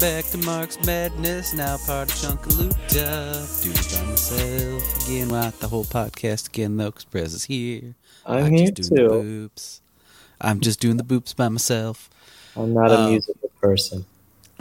Back 0.00 0.26
to 0.26 0.38
Marx 0.38 0.78
Madness, 0.84 1.54
now 1.54 1.78
part 1.78 2.10
of 2.10 2.16
Chunkaluta. 2.16 3.62
Do 3.62 3.70
it 3.70 3.76
by 4.00 4.10
myself 4.10 5.06
again. 5.08 5.28
Not 5.28 5.58
the 5.58 5.68
whole 5.68 5.84
podcast 5.84 6.48
again, 6.48 6.76
though, 6.76 6.90
because 6.90 7.04
Prez 7.04 7.32
is 7.34 7.44
here. 7.44 7.94
I'm 8.26 8.52
here 8.52 8.70
just 8.70 8.92
doing 8.94 9.08
too. 9.08 9.08
the 9.08 9.48
boops. 9.58 9.80
I'm 10.40 10.60
just 10.60 10.80
doing 10.80 10.98
the 10.98 11.02
boops 11.04 11.34
by 11.34 11.48
myself. 11.48 12.10
I'm 12.54 12.74
not 12.74 12.90
a 12.90 12.98
Um, 12.98 13.10
musical 13.12 13.50
person. 13.60 14.04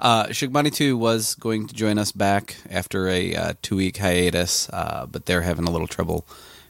uh, 0.00 0.26
Shugmani 0.28 0.72
2 0.74 0.96
was 0.96 1.34
going 1.34 1.66
to 1.66 1.74
join 1.74 1.96
us 1.98 2.12
back 2.12 2.56
after 2.70 3.08
a 3.08 3.34
uh, 3.34 3.52
two 3.62 3.76
week 3.76 3.96
hiatus, 3.96 4.68
uh, 4.70 5.06
but 5.10 5.24
they're 5.26 5.42
having 5.42 5.66
a 5.66 5.70
little 5.70 5.86
trouble 5.88 6.26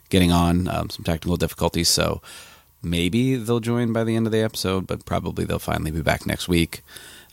getting 0.09 0.31
on, 0.31 0.69
um, 0.69 0.89
some 0.91 1.05
technical 1.05 1.37
difficulties. 1.37 1.89
So 1.89 2.23
maybe 2.83 3.37
they'll 3.37 3.61
join 3.61 3.93
by 3.93 4.05
the 4.05 4.17
end 4.17 4.27
of 4.27 4.33
the 4.33 4.43
episode, 4.43 4.87
but 4.87 5.05
probably 5.05 5.45
they'll 5.45 5.59
finally 5.59 5.91
be 5.91 6.03
back 6.03 6.27
next 6.27 6.49
week. 6.49 6.83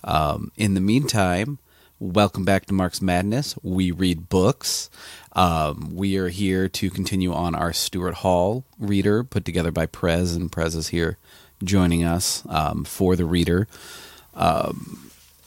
Um, 0.04 0.52
in 0.58 0.74
the 0.74 0.82
meantime, 0.82 1.60
welcome 2.00 2.46
back 2.46 2.66
to 2.68 2.74
Marx 2.74 3.02
Madness. 3.02 3.56
We 3.64 3.92
read 3.92 4.30
books. 4.30 4.90
Um, 5.34 5.96
we 5.96 6.18
are 6.18 6.30
here 6.30 6.68
to 6.70 6.90
continue 6.90 7.34
on 7.34 7.56
our 7.56 7.74
Stuart 7.74 8.16
Hall 8.16 8.64
reader 8.80 9.24
put 9.24 9.46
together 9.46 9.72
by 9.72 9.86
Prez, 9.86 10.36
and 10.36 10.52
Prez 10.52 10.76
is 10.76 10.90
here 10.90 11.18
joining 11.64 12.04
us 12.04 12.44
um, 12.50 12.84
for 12.84 13.16
the 13.16 13.26
reader 13.26 13.68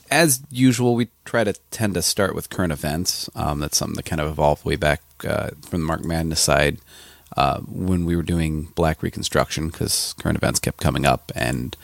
as 0.09 0.41
usual, 0.49 0.95
we 0.95 1.09
try 1.25 1.43
to 1.43 1.53
tend 1.71 1.93
to 1.95 2.01
start 2.01 2.35
with 2.35 2.49
current 2.49 2.71
events. 2.71 3.29
Um, 3.35 3.59
that's 3.59 3.77
something 3.77 3.95
that 3.95 4.05
kind 4.05 4.21
of 4.21 4.27
evolved 4.27 4.65
way 4.65 4.75
back 4.75 5.01
uh, 5.27 5.49
from 5.61 5.81
the 5.81 5.87
Marx 5.87 6.03
Madness 6.03 6.39
side 6.39 6.79
uh, 7.35 7.59
when 7.61 8.05
we 8.05 8.15
were 8.15 8.23
doing 8.23 8.63
Black 8.75 9.03
Reconstruction 9.03 9.67
because 9.67 10.13
current 10.19 10.37
events 10.37 10.59
kept 10.59 10.79
coming 10.79 11.05
up 11.05 11.31
and 11.35 11.75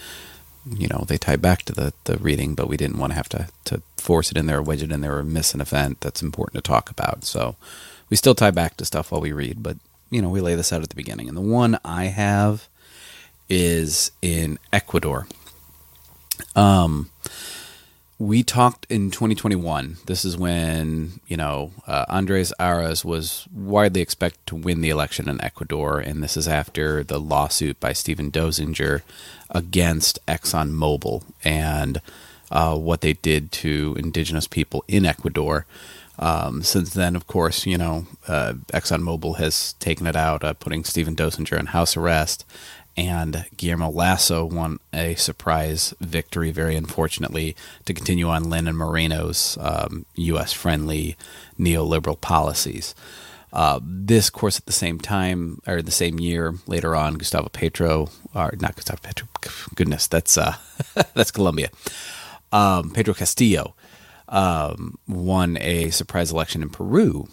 you 0.65 0.87
know 0.87 1.03
they 1.07 1.17
tie 1.17 1.35
back 1.35 1.63
to 1.63 1.73
the, 1.73 1.93
the 2.05 2.17
reading, 2.17 2.55
but 2.55 2.69
we 2.69 2.77
didn't 2.77 2.97
want 2.97 3.11
to 3.11 3.15
have 3.15 3.29
to, 3.29 3.47
to 3.65 3.81
force 3.97 4.31
it 4.31 4.37
in 4.37 4.45
there 4.45 4.59
or 4.59 4.61
wedge 4.61 4.83
it 4.83 4.91
in 4.91 5.01
there 5.01 5.17
or 5.17 5.23
miss 5.23 5.53
an 5.53 5.61
event 5.61 5.99
that's 5.99 6.21
important 6.21 6.63
to 6.63 6.67
talk 6.67 6.89
about. 6.89 7.25
So 7.25 7.55
we 8.09 8.15
still 8.15 8.35
tie 8.35 8.51
back 8.51 8.77
to 8.77 8.85
stuff 8.85 9.11
while 9.11 9.21
we 9.21 9.31
read, 9.31 9.61
but 9.61 9.77
you 10.09 10.21
know 10.21 10.29
we 10.29 10.41
lay 10.41 10.55
this 10.55 10.71
out 10.71 10.83
at 10.83 10.89
the 10.89 10.95
beginning. 10.95 11.27
And 11.27 11.37
the 11.37 11.41
one 11.41 11.77
I 11.83 12.05
have 12.05 12.67
is 13.49 14.11
in 14.21 14.57
Ecuador. 14.71 15.27
Um, 16.55 17.09
we 18.23 18.41
talked 18.41 18.85
in 18.89 19.11
2021. 19.11 19.97
This 20.05 20.23
is 20.23 20.37
when 20.37 21.19
you 21.27 21.35
know 21.35 21.71
uh, 21.85 22.05
Andres 22.07 22.53
Arauz 22.57 23.03
was 23.03 23.47
widely 23.53 23.99
expected 23.99 24.39
to 24.47 24.55
win 24.55 24.79
the 24.79 24.89
election 24.89 25.27
in 25.27 25.43
Ecuador, 25.43 25.99
and 25.99 26.23
this 26.23 26.37
is 26.37 26.47
after 26.47 27.03
the 27.03 27.19
lawsuit 27.19 27.79
by 27.81 27.91
Steven 27.91 28.31
Donziger 28.31 29.01
against 29.49 30.25
ExxonMobil 30.25 31.23
and 31.43 31.99
uh, 32.49 32.77
what 32.77 33.01
they 33.01 33.13
did 33.13 33.51
to 33.51 33.93
indigenous 33.99 34.47
people 34.47 34.85
in 34.87 35.05
Ecuador. 35.05 35.65
Um, 36.17 36.63
since 36.63 36.93
then, 36.93 37.17
of 37.17 37.27
course, 37.27 37.65
you 37.65 37.77
know 37.77 38.07
uh, 38.29 38.53
ExxonMobil 38.67 39.37
has 39.37 39.73
taken 39.73 40.07
it 40.07 40.15
out, 40.15 40.45
uh, 40.45 40.53
putting 40.53 40.85
Steven 40.85 41.15
Donziger 41.15 41.59
in 41.59 41.67
house 41.67 41.97
arrest, 41.97 42.45
and 42.95 43.45
Guillermo 43.57 43.89
Lasso 43.89 44.45
won 44.45 44.79
a 44.93 45.15
surprise 45.15 45.93
victory, 45.99 46.51
very 46.51 46.75
unfortunately, 46.75 47.55
to 47.85 47.93
continue 47.93 48.29
on 48.29 48.49
Lenin 48.49 48.75
Moreno's 48.75 49.57
um, 49.59 50.05
U.S. 50.15 50.53
friendly 50.53 51.17
neoliberal 51.59 52.19
policies. 52.19 52.93
Uh, 53.51 53.79
this, 53.83 54.29
course, 54.29 54.57
at 54.57 54.65
the 54.65 54.71
same 54.71 54.99
time 54.99 55.59
or 55.67 55.81
the 55.81 55.91
same 55.91 56.19
year 56.19 56.55
later 56.65 56.95
on, 56.95 57.15
Gustavo 57.15 57.49
Petro, 57.49 58.09
or 58.33 58.53
not 58.59 58.75
Gustavo 58.75 58.99
Petro, 59.01 59.27
goodness, 59.75 60.07
that's 60.07 60.37
uh, 60.37 60.55
that's 61.13 61.31
Colombia. 61.31 61.69
Um, 62.51 62.91
Pedro 62.91 63.13
Castillo 63.13 63.75
um, 64.27 64.97
won 65.07 65.57
a 65.57 65.91
surprise 65.91 66.31
election 66.31 66.63
in 66.63 66.69
Peru, 66.69 67.27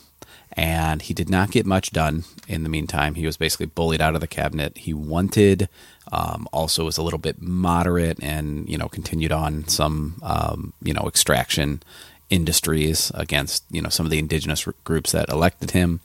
and 0.52 1.02
he 1.02 1.14
did 1.14 1.30
not 1.30 1.50
get 1.50 1.66
much 1.66 1.92
done 1.92 2.24
in 2.48 2.62
the 2.62 2.68
meantime. 2.68 3.14
He 3.14 3.26
was 3.26 3.36
basically 3.36 3.66
bullied 3.66 4.00
out 4.00 4.14
of 4.14 4.20
the 4.20 4.26
cabinet 4.26 4.78
he 4.78 4.92
wanted. 4.92 5.68
Um, 6.12 6.48
also, 6.52 6.84
was 6.84 6.98
a 6.98 7.02
little 7.02 7.18
bit 7.18 7.40
moderate, 7.40 8.22
and 8.22 8.68
you 8.68 8.76
know 8.76 8.88
continued 8.88 9.32
on 9.32 9.68
some 9.68 10.20
um, 10.22 10.72
you 10.82 10.92
know 10.92 11.06
extraction 11.06 11.82
industries 12.30 13.10
against 13.14 13.64
you 13.70 13.80
know 13.82 13.88
some 13.88 14.06
of 14.06 14.10
the 14.10 14.18
indigenous 14.18 14.66
groups 14.84 15.12
that 15.12 15.28
elected 15.28 15.70
him. 15.70 16.00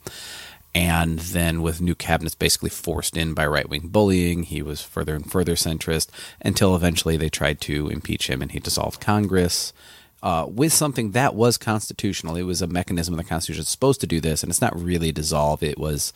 And 0.76 1.20
then, 1.20 1.62
with 1.62 1.80
new 1.80 1.96
cabinets 1.96 2.36
basically 2.36 2.70
forced 2.70 3.16
in 3.16 3.34
by 3.34 3.48
right 3.48 3.68
wing 3.68 3.88
bullying, 3.88 4.44
he 4.44 4.62
was 4.62 4.82
further 4.82 5.16
and 5.16 5.32
further 5.32 5.56
centrist 5.56 6.10
until 6.42 6.76
eventually 6.76 7.16
they 7.16 7.30
tried 7.30 7.62
to 7.62 7.88
impeach 7.88 8.30
him 8.30 8.42
and 8.42 8.52
he 8.52 8.60
dissolved 8.60 9.00
Congress 9.00 9.72
uh, 10.26 10.48
with 10.48 10.74
something 10.74 11.12
that 11.12 11.36
was 11.36 11.56
constitutional. 11.56 12.36
It 12.36 12.42
was 12.44 12.64
a 12.64 12.68
mechanism 12.68 13.14
of 13.14 13.20
the 13.20 13.24
Constitution 13.24 13.62
that's 13.62 13.70
supposed 13.70 14.02
to 14.02 14.08
do 14.08 14.20
this, 14.20 14.42
and 14.42 14.50
it's 14.50 14.60
not 14.60 14.76
really 14.76 15.12
dissolve. 15.12 15.62
It 15.62 15.78
was 15.78 16.14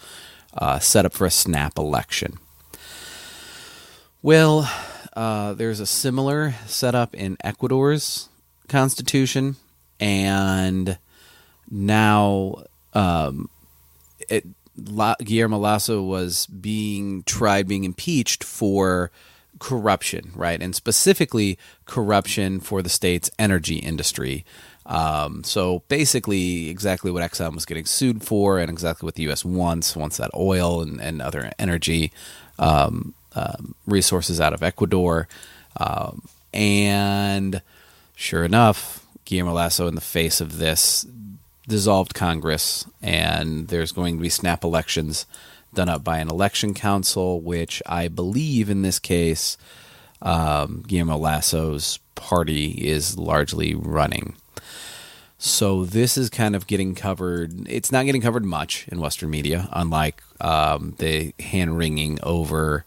uh, 0.58 0.80
set 0.80 1.06
up 1.06 1.14
for 1.14 1.28
a 1.28 1.32
snap 1.32 1.78
election. 1.78 2.40
Well, 4.24 4.68
uh, 5.16 5.54
there's 5.54 5.80
a 5.80 5.86
similar 5.86 6.56
setup 6.66 7.14
in 7.14 7.38
Ecuador's 7.44 8.30
constitution, 8.68 9.58
and 10.00 10.98
now 11.70 12.64
um, 12.96 13.48
it, 14.28 14.44
La, 14.76 15.14
Guillermo 15.24 15.60
Lasso 15.60 16.02
was 16.02 16.48
being 16.48 17.22
tried, 17.24 17.68
being 17.68 17.84
impeached 17.84 18.44
for 18.44 19.12
corruption, 19.60 20.32
right? 20.36 20.62
And 20.62 20.76
specifically 20.76 21.58
corruption 21.86 22.60
for 22.60 22.82
the 22.82 22.90
state's 22.90 23.30
energy 23.38 23.78
industry. 23.78 24.46
Um, 24.86 25.44
so 25.44 25.84
basically, 25.88 26.70
exactly 26.70 27.12
what 27.12 27.30
Exxon 27.30 27.54
was 27.54 27.66
getting 27.66 27.86
sued 27.86 28.24
for, 28.24 28.58
and 28.58 28.72
exactly 28.72 29.06
what 29.06 29.16
the 29.16 29.24
U.S. 29.24 29.46
wants 29.46 29.96
wants 29.96 30.18
that 30.18 30.32
oil 30.36 30.82
and, 30.82 31.00
and 31.00 31.22
other 31.22 31.52
energy 31.60 32.12
um, 32.58 33.14
um, 33.36 33.76
resources 33.86 34.42
out 34.42 34.54
of 34.54 34.64
Ecuador. 34.64 35.28
Um, 35.78 36.24
and 36.54 37.62
sure 38.16 38.44
enough, 38.44 39.06
Guillermo 39.26 39.54
Lasso, 39.54 39.88
in 39.88 39.94
the 39.94 40.02
face 40.02 40.42
of 40.42 40.58
this, 40.58 41.06
dissolved 41.68 42.16
Congress, 42.16 42.86
and 43.02 43.68
there's 43.68 43.92
going 43.92 44.18
to 44.18 44.22
be 44.22 44.30
snap 44.30 44.64
elections 44.64 45.28
done 45.74 45.90
up 45.90 46.04
by 46.04 46.20
an 46.20 46.30
election 46.30 46.74
council, 46.74 47.42
which 47.42 47.82
I 47.86 48.08
believe 48.08 48.70
in 48.70 48.82
this 48.82 49.00
case, 49.00 49.58
um, 50.22 50.84
Guillermo 50.88 51.18
Lasso's 51.18 52.00
party 52.16 52.72
is 52.72 53.18
largely 53.18 53.76
running. 53.76 54.36
So 55.38 55.86
this 55.86 56.18
is 56.18 56.30
kind 56.30 56.56
of 56.56 56.68
getting 56.68 56.96
covered. 56.96 57.68
It's 57.70 57.94
not 57.94 58.06
getting 58.06 58.22
covered 58.22 58.44
much 58.44 58.88
in 58.90 59.00
Western 59.00 59.30
media, 59.30 59.70
unlike 59.72 60.22
um, 60.42 60.96
the 60.98 61.34
hand 61.40 61.78
wringing 61.78 62.20
over 62.24 62.84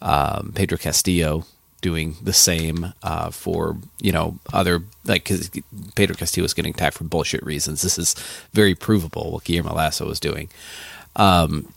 um, 0.00 0.52
Pedro 0.54 0.78
Castillo 0.78 1.44
doing 1.80 2.16
the 2.22 2.32
same 2.32 2.92
uh, 3.02 3.30
for 3.30 3.76
you 4.00 4.12
know 4.12 4.38
other 4.52 4.82
like 5.04 5.24
because 5.24 5.50
Pedro 5.94 6.16
Castillo 6.16 6.44
was 6.44 6.54
getting 6.54 6.74
attacked 6.74 6.96
for 6.96 7.04
bullshit 7.04 7.44
reasons. 7.44 7.82
This 7.82 7.98
is 7.98 8.14
very 8.52 8.74
provable 8.74 9.32
what 9.32 9.44
Guillermo 9.44 9.74
Lasso 9.74 10.06
was 10.06 10.20
doing. 10.20 10.48
Um, 11.16 11.72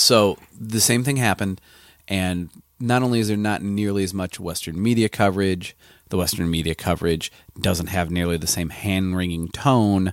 so 0.00 0.38
the 0.58 0.80
same 0.80 1.04
thing 1.04 1.16
happened, 1.16 1.60
and 2.06 2.50
not 2.80 3.02
only 3.02 3.20
is 3.20 3.28
there 3.28 3.36
not 3.36 3.62
nearly 3.62 4.04
as 4.04 4.14
much 4.14 4.38
Western 4.38 4.80
media 4.80 5.08
coverage, 5.08 5.76
the 6.08 6.16
Western 6.16 6.50
media 6.50 6.74
coverage 6.74 7.30
doesn't 7.60 7.88
have 7.88 8.10
nearly 8.10 8.36
the 8.36 8.46
same 8.46 8.70
hand 8.70 9.16
wringing 9.16 9.48
tone. 9.48 10.12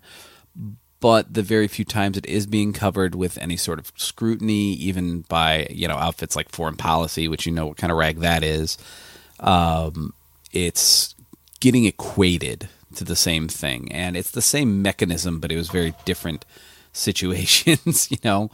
But 1.00 1.34
the 1.34 1.44
very 1.44 1.68
few 1.68 1.86
times 1.86 2.18
it 2.18 2.26
is 2.26 2.48
being 2.48 2.74
covered 2.74 3.14
with 3.14 3.38
any 3.38 3.58
sort 3.58 3.80
of 3.80 3.92
scrutiny, 3.96 4.74
even 4.74 5.22
by 5.22 5.68
you 5.70 5.88
know 5.88 5.96
outfits 5.96 6.36
like 6.36 6.50
Foreign 6.50 6.78
Policy, 6.78 7.28
which 7.28 7.46
you 7.46 7.52
know 7.52 7.68
what 7.68 7.78
kind 7.78 7.92
of 7.92 7.98
rag 7.98 8.20
that 8.20 8.44
is, 8.44 8.78
um, 9.40 10.14
it's 10.52 11.14
getting 11.60 11.86
equated 11.86 12.70
to 12.96 13.04
the 13.04 13.16
same 13.16 13.48
thing, 13.48 13.92
and 13.92 14.18
it's 14.18 14.32
the 14.32 14.42
same 14.42 14.82
mechanism, 14.82 15.40
but 15.40 15.52
it 15.52 15.58
was 15.58 15.70
very 15.70 15.94
different 16.06 16.44
situations. 16.94 18.10
you 18.10 18.18
know, 18.24 18.50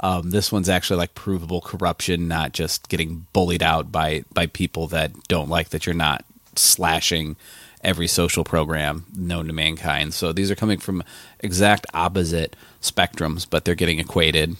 um, 0.00 0.30
this 0.30 0.52
one's 0.52 0.68
actually 0.68 0.98
like 0.98 1.14
provable 1.14 1.60
corruption, 1.60 2.28
not 2.28 2.52
just 2.52 2.88
getting 2.88 3.26
bullied 3.32 3.62
out 3.62 3.90
by 3.90 4.24
by 4.32 4.46
people 4.46 4.86
that 4.88 5.12
don't 5.28 5.48
like 5.48 5.70
that 5.70 5.86
you're 5.86 5.94
not 5.94 6.24
slashing 6.54 7.36
every 7.82 8.06
social 8.06 8.44
program 8.44 9.06
known 9.16 9.46
to 9.46 9.52
mankind. 9.52 10.12
So 10.12 10.32
these 10.32 10.50
are 10.50 10.56
coming 10.56 10.78
from 10.78 11.04
exact 11.40 11.86
opposite 11.94 12.56
spectrums, 12.82 13.46
but 13.48 13.64
they're 13.64 13.74
getting 13.74 14.00
equated. 14.00 14.56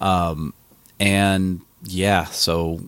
Um, 0.00 0.52
and 1.00 1.62
yeah, 1.82 2.26
so 2.26 2.80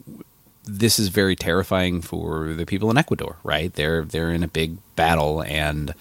this 0.65 0.99
is 0.99 1.09
very 1.09 1.37
terrifying 1.37 2.01
for 2.01 2.55
the 2.55 2.67
people 2.67 2.91
in 2.91 2.99
Ecuador, 2.99 3.37
right? 3.43 3.73
They're 3.73 4.05
they're 4.05 4.31
in 4.31 4.43
a 4.43 4.49
big 4.49 4.77
battle 4.97 5.43
and 5.43 5.95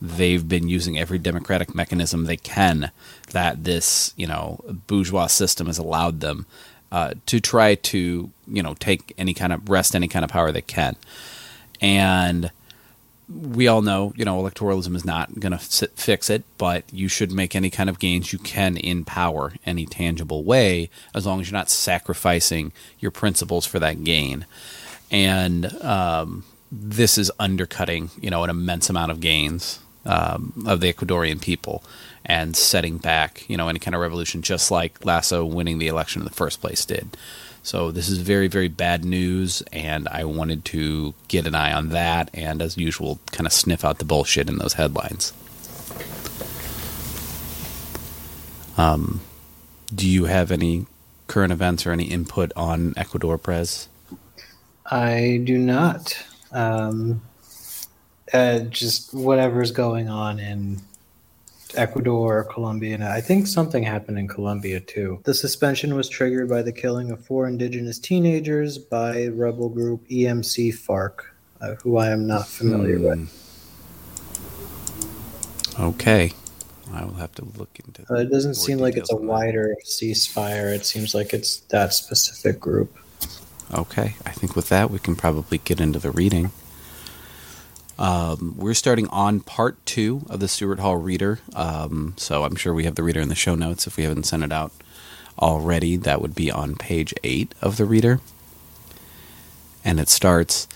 they've 0.00 0.48
been 0.48 0.68
using 0.68 0.98
every 0.98 1.18
democratic 1.18 1.74
mechanism 1.74 2.24
they 2.24 2.36
can 2.36 2.90
that 3.32 3.64
this, 3.64 4.14
you 4.16 4.26
know, 4.26 4.60
bourgeois 4.86 5.26
system 5.26 5.66
has 5.66 5.78
allowed 5.78 6.20
them 6.20 6.46
uh, 6.92 7.14
to 7.26 7.40
try 7.40 7.74
to 7.76 8.30
you 8.48 8.62
know 8.62 8.74
take 8.74 9.14
any 9.16 9.32
kind 9.34 9.52
of 9.52 9.68
wrest 9.68 9.94
any 9.94 10.08
kind 10.08 10.24
of 10.24 10.30
power 10.30 10.50
they 10.50 10.60
can, 10.60 10.96
and 11.80 12.50
we 13.28 13.68
all 13.68 13.80
know 13.80 14.12
you 14.16 14.24
know 14.24 14.42
electoralism 14.42 14.96
is 14.96 15.04
not 15.04 15.38
going 15.38 15.56
to 15.56 15.58
fix 15.58 16.28
it, 16.28 16.42
but 16.58 16.82
you 16.92 17.06
should 17.06 17.30
make 17.30 17.54
any 17.54 17.70
kind 17.70 17.88
of 17.88 18.00
gains 18.00 18.32
you 18.32 18.40
can 18.40 18.76
in 18.76 19.04
power 19.04 19.52
any 19.64 19.86
tangible 19.86 20.42
way 20.42 20.90
as 21.14 21.26
long 21.26 21.40
as 21.40 21.48
you're 21.48 21.58
not 21.58 21.70
sacrificing 21.70 22.72
your 22.98 23.12
principles 23.12 23.64
for 23.64 23.78
that 23.78 24.02
gain, 24.02 24.44
and 25.12 25.72
um, 25.82 26.44
this 26.72 27.16
is 27.16 27.30
undercutting 27.38 28.10
you 28.20 28.30
know 28.30 28.42
an 28.42 28.50
immense 28.50 28.90
amount 28.90 29.12
of 29.12 29.20
gains 29.20 29.78
um, 30.04 30.52
of 30.66 30.80
the 30.80 30.92
Ecuadorian 30.92 31.40
people 31.40 31.82
and 32.24 32.56
setting 32.56 32.98
back, 32.98 33.48
you 33.48 33.56
know, 33.56 33.68
any 33.68 33.78
kind 33.78 33.94
of 33.94 34.00
revolution, 34.00 34.42
just 34.42 34.70
like 34.70 35.04
Lasso 35.04 35.44
winning 35.44 35.78
the 35.78 35.88
election 35.88 36.20
in 36.22 36.24
the 36.24 36.34
first 36.34 36.60
place 36.60 36.84
did. 36.84 37.16
So 37.62 37.90
this 37.90 38.08
is 38.08 38.18
very, 38.18 38.48
very 38.48 38.68
bad 38.68 39.04
news, 39.04 39.62
and 39.72 40.08
I 40.08 40.24
wanted 40.24 40.64
to 40.66 41.14
get 41.28 41.46
an 41.46 41.54
eye 41.54 41.72
on 41.72 41.90
that, 41.90 42.30
and 42.32 42.62
as 42.62 42.78
usual, 42.78 43.20
kind 43.32 43.46
of 43.46 43.52
sniff 43.52 43.84
out 43.84 43.98
the 43.98 44.04
bullshit 44.04 44.48
in 44.48 44.56
those 44.58 44.74
headlines. 44.74 45.34
Um, 48.78 49.20
do 49.94 50.08
you 50.08 50.24
have 50.24 50.50
any 50.50 50.86
current 51.26 51.52
events 51.52 51.86
or 51.86 51.92
any 51.92 52.04
input 52.04 52.50
on 52.56 52.94
Ecuador, 52.96 53.36
Prez? 53.36 53.88
I 54.86 55.42
do 55.44 55.58
not. 55.58 56.16
Um, 56.52 57.20
uh, 58.32 58.60
just 58.60 59.12
whatever's 59.14 59.70
going 59.70 60.08
on 60.08 60.38
in 60.38 60.80
Ecuador, 61.74 62.44
Colombia, 62.44 62.94
and 62.94 63.04
I 63.04 63.20
think 63.20 63.46
something 63.46 63.82
happened 63.82 64.18
in 64.18 64.28
Colombia 64.28 64.80
too. 64.80 65.20
The 65.24 65.34
suspension 65.34 65.94
was 65.94 66.08
triggered 66.08 66.48
by 66.48 66.62
the 66.62 66.72
killing 66.72 67.10
of 67.10 67.24
four 67.24 67.46
indigenous 67.46 67.98
teenagers 67.98 68.78
by 68.78 69.26
rebel 69.26 69.68
group 69.68 70.06
EMC 70.08 70.74
FARC, 70.74 71.24
uh, 71.60 71.74
who 71.82 71.96
I 71.96 72.10
am 72.10 72.26
not 72.26 72.48
familiar 72.48 72.96
hmm. 72.98 73.04
with. 73.04 73.46
Okay. 75.78 76.32
I 76.92 77.04
will 77.04 77.14
have 77.14 77.32
to 77.36 77.44
look 77.56 77.70
into 77.84 78.02
uh, 78.12 78.18
It 78.18 78.30
doesn't 78.30 78.56
seem 78.56 78.78
like 78.78 78.96
it's 78.96 79.12
a 79.12 79.16
wider 79.16 79.76
ceasefire. 79.84 80.74
It 80.74 80.84
seems 80.84 81.14
like 81.14 81.32
it's 81.32 81.58
that 81.68 81.94
specific 81.94 82.58
group. 82.58 82.96
Okay. 83.72 84.16
I 84.26 84.30
think 84.32 84.56
with 84.56 84.68
that, 84.70 84.90
we 84.90 84.98
can 84.98 85.14
probably 85.14 85.58
get 85.58 85.80
into 85.80 86.00
the 86.00 86.10
reading. 86.10 86.50
Um, 88.00 88.54
we're 88.56 88.72
starting 88.72 89.08
on 89.08 89.40
part 89.40 89.84
two 89.84 90.24
of 90.30 90.40
the 90.40 90.48
Stuart 90.48 90.78
Hall 90.78 90.96
Reader. 90.96 91.40
Um, 91.54 92.14
so 92.16 92.44
I'm 92.44 92.56
sure 92.56 92.72
we 92.72 92.84
have 92.84 92.94
the 92.94 93.02
reader 93.02 93.20
in 93.20 93.28
the 93.28 93.34
show 93.34 93.54
notes 93.54 93.86
if 93.86 93.98
we 93.98 94.04
haven't 94.04 94.24
sent 94.24 94.42
it 94.42 94.50
out 94.50 94.72
already. 95.38 95.98
That 95.98 96.22
would 96.22 96.34
be 96.34 96.50
on 96.50 96.76
page 96.76 97.12
eight 97.22 97.54
of 97.60 97.76
the 97.76 97.84
reader. 97.84 98.20
And 99.84 100.00
it 100.00 100.08
starts 100.08 100.66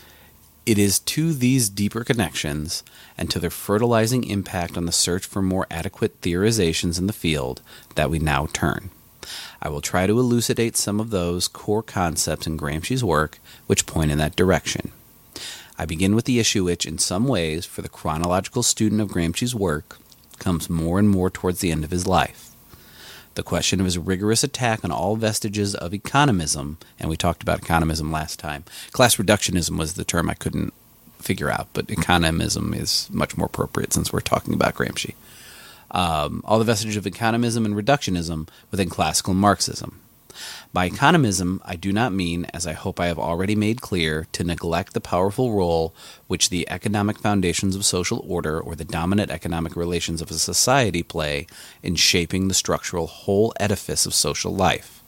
It 0.66 0.78
is 0.78 0.98
to 0.98 1.32
these 1.32 1.70
deeper 1.70 2.04
connections 2.04 2.84
and 3.16 3.30
to 3.30 3.38
their 3.38 3.50
fertilizing 3.50 4.24
impact 4.24 4.76
on 4.76 4.84
the 4.84 4.92
search 4.92 5.24
for 5.24 5.40
more 5.40 5.66
adequate 5.70 6.20
theorizations 6.20 6.98
in 6.98 7.06
the 7.06 7.12
field 7.14 7.62
that 7.94 8.10
we 8.10 8.18
now 8.18 8.48
turn. 8.52 8.90
I 9.62 9.70
will 9.70 9.80
try 9.80 10.06
to 10.06 10.18
elucidate 10.18 10.76
some 10.76 11.00
of 11.00 11.08
those 11.08 11.48
core 11.48 11.82
concepts 11.82 12.46
in 12.46 12.58
Gramsci's 12.58 13.02
work 13.02 13.38
which 13.66 13.86
point 13.86 14.10
in 14.10 14.18
that 14.18 14.36
direction. 14.36 14.92
I 15.76 15.86
begin 15.86 16.14
with 16.14 16.24
the 16.24 16.38
issue 16.38 16.64
which, 16.64 16.86
in 16.86 16.98
some 16.98 17.26
ways, 17.26 17.66
for 17.66 17.82
the 17.82 17.88
chronological 17.88 18.62
student 18.62 19.00
of 19.00 19.10
Gramsci's 19.10 19.54
work, 19.54 19.98
comes 20.38 20.70
more 20.70 20.98
and 20.98 21.08
more 21.08 21.30
towards 21.30 21.60
the 21.60 21.72
end 21.72 21.84
of 21.84 21.90
his 21.90 22.06
life. 22.06 22.52
The 23.34 23.42
question 23.42 23.80
of 23.80 23.86
his 23.86 23.98
rigorous 23.98 24.44
attack 24.44 24.84
on 24.84 24.92
all 24.92 25.16
vestiges 25.16 25.74
of 25.74 25.92
economism, 25.92 26.76
and 27.00 27.10
we 27.10 27.16
talked 27.16 27.42
about 27.42 27.60
economism 27.60 28.12
last 28.12 28.38
time. 28.38 28.64
Class 28.92 29.16
reductionism 29.16 29.76
was 29.76 29.94
the 29.94 30.04
term 30.04 30.30
I 30.30 30.34
couldn't 30.34 30.72
figure 31.18 31.50
out, 31.50 31.68
but 31.72 31.88
economism 31.88 32.76
is 32.76 33.08
much 33.10 33.36
more 33.36 33.46
appropriate 33.46 33.92
since 33.92 34.12
we're 34.12 34.20
talking 34.20 34.54
about 34.54 34.74
Gramsci. 34.74 35.14
Um, 35.90 36.42
all 36.44 36.60
the 36.60 36.64
vestiges 36.64 36.96
of 36.96 37.04
economism 37.04 37.64
and 37.64 37.74
reductionism 37.74 38.48
within 38.70 38.88
classical 38.88 39.34
Marxism. 39.34 40.00
By 40.72 40.88
economism, 40.88 41.60
I 41.64 41.76
do 41.76 41.92
not 41.92 42.12
mean, 42.12 42.46
as 42.46 42.66
I 42.66 42.72
hope 42.72 42.98
I 42.98 43.06
have 43.06 43.18
already 43.18 43.54
made 43.54 43.80
clear, 43.80 44.26
to 44.32 44.44
neglect 44.44 44.92
the 44.92 45.00
powerful 45.00 45.52
role 45.52 45.94
which 46.26 46.50
the 46.50 46.68
economic 46.70 47.18
foundations 47.18 47.76
of 47.76 47.84
social 47.84 48.24
order 48.26 48.60
or 48.60 48.74
the 48.74 48.84
dominant 48.84 49.30
economic 49.30 49.76
relations 49.76 50.20
of 50.20 50.30
a 50.30 50.34
society 50.34 51.02
play 51.02 51.46
in 51.82 51.94
shaping 51.94 52.48
the 52.48 52.54
structural 52.54 53.06
whole 53.06 53.52
edifice 53.58 54.06
of 54.06 54.14
social 54.14 54.54
life. 54.54 55.02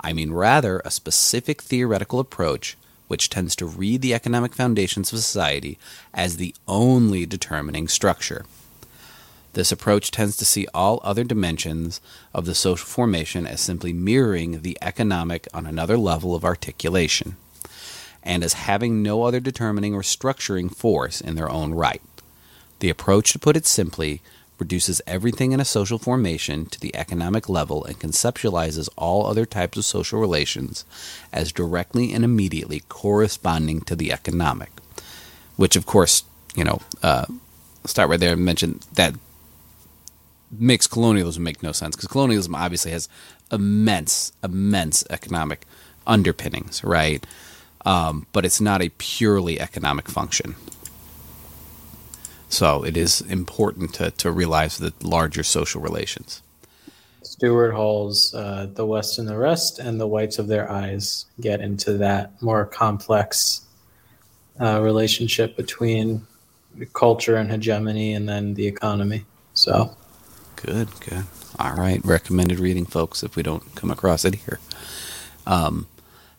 I 0.00 0.12
mean 0.12 0.32
rather 0.32 0.80
a 0.84 0.90
specific 0.90 1.62
theoretical 1.62 2.20
approach 2.20 2.76
which 3.08 3.30
tends 3.30 3.54
to 3.56 3.66
read 3.66 4.02
the 4.02 4.14
economic 4.14 4.54
foundations 4.54 5.12
of 5.12 5.18
society 5.18 5.78
as 6.12 6.36
the 6.36 6.54
only 6.66 7.24
determining 7.26 7.88
structure. 7.88 8.44
This 9.56 9.72
approach 9.72 10.10
tends 10.10 10.36
to 10.36 10.44
see 10.44 10.66
all 10.74 11.00
other 11.02 11.24
dimensions 11.24 12.02
of 12.34 12.44
the 12.44 12.54
social 12.54 12.84
formation 12.84 13.46
as 13.46 13.58
simply 13.58 13.94
mirroring 13.94 14.60
the 14.60 14.76
economic 14.82 15.48
on 15.54 15.64
another 15.64 15.96
level 15.96 16.34
of 16.34 16.44
articulation, 16.44 17.38
and 18.22 18.44
as 18.44 18.52
having 18.52 19.02
no 19.02 19.22
other 19.22 19.40
determining 19.40 19.94
or 19.94 20.02
structuring 20.02 20.76
force 20.76 21.22
in 21.22 21.36
their 21.36 21.48
own 21.48 21.72
right. 21.72 22.02
The 22.80 22.90
approach, 22.90 23.32
to 23.32 23.38
put 23.38 23.56
it 23.56 23.64
simply, 23.64 24.20
reduces 24.58 25.00
everything 25.06 25.52
in 25.52 25.60
a 25.60 25.64
social 25.64 25.98
formation 25.98 26.66
to 26.66 26.78
the 26.78 26.94
economic 26.94 27.48
level 27.48 27.82
and 27.82 27.98
conceptualizes 27.98 28.90
all 28.98 29.26
other 29.26 29.46
types 29.46 29.78
of 29.78 29.86
social 29.86 30.20
relations 30.20 30.84
as 31.32 31.50
directly 31.50 32.12
and 32.12 32.26
immediately 32.26 32.82
corresponding 32.90 33.80
to 33.80 33.96
the 33.96 34.12
economic. 34.12 34.70
Which, 35.56 35.76
of 35.76 35.86
course, 35.86 36.24
you 36.54 36.64
know, 36.64 36.82
uh, 37.02 37.24
start 37.86 38.10
right 38.10 38.20
there 38.20 38.34
and 38.34 38.44
mention 38.44 38.80
that 38.92 39.14
makes 40.50 40.86
colonialism 40.86 41.42
make 41.42 41.62
no 41.62 41.72
sense 41.72 41.96
because 41.96 42.08
colonialism 42.08 42.54
obviously 42.54 42.90
has 42.92 43.08
immense, 43.52 44.32
immense 44.42 45.04
economic 45.10 45.66
underpinnings, 46.06 46.82
right? 46.84 47.26
Um, 47.84 48.26
but 48.32 48.44
it's 48.44 48.60
not 48.60 48.82
a 48.82 48.90
purely 48.98 49.60
economic 49.60 50.08
function. 50.08 50.56
So 52.48 52.84
it 52.84 52.96
is 52.96 53.20
important 53.22 53.94
to, 53.94 54.10
to 54.12 54.30
realize 54.30 54.78
the 54.78 54.92
larger 55.02 55.42
social 55.42 55.80
relations. 55.80 56.42
Stuart 57.22 57.72
Hall's 57.72 58.34
uh, 58.34 58.68
The 58.72 58.86
West 58.86 59.18
and 59.18 59.28
the 59.28 59.36
Rest 59.36 59.78
and 59.78 60.00
The 60.00 60.06
Whites 60.06 60.38
of 60.38 60.46
Their 60.46 60.70
Eyes 60.70 61.26
get 61.40 61.60
into 61.60 61.94
that 61.98 62.40
more 62.40 62.64
complex 62.64 63.62
uh, 64.60 64.80
relationship 64.80 65.56
between 65.56 66.26
culture 66.92 67.36
and 67.36 67.50
hegemony 67.50 68.14
and 68.14 68.28
then 68.28 68.54
the 68.54 68.66
economy. 68.66 69.24
So 69.54 69.96
Good, 70.56 70.88
good. 71.00 71.24
All 71.58 71.74
right, 71.74 72.04
recommended 72.04 72.58
reading, 72.58 72.86
folks, 72.86 73.22
if 73.22 73.36
we 73.36 73.42
don't 73.42 73.74
come 73.74 73.90
across 73.90 74.24
it 74.24 74.36
here. 74.36 74.58
Um, 75.46 75.86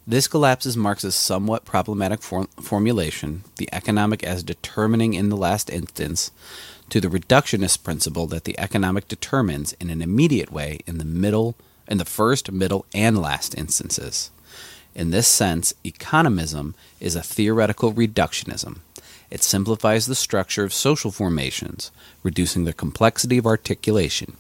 this 0.06 0.28
collapses 0.28 0.78
Marx's 0.78 1.16
somewhat 1.16 1.66
problematic 1.66 2.22
form- 2.22 2.48
formulation, 2.62 3.44
the 3.58 3.70
economic 3.74 4.24
as 4.24 4.44
determining 4.44 5.14
in 5.14 5.30
the 5.30 5.38
last 5.38 5.70
instance, 5.70 6.32
to 6.90 7.02
the 7.02 7.10
reductionist 7.10 7.84
principle 7.84 8.28
that 8.28 8.46
the 8.46 8.58
economic 8.60 9.08
determines 9.08 9.74
in 9.74 9.90
an 9.90 10.02
immediate 10.02 10.52
way 10.52 10.80
in 10.88 10.98
the 10.98 11.06
middle, 11.06 11.56
in 11.88 11.98
the 11.98 12.06
first, 12.06 12.52
middle, 12.52 12.86
and 12.94 13.22
last 13.22 13.58
instances. 13.58 14.32
In 14.96 15.12
this 15.12 15.28
sense, 15.28 15.74
economism 15.84 16.74
is 17.00 17.16
a 17.16 17.22
theoretical 17.22 17.94
reductionism, 17.94 18.80
it 19.30 19.44
simplifies 19.44 20.06
the 20.06 20.16
structure 20.16 20.64
of 20.64 20.74
social 20.74 21.12
formations, 21.12 21.92
reducing 22.24 22.64
the 22.64 22.74
complexity 22.74 23.38
of 23.38 23.46
articulation, 23.46 24.38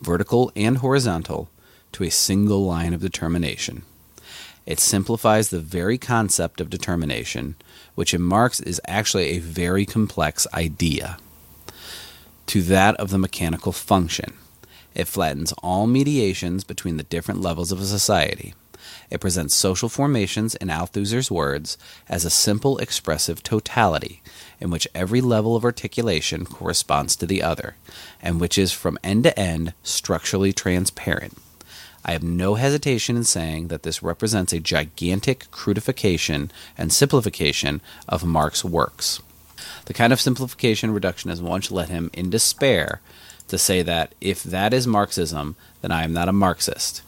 vertical 0.00 0.50
and 0.56 0.78
horizontal, 0.78 1.48
to 1.92 2.04
a 2.04 2.10
single 2.10 2.66
line 2.66 2.92
of 2.92 3.00
determination. 3.00 3.82
It 4.66 4.80
simplifies 4.80 5.48
the 5.48 5.60
very 5.60 5.96
concept 5.96 6.60
of 6.60 6.68
determination, 6.68 7.54
which 7.94 8.12
in 8.12 8.22
Marx 8.22 8.58
is 8.60 8.80
actually 8.86 9.28
a 9.28 9.38
very 9.38 9.86
complex 9.86 10.46
idea, 10.52 11.18
to 12.46 12.62
that 12.62 12.96
of 12.96 13.10
the 13.10 13.18
mechanical 13.18 13.72
function. 13.72 14.34
It 14.94 15.06
flattens 15.06 15.52
all 15.62 15.86
mediations 15.86 16.64
between 16.64 16.96
the 16.96 17.02
different 17.04 17.40
levels 17.40 17.70
of 17.70 17.80
a 17.80 17.84
society 17.84 18.54
it 19.10 19.20
presents 19.20 19.54
social 19.54 19.88
formations, 19.88 20.54
in 20.54 20.68
Althusser's 20.68 21.30
words, 21.30 21.78
as 22.08 22.24
a 22.24 22.30
simple 22.30 22.78
expressive 22.78 23.42
totality, 23.42 24.22
in 24.60 24.70
which 24.70 24.88
every 24.94 25.20
level 25.20 25.56
of 25.56 25.64
articulation 25.64 26.44
corresponds 26.44 27.16
to 27.16 27.26
the 27.26 27.42
other, 27.42 27.76
and 28.22 28.40
which 28.40 28.58
is 28.58 28.72
from 28.72 28.98
end 29.02 29.24
to 29.24 29.38
end 29.38 29.74
structurally 29.82 30.52
transparent. 30.52 31.36
I 32.04 32.12
have 32.12 32.22
no 32.22 32.54
hesitation 32.54 33.16
in 33.16 33.24
saying 33.24 33.68
that 33.68 33.82
this 33.82 34.02
represents 34.02 34.52
a 34.52 34.60
gigantic 34.60 35.50
crudification 35.50 36.50
and 36.78 36.92
simplification 36.92 37.80
of 38.08 38.24
Marx's 38.24 38.64
works. 38.64 39.20
The 39.86 39.94
kind 39.94 40.12
of 40.12 40.20
simplification 40.20 40.94
reductionism 40.94 41.42
once 41.42 41.70
led 41.70 41.88
him 41.88 42.10
in 42.12 42.30
despair 42.30 43.00
to 43.48 43.58
say 43.58 43.82
that 43.82 44.14
if 44.20 44.42
that 44.42 44.72
is 44.72 44.86
Marxism, 44.86 45.56
then 45.80 45.90
I 45.90 46.04
am 46.04 46.12
not 46.12 46.28
a 46.28 46.32
Marxist. 46.32 47.02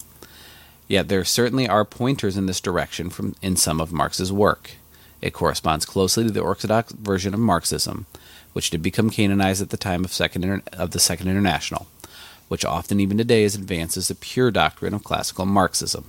Yet 0.89 1.09
there 1.09 1.25
certainly 1.25 1.69
are 1.69 1.85
pointers 1.85 2.37
in 2.37 2.47
this 2.47 2.61
direction 2.61 3.11
from 3.11 3.37
in 3.43 3.57
some 3.57 3.81
of 3.81 3.93
Marx's 3.93 4.33
work. 4.33 4.73
It 5.21 5.35
corresponds 5.35 5.85
closely 5.85 6.25
to 6.25 6.31
the 6.31 6.41
orthodox 6.41 6.93
version 6.93 7.35
of 7.35 7.41
Marxism, 7.41 8.07
which 8.55 8.71
did 8.71 8.83
become 8.83 9.11
canonized 9.11 9.61
at 9.61 9.71
the 9.71 9.77
time 9.77 10.05
of, 10.05 10.13
second 10.13 10.63
of 10.73 10.93
the 10.93 11.01
Second 11.01 11.29
International, 11.29 11.87
which 12.49 12.65
often 12.65 13.01
even 13.01 13.19
today 13.19 13.43
is 13.43 13.55
advances 13.55 14.09
the 14.09 14.15
pure 14.15 14.51
doctrine 14.51 14.95
of 14.95 15.05
classical 15.05 15.45
Marxism. 15.45 16.05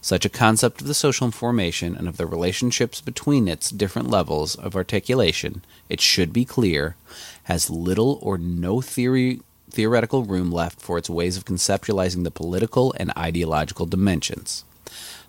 Such 0.00 0.24
a 0.24 0.30
concept 0.30 0.80
of 0.80 0.88
the 0.88 0.94
social 0.94 1.30
formation 1.30 1.94
and 1.94 2.08
of 2.08 2.16
the 2.16 2.26
relationships 2.26 3.00
between 3.00 3.46
its 3.46 3.70
different 3.70 4.10
levels 4.10 4.56
of 4.56 4.74
articulation, 4.74 5.62
it 5.88 6.00
should 6.00 6.32
be 6.32 6.44
clear, 6.44 6.96
has 7.44 7.70
little 7.70 8.18
or 8.22 8.38
no 8.38 8.80
theory 8.80 9.42
theoretical 9.72 10.24
room 10.24 10.52
left 10.52 10.80
for 10.80 10.98
its 10.98 11.08
ways 11.10 11.36
of 11.36 11.44
conceptualizing 11.44 12.24
the 12.24 12.30
political 12.30 12.94
and 12.98 13.10
ideological 13.16 13.86
dimensions, 13.86 14.64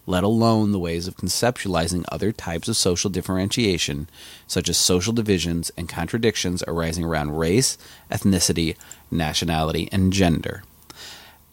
let 0.05 0.23
alone 0.23 0.71
the 0.71 0.79
ways 0.79 1.07
of 1.07 1.15
conceptualizing 1.15 2.03
other 2.11 2.31
types 2.31 2.67
of 2.67 2.75
social 2.75 3.09
differentiation, 3.09 4.09
such 4.45 4.67
as 4.67 4.77
social 4.77 5.13
divisions 5.13 5.71
and 5.77 5.87
contradictions 5.87 6.61
arising 6.67 7.05
around 7.05 7.37
race, 7.37 7.77
ethnicity, 8.11 8.75
nationality, 9.09 9.87
and 9.91 10.11
gender. 10.11 10.63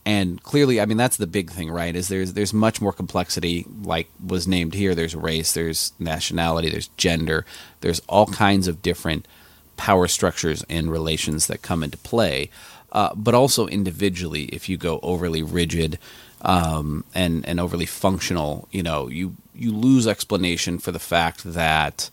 And 0.05 0.43
clearly, 0.43 0.81
I 0.81 0.87
mean 0.87 0.97
that's 0.97 1.19
the 1.19 1.27
big 1.27 1.51
thing, 1.51 1.71
right? 1.71 1.95
Is 1.95 2.09
there's 2.09 2.33
there's 2.33 2.53
much 2.53 2.81
more 2.81 2.93
complexity, 2.93 3.67
like 3.83 4.09
was 4.25 4.49
named 4.49 4.75
here. 4.75 4.95
There's 4.95 5.15
race, 5.15 5.53
there's 5.53 5.93
nationality, 5.99 6.71
there's 6.71 6.89
gender, 6.97 7.45
there's 7.83 8.01
all 8.09 8.27
kinds 8.27 8.67
of 8.67 8.83
different 8.83 9.29
power 9.77 10.09
structures 10.09 10.65
and 10.69 10.91
relations 10.91 11.47
that 11.47 11.63
come 11.63 11.83
into 11.83 11.99
play 11.99 12.51
uh, 12.93 13.15
but 13.15 13.35
also 13.35 13.67
individually, 13.67 14.45
if 14.45 14.69
you 14.69 14.77
go 14.77 15.01
overly 15.03 15.43
rigid 15.43 15.99
um, 16.43 17.05
and 17.15 17.47
and 17.47 17.61
overly 17.61 17.87
functional, 17.87 18.69
you 18.71 18.83
know, 18.83 19.09
you 19.09 19.37
you 19.55 19.73
lose 19.73 20.07
explanation 20.07 20.79
for 20.79 20.93
the 20.93 20.99
fact 20.99 21.45
that 21.45 22.11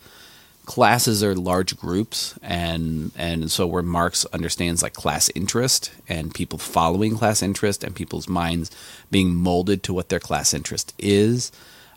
classes 0.66 1.24
are 1.24 1.34
large 1.34 1.78
groups 1.78 2.38
and 2.44 3.12
and 3.16 3.50
so 3.50 3.66
where 3.66 3.82
Marx 3.82 4.26
understands 4.34 4.84
like 4.84 4.94
class 4.94 5.30
interest 5.34 5.92
and 6.10 6.36
people 6.36 6.60
following 6.60 7.16
class 7.16 7.42
interest 7.42 7.86
and 7.86 7.96
people's 7.96 8.28
minds 8.28 8.70
being 9.10 9.34
molded 9.34 9.82
to 9.82 9.94
what 9.94 10.10
their 10.10 10.20
class 10.20 10.54
interest 10.54 10.94
is. 11.00 11.52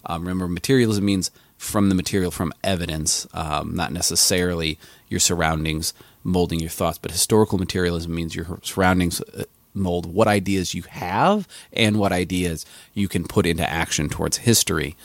Um, 0.06 0.22
remember, 0.22 0.46
materialism 0.48 1.04
means 1.04 1.30
from 1.58 1.88
the 1.90 1.94
material, 1.94 2.30
from 2.30 2.54
evidence, 2.64 3.26
um, 3.34 3.74
not 3.74 3.92
necessarily 3.92 4.78
your 5.08 5.20
surroundings 5.20 5.92
molding 6.22 6.60
your 6.60 6.70
thoughts. 6.70 6.98
But 6.98 7.12
historical 7.12 7.58
materialism 7.58 8.14
means 8.14 8.34
your 8.34 8.58
surroundings 8.62 9.20
uh, 9.20 9.44
mold 9.74 10.06
what 10.06 10.26
ideas 10.26 10.74
you 10.74 10.82
have 10.82 11.46
and 11.72 11.98
what 11.98 12.12
ideas 12.12 12.66
you 12.94 13.08
can 13.08 13.24
put 13.24 13.46
into 13.46 13.68
action 13.68 14.08
towards 14.08 14.38
history, 14.38 14.96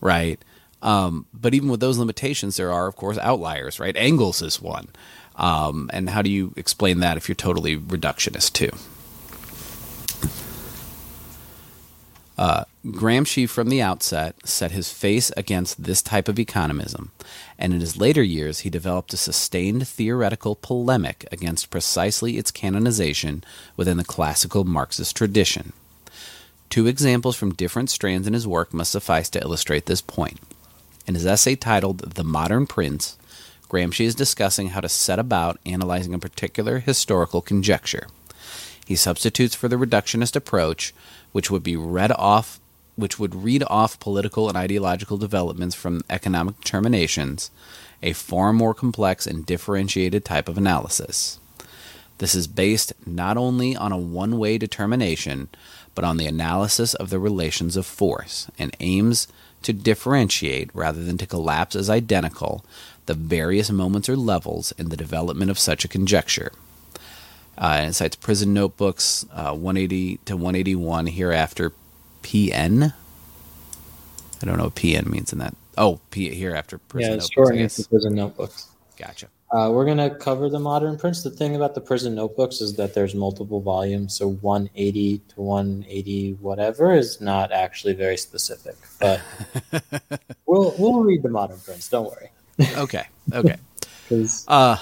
right? 0.00 0.40
Um, 0.82 1.26
but 1.32 1.54
even 1.54 1.68
with 1.68 1.80
those 1.80 1.98
limitations, 1.98 2.56
there 2.56 2.72
are, 2.72 2.88
of 2.88 2.96
course, 2.96 3.16
outliers, 3.18 3.78
right? 3.78 3.96
Engels 3.96 4.42
is 4.42 4.60
one. 4.60 4.88
Um, 5.36 5.88
and 5.92 6.10
how 6.10 6.22
do 6.22 6.30
you 6.30 6.52
explain 6.56 7.00
that 7.00 7.16
if 7.16 7.28
you're 7.28 7.36
totally 7.36 7.76
reductionist, 7.76 8.52
too? 8.52 8.70
Uh, 12.36 12.64
Gramsci, 12.84 13.48
from 13.48 13.68
the 13.68 13.80
outset, 13.80 14.34
set 14.44 14.72
his 14.72 14.92
face 14.92 15.30
against 15.36 15.84
this 15.84 16.02
type 16.02 16.26
of 16.26 16.34
economism, 16.34 17.10
and 17.56 17.72
in 17.72 17.78
his 17.80 17.96
later 17.96 18.24
years 18.24 18.60
he 18.60 18.70
developed 18.70 19.14
a 19.14 19.16
sustained 19.16 19.86
theoretical 19.86 20.56
polemic 20.56 21.24
against 21.30 21.70
precisely 21.70 22.38
its 22.38 22.50
canonization 22.50 23.44
within 23.76 23.98
the 23.98 24.04
classical 24.04 24.64
Marxist 24.64 25.14
tradition. 25.14 25.72
Two 26.70 26.88
examples 26.88 27.36
from 27.36 27.54
different 27.54 27.88
strands 27.88 28.26
in 28.26 28.32
his 28.32 28.48
work 28.48 28.74
must 28.74 28.90
suffice 28.90 29.30
to 29.30 29.40
illustrate 29.40 29.86
this 29.86 30.00
point. 30.00 30.40
In 31.06 31.14
his 31.14 31.26
essay 31.26 31.54
titled 31.54 31.98
The 31.98 32.24
Modern 32.24 32.66
Prince, 32.66 33.16
Gramsci 33.68 34.06
is 34.06 34.14
discussing 34.16 34.70
how 34.70 34.80
to 34.80 34.88
set 34.88 35.20
about 35.20 35.60
analyzing 35.64 36.14
a 36.14 36.18
particular 36.18 36.80
historical 36.80 37.42
conjecture. 37.42 38.08
He 38.84 38.96
substitutes 38.96 39.54
for 39.54 39.68
the 39.68 39.76
reductionist 39.76 40.34
approach, 40.34 40.92
which 41.30 41.48
would 41.48 41.62
be 41.62 41.76
read 41.76 42.10
off 42.12 42.58
which 42.96 43.18
would 43.18 43.34
read 43.34 43.64
off 43.68 43.98
political 43.98 44.48
and 44.48 44.56
ideological 44.56 45.16
developments 45.16 45.74
from 45.74 46.02
economic 46.10 46.58
determinations, 46.60 47.50
a 48.02 48.12
far 48.12 48.52
more 48.52 48.74
complex 48.74 49.26
and 49.26 49.46
differentiated 49.46 50.24
type 50.24 50.48
of 50.48 50.58
analysis. 50.58 51.38
This 52.18 52.34
is 52.34 52.46
based 52.46 52.92
not 53.06 53.36
only 53.36 53.74
on 53.74 53.92
a 53.92 53.98
one 53.98 54.38
way 54.38 54.58
determination, 54.58 55.48
but 55.94 56.04
on 56.04 56.16
the 56.16 56.26
analysis 56.26 56.94
of 56.94 57.10
the 57.10 57.18
relations 57.18 57.76
of 57.76 57.86
force, 57.86 58.50
and 58.58 58.76
aims 58.80 59.28
to 59.62 59.72
differentiate 59.72 60.70
rather 60.74 61.04
than 61.04 61.18
to 61.18 61.26
collapse 61.26 61.76
as 61.76 61.90
identical 61.90 62.64
the 63.06 63.14
various 63.14 63.70
moments 63.70 64.08
or 64.08 64.16
levels 64.16 64.72
in 64.78 64.88
the 64.88 64.96
development 64.96 65.50
of 65.50 65.58
such 65.58 65.84
a 65.84 65.88
conjecture. 65.88 66.52
Uh, 67.58 67.76
and 67.78 67.90
it 67.90 67.94
cites 67.94 68.16
prison 68.16 68.54
notebooks 68.54 69.26
uh, 69.32 69.52
180 69.52 70.18
to 70.24 70.36
181 70.36 71.06
hereafter 71.08 71.72
PN. 72.22 72.92
I 74.42 74.46
don't 74.46 74.56
know 74.56 74.64
what 74.64 74.74
PN 74.74 75.06
means 75.06 75.32
in 75.32 75.38
that. 75.38 75.54
Oh, 75.78 76.00
P 76.10 76.30
here 76.30 76.54
after 76.54 76.78
prison. 76.78 77.12
Yeah, 77.12 77.16
it's 77.16 77.32
shortening 77.32 77.68
for 77.68 77.84
prison 77.84 78.14
notebooks. 78.14 78.68
Gotcha. 78.96 79.28
Uh, 79.52 79.70
we're 79.70 79.84
gonna 79.84 80.14
cover 80.14 80.48
the 80.48 80.58
Modern 80.58 80.96
Prince. 80.96 81.22
The 81.22 81.30
thing 81.30 81.54
about 81.54 81.74
the 81.74 81.80
prison 81.80 82.14
notebooks 82.14 82.62
is 82.62 82.76
that 82.76 82.94
there's 82.94 83.14
multiple 83.14 83.60
volumes, 83.60 84.16
so 84.16 84.28
180 84.28 85.18
to 85.18 85.40
180 85.40 86.32
whatever 86.40 86.94
is 86.94 87.20
not 87.20 87.52
actually 87.52 87.92
very 87.92 88.16
specific. 88.16 88.76
But 88.98 89.20
we'll 90.46 90.74
we'll 90.78 91.02
read 91.02 91.22
the 91.22 91.28
Modern 91.28 91.58
Prince. 91.60 91.88
Don't 91.88 92.10
worry. 92.10 92.30
okay. 92.76 93.04
Okay. 93.32 93.56
Because 94.08 94.44
uh, 94.46 94.76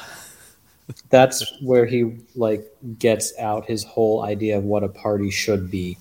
that's 1.09 1.53
where 1.61 1.87
he 1.87 2.17
like 2.35 2.65
gets 2.99 3.33
out 3.39 3.67
his 3.67 3.85
whole 3.85 4.25
idea 4.25 4.59
of 4.59 4.65
what 4.65 4.83
a 4.83 4.89
party 4.89 5.31
should 5.31 5.71
be 5.71 5.97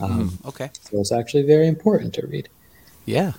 um, 0.00 0.30
mm, 0.30 0.48
okay. 0.48 0.70
So 0.80 1.00
it's 1.00 1.12
actually 1.12 1.42
very 1.42 1.66
important 1.66 2.14
to 2.14 2.26
read. 2.26 2.48
Yeah. 3.04 3.32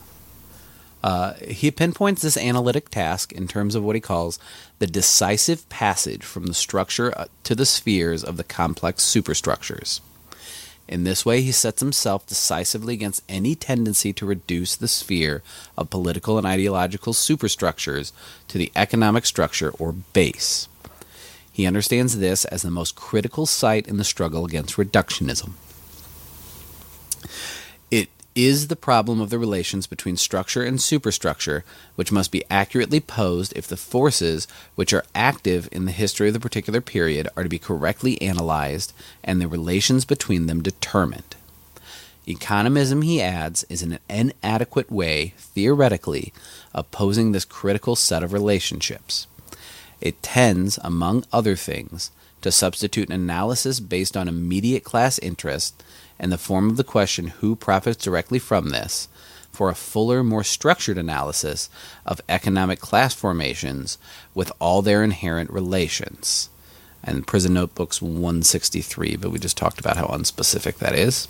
Uh, 1.02 1.34
he 1.36 1.72
pinpoints 1.72 2.22
this 2.22 2.36
analytic 2.36 2.90
task 2.90 3.32
in 3.32 3.48
terms 3.48 3.74
of 3.76 3.84
what 3.84 3.96
he 3.96 4.02
calls 4.02 4.38
the 4.80 4.88
decisive 4.88 5.68
passage 5.70 6.24
from 6.24 6.48
the 6.48 6.54
structure 6.54 7.18
uh, 7.18 7.26
to 7.44 7.56
the 7.56 7.66
spheres 7.66 8.24
of 8.24 8.36
the 8.36 8.44
complex 8.44 9.04
superstructures. 9.04 10.02
In 10.90 11.04
this 11.04 11.24
way, 11.24 11.42
he 11.42 11.52
sets 11.52 11.82
himself 11.82 12.26
decisively 12.26 12.96
against 12.96 13.22
any 13.30 13.54
tendency 13.54 14.12
to 14.14 14.26
reduce 14.26 14.76
the 14.76 14.88
sphere 14.88 15.44
of 15.78 15.92
political 15.92 16.38
and 16.40 16.48
ideological 16.48 17.14
superstructures 17.14 18.12
to 18.48 18.58
the 18.58 18.72
economic 18.76 19.28
structure 19.28 19.70
or 19.78 19.92
base. 19.92 20.68
He 21.52 21.68
understands 21.68 22.18
this 22.18 22.44
as 22.46 22.64
the 22.64 22.72
most 22.72 22.96
critical 22.96 23.46
site 23.46 23.88
in 23.88 23.98
the 23.98 24.04
struggle 24.04 24.46
against 24.46 24.78
reductionism. 24.78 25.52
It 27.92 28.10
is 28.36 28.68
the 28.68 28.76
problem 28.76 29.20
of 29.20 29.30
the 29.30 29.40
relations 29.40 29.88
between 29.88 30.16
structure 30.16 30.64
and 30.64 30.82
superstructure, 30.82 31.64
which 31.96 32.12
must 32.12 32.32
be 32.32 32.44
accurately 32.50 33.00
posed 33.00 33.54
if 33.56 33.68
the 33.68 33.78
forces 33.78 34.48
which 34.76 34.94
are 34.94 35.04
active 35.14 35.68
in 35.72 35.86
the 35.86 35.92
history 35.92 36.28
of 36.28 36.34
the 36.34 36.40
particular 36.40 36.82
period 36.82 37.28
are 37.36 37.44
to 37.44 37.50
be 37.50 37.60
correctly 37.60 38.22
analyzed 38.22 38.94
and 39.24 39.42
the 39.42 39.48
relations 39.48 40.06
between 40.06 40.46
them 40.46 40.62
determined. 40.62 41.36
Economism, 42.28 43.04
he 43.04 43.20
adds, 43.20 43.66
is 43.70 43.82
an 43.82 43.98
inadequate 44.08 44.92
way, 44.92 45.34
theoretically, 45.38 46.32
of 46.74 46.92
posing 46.92 47.32
this 47.32 47.44
critical 47.44 47.96
set 47.96 48.22
of 48.22 48.34
relationships. 48.34 49.26
It 50.00 50.22
tends, 50.22 50.78
among 50.84 51.26
other 51.34 51.56
things, 51.56 52.12
to 52.42 52.52
substitute 52.52 53.10
an 53.10 53.16
analysis 53.16 53.80
based 53.80 54.16
on 54.16 54.28
immediate 54.28 54.84
class 54.84 55.18
interest 55.20 55.84
and 56.20 56.32
the 56.32 56.38
form 56.38 56.70
of 56.70 56.78
the 56.78 56.84
question 56.84 57.28
who 57.28 57.56
profits 57.56 58.04
directly 58.04 58.40
from 58.40 58.70
this 58.70 59.08
for 59.52 59.70
a 59.70 59.76
fuller, 59.76 60.24
more 60.24 60.44
structured 60.44 60.98
analysis 60.98 61.70
of 62.06 62.22
economic 62.30 62.80
class 62.80 63.14
formations 63.14 63.98
with 64.34 64.52
all 64.60 64.82
their 64.82 65.04
inherent 65.04 65.50
relations. 65.50 66.50
And 67.04 67.26
Prison 67.26 67.54
Notebooks 67.54 68.02
163, 68.02 69.16
but 69.16 69.32
we 69.32 69.40
just 69.40 69.58
talked 69.58 69.80
about 69.80 69.98
how 69.98 70.08
unspecific 70.08 70.78
that 70.78 70.96
is. 70.96 71.28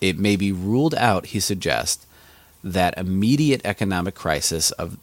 It 0.00 0.18
may 0.18 0.36
be 0.36 0.52
ruled 0.52 0.94
out, 0.94 1.26
he 1.26 1.40
suggests, 1.40 2.06
that 2.64 2.98
immediate 2.98 3.60
economic 3.64 4.14
crisis 4.14 4.70
of, 4.72 4.96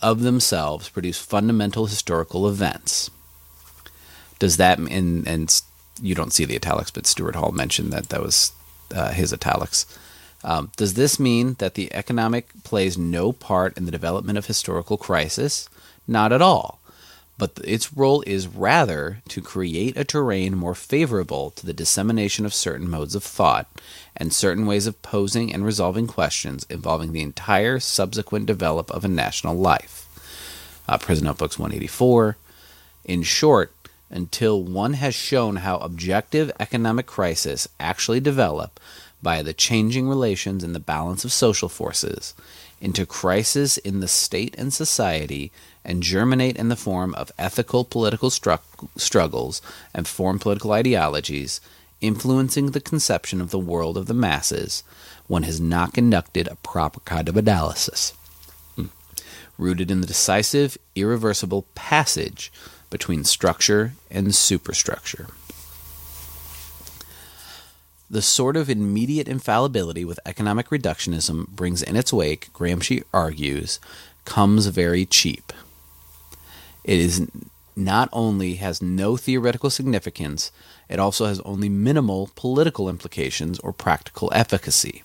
of 0.00 0.22
themselves 0.22 0.88
produce 0.88 1.18
fundamental 1.18 1.86
historical 1.86 2.48
events. 2.48 3.10
Does 4.38 4.56
that 4.56 4.78
and 4.78 5.26
and 5.26 5.61
you 6.02 6.14
don't 6.14 6.32
see 6.32 6.44
the 6.44 6.56
italics, 6.56 6.90
but 6.90 7.06
Stuart 7.06 7.36
Hall 7.36 7.52
mentioned 7.52 7.92
that 7.92 8.08
that 8.10 8.22
was 8.22 8.52
uh, 8.94 9.12
his 9.12 9.32
italics. 9.32 9.86
Um, 10.44 10.70
does 10.76 10.94
this 10.94 11.20
mean 11.20 11.54
that 11.60 11.74
the 11.74 11.92
economic 11.94 12.48
plays 12.64 12.98
no 12.98 13.32
part 13.32 13.76
in 13.78 13.84
the 13.86 13.92
development 13.92 14.36
of 14.38 14.46
historical 14.46 14.96
crisis? 14.96 15.68
Not 16.08 16.32
at 16.32 16.42
all. 16.42 16.80
but 17.38 17.58
its 17.64 17.92
role 17.92 18.22
is 18.26 18.46
rather 18.46 19.22
to 19.28 19.40
create 19.40 19.96
a 19.96 20.04
terrain 20.04 20.56
more 20.56 20.74
favorable 20.74 21.50
to 21.50 21.66
the 21.66 21.72
dissemination 21.72 22.44
of 22.46 22.54
certain 22.54 22.88
modes 22.88 23.14
of 23.14 23.24
thought 23.24 23.66
and 24.16 24.32
certain 24.32 24.66
ways 24.66 24.86
of 24.86 25.00
posing 25.02 25.52
and 25.52 25.64
resolving 25.64 26.06
questions 26.06 26.66
involving 26.70 27.12
the 27.12 27.22
entire 27.22 27.80
subsequent 27.80 28.46
develop 28.46 28.90
of 28.92 29.04
a 29.04 29.08
national 29.08 29.56
life. 29.56 30.06
Uh, 30.88 30.98
Prison 30.98 31.24
Notebooks 31.24 31.58
184. 31.58 32.36
In 33.04 33.22
short, 33.22 33.72
until 34.12 34.62
one 34.62 34.94
has 34.94 35.14
shown 35.14 35.56
how 35.56 35.78
objective 35.78 36.52
economic 36.60 37.06
crisis 37.06 37.66
actually 37.80 38.20
develop 38.20 38.78
by 39.22 39.42
the 39.42 39.52
changing 39.52 40.08
relations 40.08 40.62
in 40.62 40.72
the 40.72 40.80
balance 40.80 41.24
of 41.24 41.32
social 41.32 41.68
forces 41.68 42.34
into 42.80 43.06
crises 43.06 43.78
in 43.78 44.00
the 44.00 44.08
state 44.08 44.54
and 44.58 44.74
society 44.74 45.52
and 45.84 46.02
germinate 46.02 46.56
in 46.56 46.68
the 46.68 46.76
form 46.76 47.14
of 47.14 47.30
ethical 47.38 47.84
political 47.84 48.28
stru- 48.28 48.58
struggles 48.96 49.62
and 49.94 50.08
form 50.08 50.38
political 50.38 50.72
ideologies 50.72 51.60
influencing 52.00 52.72
the 52.72 52.80
conception 52.80 53.40
of 53.40 53.50
the 53.50 53.58
world 53.58 53.96
of 53.96 54.06
the 54.06 54.14
masses, 54.14 54.82
one 55.28 55.44
has 55.44 55.60
not 55.60 55.94
conducted 55.94 56.48
a 56.48 56.56
proper 56.56 56.98
kind 57.00 57.28
of 57.28 57.36
analysis. 57.36 58.12
Hmm. 58.74 58.86
Rooted 59.56 59.88
in 59.88 60.00
the 60.00 60.06
decisive, 60.06 60.76
irreversible 60.96 61.64
passage 61.76 62.52
between 62.92 63.24
structure 63.24 63.94
and 64.10 64.32
superstructure. 64.32 65.26
The 68.08 68.22
sort 68.22 68.56
of 68.56 68.68
immediate 68.68 69.26
infallibility 69.26 70.04
with 70.04 70.20
economic 70.26 70.68
reductionism 70.68 71.48
brings 71.48 71.82
in 71.82 71.96
its 71.96 72.12
wake, 72.12 72.52
Gramsci 72.52 73.02
argues, 73.12 73.80
comes 74.26 74.66
very 74.66 75.06
cheap. 75.06 75.52
It 76.84 77.00
is 77.00 77.26
not 77.74 78.10
only 78.12 78.56
has 78.56 78.82
no 78.82 79.16
theoretical 79.16 79.70
significance, 79.70 80.52
it 80.90 80.98
also 80.98 81.24
has 81.24 81.40
only 81.40 81.70
minimal 81.70 82.30
political 82.36 82.90
implications 82.90 83.58
or 83.60 83.72
practical 83.72 84.30
efficacy. 84.34 85.02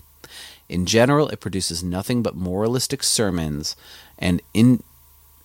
In 0.68 0.86
general, 0.86 1.30
it 1.30 1.40
produces 1.40 1.82
nothing 1.82 2.22
but 2.22 2.36
moralistic 2.36 3.04
sermons 3.04 3.78
and 4.20 4.42
in, 4.54 4.84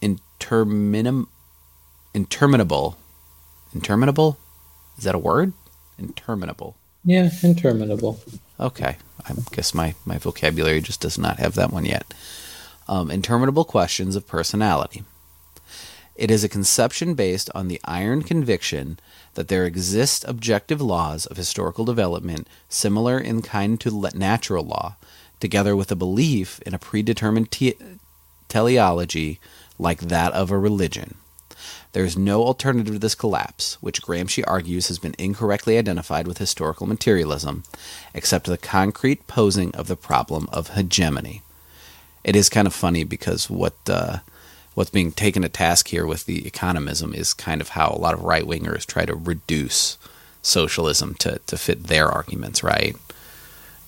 interminim, 0.01 1.29
interminable. 2.15 2.97
Interminable? 3.75 4.39
Is 4.99 5.05
that 5.05 5.15
a 5.15 5.19
word? 5.19 5.53
Interminable. 5.99 6.77
Yeah, 7.05 7.31
interminable. 7.43 8.21
Okay. 8.61 8.97
I 9.25 9.35
guess 9.53 9.75
my, 9.75 9.95
my 10.05 10.19
vocabulary 10.19 10.81
just 10.81 11.01
does 11.01 11.19
not 11.19 11.39
have 11.39 11.55
that 11.55 11.73
one 11.73 11.85
yet. 11.85 12.13
Um, 12.89 13.11
interminable 13.11 13.65
questions 13.65 14.17
of 14.17 14.27
personality. 14.27 15.05
It 16.15 16.31
is 16.31 16.45
a 16.45 16.49
conception 16.49 17.15
based 17.15 17.51
on 17.55 17.69
the 17.69 17.81
iron 17.85 18.23
conviction 18.23 18.99
that 19.35 19.49
there 19.49 19.65
exist 19.65 20.25
objective 20.29 20.81
laws 20.81 21.25
of 21.27 21.37
historical 21.37 21.85
development 21.85 22.47
similar 22.69 23.19
in 23.19 23.43
kind 23.43 23.81
to 23.81 24.11
natural 24.15 24.65
law, 24.65 24.97
together 25.41 25.75
with 25.75 25.91
a 25.91 25.97
belief 25.97 26.61
in 26.67 26.75
a 26.75 26.79
predetermined 26.79 27.51
te- 27.51 27.79
teleology 28.49 29.41
like 29.79 30.01
that 30.01 30.33
of 30.33 30.51
a 30.51 30.59
religion. 30.59 31.15
There 31.93 32.05
is 32.05 32.17
no 32.17 32.43
alternative 32.43 32.95
to 32.95 32.99
this 32.99 33.15
collapse, 33.15 33.77
which 33.81 34.03
Gramsci 34.03 34.43
argues 34.47 34.89
has 34.89 34.99
been 34.99 35.15
incorrectly 35.19 35.77
identified 35.79 36.27
with 36.27 36.39
historical 36.39 36.87
materialism, 36.87 37.65
except 38.15 38.47
the 38.47 38.59
concrete 38.59 39.27
posing 39.27 39.75
of 39.75 39.89
the 39.89 39.97
problem 39.97 40.49
of 40.53 40.71
hegemony. 40.71 41.43
It 42.25 42.37
is 42.37 42.49
kind 42.49 42.67
of 42.67 42.75
funny 42.75 43.05
because 43.05 43.51
what 43.51 43.75
uh, 43.89 44.19
what's 44.75 44.91
being 44.91 45.13
taken 45.13 45.43
to 45.43 45.49
task 45.49 45.89
here 45.89 46.07
with 46.07 46.27
the 46.27 46.43
economism 46.43 47.15
is 47.15 47.35
kind 47.35 47.61
of 47.61 47.71
how 47.71 47.91
a 47.91 47.99
lot 47.99 48.15
of 48.15 48.23
right 48.23 48.45
wingers 48.45 48.87
try 48.87 49.05
to 49.05 49.15
reduce 49.15 49.99
socialism 50.41 51.15
to, 51.15 51.41
to 51.47 51.57
fit 51.57 51.85
their 51.85 52.09
arguments, 52.09 52.63
right? 52.63 52.97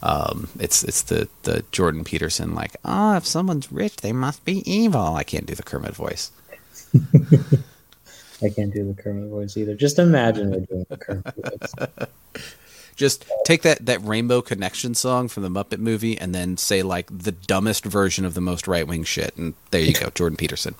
Um, 0.02 0.48
it's 0.58 0.84
it's 0.84 1.02
the, 1.02 1.28
the 1.44 1.64
Jordan 1.72 2.04
Peterson 2.04 2.54
like, 2.54 2.76
oh, 2.84 3.16
if 3.16 3.26
someone's 3.26 3.72
rich, 3.72 3.96
they 3.96 4.12
must 4.12 4.44
be 4.44 4.70
evil. 4.70 5.14
I 5.14 5.24
can't 5.24 5.46
do 5.46 5.54
the 5.54 5.62
Kermit 5.62 5.94
voice. 5.94 6.30
I 8.42 8.48
can't 8.50 8.72
do 8.72 8.86
the 8.86 9.00
Kermit 9.00 9.30
voice 9.30 9.56
either. 9.56 9.74
Just 9.74 9.98
imagine 9.98 10.50
we're 10.50 10.60
doing 10.60 10.86
the 10.88 10.96
Kermit 10.96 11.34
voice. 11.34 12.08
Just 12.96 13.24
take 13.44 13.62
that, 13.62 13.84
that 13.86 14.04
Rainbow 14.04 14.40
Connection 14.40 14.94
song 14.94 15.26
from 15.28 15.42
the 15.42 15.48
Muppet 15.48 15.78
movie 15.78 16.16
and 16.16 16.32
then 16.34 16.56
say 16.56 16.82
like 16.82 17.06
the 17.10 17.32
dumbest 17.32 17.84
version 17.84 18.24
of 18.24 18.34
the 18.34 18.40
most 18.40 18.68
right 18.68 18.86
wing 18.86 19.02
shit, 19.02 19.36
and 19.36 19.54
there 19.70 19.80
you 19.80 19.94
go, 19.94 20.10
Jordan 20.10 20.36
Peterson. 20.36 20.76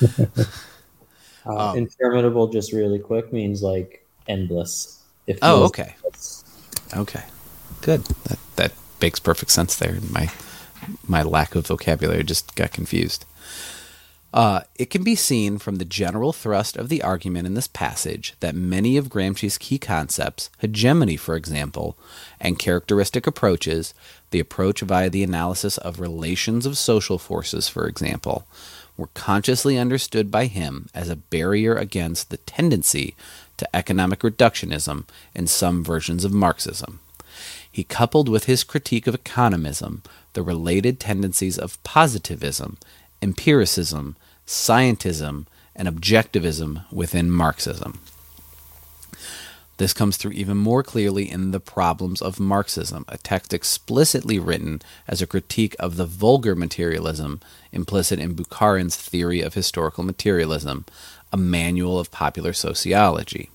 uh, 1.46 1.70
um, 1.70 1.76
interminable, 1.76 2.46
just 2.48 2.72
really 2.72 3.00
quick, 3.00 3.32
means 3.32 3.62
like 3.62 4.06
endless. 4.28 5.02
If 5.26 5.38
oh, 5.42 5.64
okay, 5.64 5.96
endless. 6.04 6.44
okay, 6.96 7.24
good. 7.80 8.04
That 8.04 8.38
that 8.54 8.72
makes 9.00 9.18
perfect 9.18 9.50
sense 9.50 9.74
there. 9.74 9.98
My 10.08 10.30
my 11.08 11.24
lack 11.24 11.56
of 11.56 11.66
vocabulary 11.66 12.22
just 12.22 12.54
got 12.54 12.70
confused. 12.70 13.24
Uh, 14.32 14.60
it 14.74 14.90
can 14.90 15.02
be 15.02 15.14
seen 15.14 15.56
from 15.56 15.76
the 15.76 15.84
general 15.84 16.32
thrust 16.32 16.76
of 16.76 16.88
the 16.88 17.02
argument 17.02 17.46
in 17.46 17.54
this 17.54 17.68
passage 17.68 18.34
that 18.40 18.54
many 18.54 18.96
of 18.96 19.08
Gramsci's 19.08 19.56
key 19.56 19.78
concepts, 19.78 20.50
hegemony, 20.58 21.16
for 21.16 21.36
example, 21.36 21.96
and 22.40 22.58
characteristic 22.58 23.26
approaches, 23.26 23.94
the 24.32 24.40
approach 24.40 24.80
via 24.80 25.08
the 25.08 25.22
analysis 25.22 25.78
of 25.78 26.00
relations 26.00 26.66
of 26.66 26.76
social 26.76 27.18
forces, 27.18 27.68
for 27.68 27.86
example, 27.86 28.46
were 28.96 29.08
consciously 29.14 29.78
understood 29.78 30.30
by 30.30 30.46
him 30.46 30.88
as 30.94 31.08
a 31.08 31.16
barrier 31.16 31.74
against 31.76 32.30
the 32.30 32.38
tendency 32.38 33.14
to 33.56 33.76
economic 33.76 34.20
reductionism 34.20 35.04
in 35.34 35.46
some 35.46 35.84
versions 35.84 36.24
of 36.24 36.32
Marxism. 36.32 37.00
He 37.70 37.84
coupled 37.84 38.28
with 38.28 38.44
his 38.44 38.64
critique 38.64 39.06
of 39.06 39.14
economism 39.14 40.02
the 40.32 40.42
related 40.42 40.98
tendencies 40.98 41.58
of 41.58 41.82
positivism, 41.82 42.78
empiricism, 43.22 44.16
scientism, 44.46 45.46
and 45.74 45.88
objectivism 45.88 46.84
within 46.90 47.30
Marxism. 47.30 48.00
This 49.78 49.92
comes 49.92 50.16
through 50.16 50.32
even 50.32 50.56
more 50.56 50.82
clearly 50.82 51.30
in 51.30 51.50
The 51.50 51.60
Problems 51.60 52.22
of 52.22 52.40
Marxism, 52.40 53.04
a 53.08 53.18
text 53.18 53.52
explicitly 53.52 54.38
written 54.38 54.80
as 55.06 55.20
a 55.20 55.26
critique 55.26 55.76
of 55.78 55.96
the 55.96 56.06
vulgar 56.06 56.54
materialism 56.54 57.40
implicit 57.72 58.18
in 58.18 58.34
Bukharin's 58.34 58.96
theory 58.96 59.42
of 59.42 59.52
historical 59.52 60.02
materialism, 60.02 60.86
a 61.30 61.36
manual 61.36 61.98
of 61.98 62.10
popular 62.10 62.54
sociology. 62.54 63.50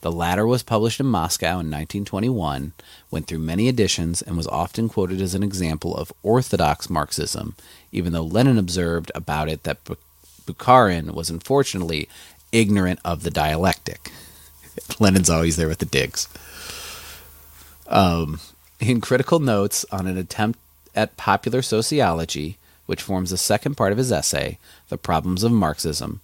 The 0.00 0.12
latter 0.12 0.46
was 0.46 0.62
published 0.62 1.00
in 1.00 1.06
Moscow 1.06 1.52
in 1.52 1.70
1921, 1.70 2.72
went 3.10 3.26
through 3.26 3.38
many 3.38 3.68
editions, 3.68 4.22
and 4.22 4.36
was 4.36 4.46
often 4.46 4.88
quoted 4.88 5.20
as 5.20 5.34
an 5.34 5.42
example 5.42 5.94
of 5.94 6.12
orthodox 6.22 6.88
Marxism, 6.88 7.54
even 7.92 8.12
though 8.12 8.24
Lenin 8.24 8.58
observed 8.58 9.12
about 9.14 9.48
it 9.48 9.64
that 9.64 9.84
Bukharin 10.46 11.12
was 11.12 11.28
unfortunately 11.28 12.08
ignorant 12.50 13.00
of 13.04 13.22
the 13.22 13.30
dialectic. 13.30 14.10
Lenin's 14.98 15.30
always 15.30 15.56
there 15.56 15.68
with 15.68 15.78
the 15.78 15.86
digs. 15.86 16.28
Um, 17.86 18.40
in 18.78 19.00
critical 19.00 19.38
notes 19.38 19.84
on 19.92 20.06
an 20.06 20.16
attempt 20.16 20.58
at 20.94 21.16
popular 21.16 21.60
sociology, 21.60 22.56
which 22.86 23.02
forms 23.02 23.30
the 23.30 23.36
second 23.36 23.76
part 23.76 23.92
of 23.92 23.98
his 23.98 24.10
essay, 24.10 24.58
The 24.88 24.96
Problems 24.96 25.44
of 25.44 25.52
Marxism, 25.52 26.20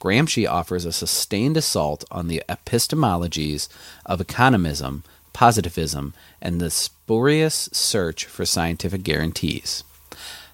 Gramsci 0.00 0.48
offers 0.48 0.84
a 0.84 0.92
sustained 0.92 1.56
assault 1.56 2.04
on 2.10 2.28
the 2.28 2.42
epistemologies 2.48 3.68
of 4.04 4.20
economism, 4.20 5.02
positivism, 5.32 6.14
and 6.40 6.60
the 6.60 6.70
spurious 6.70 7.68
search 7.72 8.24
for 8.26 8.44
scientific 8.44 9.02
guarantees. 9.02 9.84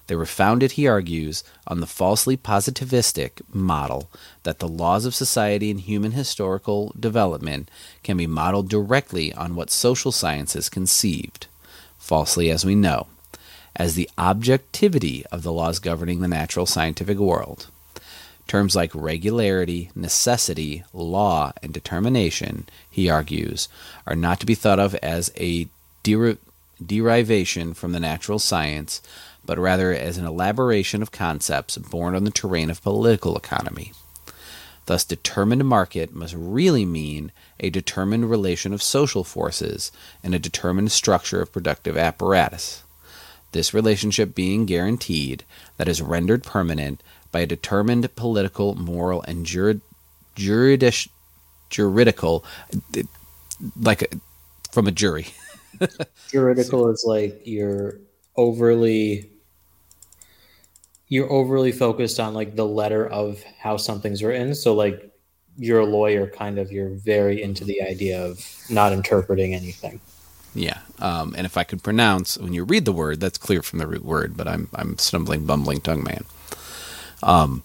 They 0.07 0.15
were 0.15 0.25
founded, 0.25 0.73
he 0.73 0.87
argues, 0.87 1.43
on 1.65 1.79
the 1.79 1.87
falsely 1.87 2.35
positivistic 2.35 3.41
model 3.53 4.09
that 4.43 4.59
the 4.59 4.67
laws 4.67 5.05
of 5.05 5.15
society 5.15 5.71
and 5.71 5.79
human 5.79 6.11
historical 6.11 6.93
development 6.99 7.71
can 8.03 8.17
be 8.17 8.27
modeled 8.27 8.69
directly 8.69 9.33
on 9.33 9.55
what 9.55 9.69
social 9.69 10.11
sciences 10.11 10.67
conceived, 10.67 11.47
falsely 11.97 12.51
as 12.51 12.65
we 12.65 12.75
know, 12.75 13.07
as 13.75 13.95
the 13.95 14.09
objectivity 14.17 15.25
of 15.31 15.43
the 15.43 15.53
laws 15.53 15.79
governing 15.79 16.19
the 16.19 16.27
natural 16.27 16.65
scientific 16.65 17.17
world. 17.17 17.67
Terms 18.47 18.75
like 18.75 18.93
regularity, 18.93 19.89
necessity, 19.95 20.83
law, 20.93 21.53
and 21.63 21.73
determination, 21.73 22.67
he 22.89 23.09
argues, 23.09 23.69
are 24.05 24.15
not 24.15 24.39
to 24.41 24.45
be 24.45 24.55
thought 24.55 24.79
of 24.79 24.95
as 24.95 25.31
a 25.37 25.67
deri- 26.03 26.37
derivation 26.85 27.73
from 27.73 27.93
the 27.93 27.99
natural 27.99 28.39
science, 28.39 29.01
but 29.45 29.57
rather 29.57 29.93
as 29.93 30.17
an 30.17 30.25
elaboration 30.25 31.01
of 31.01 31.11
concepts 31.11 31.77
born 31.77 32.15
on 32.15 32.23
the 32.23 32.31
terrain 32.31 32.69
of 32.69 32.83
political 32.83 33.35
economy. 33.35 33.91
Thus, 34.85 35.05
determined 35.05 35.65
market 35.65 36.13
must 36.13 36.35
really 36.37 36.85
mean 36.85 37.31
a 37.59 37.69
determined 37.69 38.29
relation 38.29 38.73
of 38.73 38.83
social 38.83 39.23
forces 39.23 39.91
and 40.21 40.35
a 40.35 40.39
determined 40.39 40.91
structure 40.91 41.41
of 41.41 41.53
productive 41.53 41.97
apparatus. 41.97 42.83
This 43.53 43.73
relationship 43.73 44.35
being 44.35 44.65
guaranteed, 44.65 45.45
that 45.77 45.87
is 45.87 46.01
rendered 46.01 46.43
permanent 46.43 47.01
by 47.33 47.41
a 47.41 47.45
determined 47.45 48.15
political, 48.15 48.75
moral, 48.75 49.21
and 49.23 49.45
juridish, 49.45 51.09
juridical, 51.69 52.45
like 53.75 54.03
a, 54.03 54.07
from 54.71 54.87
a 54.87 54.91
jury. 54.91 55.27
juridical 56.29 56.89
is 56.89 57.03
like 57.05 57.41
you're 57.43 57.97
overly 58.37 59.29
you're 61.09 61.31
overly 61.31 61.71
focused 61.71 62.19
on 62.19 62.33
like 62.33 62.55
the 62.55 62.65
letter 62.65 63.05
of 63.07 63.43
how 63.59 63.77
something's 63.77 64.23
written. 64.23 64.55
So 64.55 64.73
like 64.73 65.11
you're 65.57 65.81
a 65.81 65.85
lawyer, 65.85 66.27
kind 66.27 66.57
of 66.57 66.71
you're 66.71 66.89
very 66.89 67.41
into 67.43 67.65
the 67.65 67.81
idea 67.81 68.23
of 68.23 68.39
not 68.69 68.93
interpreting 68.93 69.53
anything. 69.53 69.99
Yeah, 70.55 70.79
um, 70.99 71.33
and 71.35 71.45
if 71.45 71.57
I 71.57 71.63
could 71.63 71.81
pronounce 71.81 72.37
when 72.37 72.53
you 72.53 72.63
read 72.63 72.85
the 72.85 72.93
word, 72.93 73.19
that's 73.19 73.39
clear 73.39 73.63
from 73.63 73.79
the 73.79 73.87
root 73.87 74.05
word, 74.05 74.37
but 74.37 74.47
I'm 74.47 74.69
I'm 74.75 74.97
stumbling, 74.99 75.45
bumbling 75.45 75.81
tongue 75.81 76.03
man. 76.03 76.25
Um, 77.23 77.63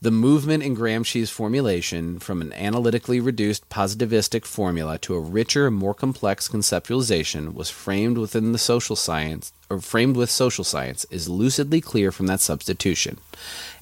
the 0.00 0.10
movement 0.12 0.62
in 0.62 0.76
Gramsci's 0.76 1.30
formulation 1.30 2.20
from 2.20 2.40
an 2.40 2.52
analytically 2.52 3.18
reduced 3.18 3.68
positivistic 3.68 4.44
formula 4.44 4.96
to 4.98 5.16
a 5.16 5.20
richer, 5.20 5.72
more 5.72 5.94
complex 5.94 6.48
conceptualization 6.48 7.52
was 7.52 7.68
framed 7.68 8.16
within 8.16 8.52
the 8.52 8.58
social 8.58 8.94
science 8.94 9.52
or 9.68 9.80
framed 9.80 10.16
with 10.16 10.30
social 10.30 10.62
science 10.62 11.04
is 11.10 11.28
lucidly 11.28 11.80
clear 11.80 12.12
from 12.12 12.26
that 12.26 12.40
substitution. 12.40 13.18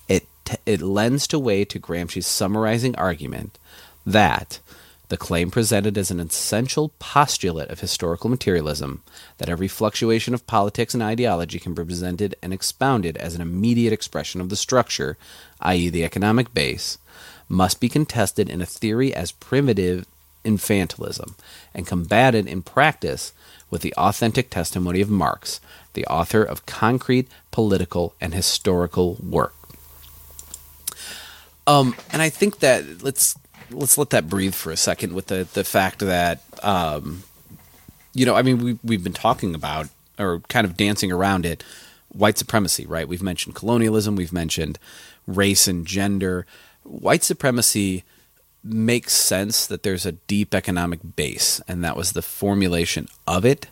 It 0.09 0.27
it 0.65 0.81
lends 0.81 1.27
to 1.27 1.39
way 1.39 1.67
to 1.67 1.79
Gramsci's 1.79 2.27
summarizing 2.27 2.97
argument 2.97 3.59
that 4.07 4.61
the 5.09 5.17
claim 5.17 5.51
presented 5.51 5.97
as 5.97 6.11
an 6.11 6.21
essential 6.21 6.91
postulate 6.99 7.71
of 7.71 7.81
historical 7.81 8.29
materialism 8.29 9.03
that 9.39 9.49
every 9.49 9.69
fluctuation 9.69 10.35
of 10.35 10.47
politics 10.47 10.95
and 10.95 11.03
ideology 11.03 11.59
can 11.59 11.75
be 11.75 11.85
presented 11.85 12.35
and 12.43 12.53
expounded 12.53 13.17
as 13.17 13.35
an 13.35 13.41
immediate 13.41 13.93
expression 13.93 14.41
of 14.41 14.49
the 14.49 14.57
structure, 14.57 15.17
i.e., 15.61 15.89
the 15.89 16.05
economic 16.05 16.53
base, 16.53 16.99
must 17.49 17.81
be 17.81 17.89
contested 17.89 18.51
in 18.51 18.61
a 18.61 18.67
theory 18.67 19.15
as 19.15 19.33
primitive 19.33 20.07
infantilism 20.45 21.35
and 21.75 21.87
combated 21.87 22.47
in 22.47 22.63
practice 22.63 23.33
with 23.71 23.83
the 23.83 23.95
authentic 23.95 24.51
testimony 24.51 25.01
of 25.01 25.11
Marx, 25.11 25.61
the 25.95 26.07
author 26.07 26.43
of 26.43 26.67
concrete 26.67 27.29
political 27.51 28.15
and 28.21 28.35
historical 28.35 29.15
work. 29.15 29.55
Um, 31.67 31.97
and 32.13 32.23
I 32.23 32.29
think 32.29 32.61
that 32.61 33.03
let's 33.03 33.37
let's 33.71 33.99
let 33.99 34.11
that 34.11 34.29
breathe 34.29 34.55
for 34.55 34.71
a 34.71 34.77
second 34.77 35.13
with 35.13 35.27
the 35.27 35.47
the 35.53 35.65
fact 35.65 36.01
that 36.01 36.41
um, 36.63 37.25
you 38.17 38.25
know, 38.25 38.35
I 38.35 38.43
mean, 38.43 38.59
we 38.59 38.79
we've 38.83 39.05
been 39.05 39.13
talking 39.13 39.55
about 39.55 39.89
or 40.19 40.41
kind 40.49 40.65
of 40.65 40.77
dancing 40.77 41.13
around 41.13 41.45
it, 41.45 41.63
white 42.09 42.39
supremacy, 42.39 42.87
right? 42.87 43.07
We've 43.07 43.23
mentioned 43.23 43.55
colonialism, 43.55 44.17
we've 44.17 44.33
mentioned 44.33 44.79
race 45.27 45.69
and 45.69 45.87
gender. 45.87 46.47
White 46.83 47.23
supremacy 47.23 48.05
makes 48.65 49.13
sense 49.13 49.67
that 49.67 49.83
there's 49.83 50.07
a 50.07 50.13
deep 50.13 50.55
economic 50.55 51.01
base, 51.15 51.61
and 51.69 51.85
that 51.85 51.97
was 51.97 52.13
the 52.13 52.23
formulation 52.23 53.09
of 53.27 53.45
it. 53.45 53.69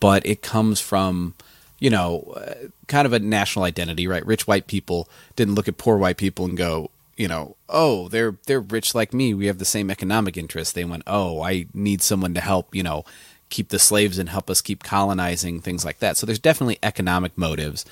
But 0.00 0.26
it 0.26 0.42
comes 0.42 0.80
from, 0.80 1.34
you 1.78 1.88
know, 1.88 2.34
uh, 2.36 2.68
kind 2.88 3.06
of 3.06 3.12
a 3.12 3.20
national 3.20 3.64
identity, 3.64 4.06
right? 4.06 4.26
Rich 4.26 4.46
white 4.46 4.66
people 4.66 5.08
didn't 5.34 5.54
look 5.54 5.68
at 5.68 5.78
poor 5.78 5.96
white 5.96 6.18
people 6.18 6.44
and 6.44 6.58
go, 6.58 6.90
you 7.16 7.28
know, 7.28 7.56
oh, 7.68 8.08
they're 8.08 8.36
they're 8.46 8.60
rich 8.60 8.94
like 8.94 9.12
me. 9.12 9.34
We 9.34 9.46
have 9.46 9.58
the 9.58 9.64
same 9.64 9.90
economic 9.90 10.36
interests. 10.36 10.72
They 10.72 10.84
went, 10.84 11.02
oh, 11.06 11.42
I 11.42 11.66
need 11.74 12.02
someone 12.02 12.34
to 12.34 12.40
help, 12.40 12.74
you 12.74 12.82
know, 12.82 13.04
keep 13.48 13.68
the 13.68 13.78
slaves 13.78 14.18
and 14.18 14.28
help 14.28 14.48
us 14.48 14.60
keep 14.60 14.82
colonizing 14.82 15.60
things 15.60 15.84
like 15.84 15.98
that. 15.98 16.16
So 16.16 16.26
there's 16.26 16.38
definitely 16.38 16.78
economic 16.82 17.36
motives, 17.36 17.84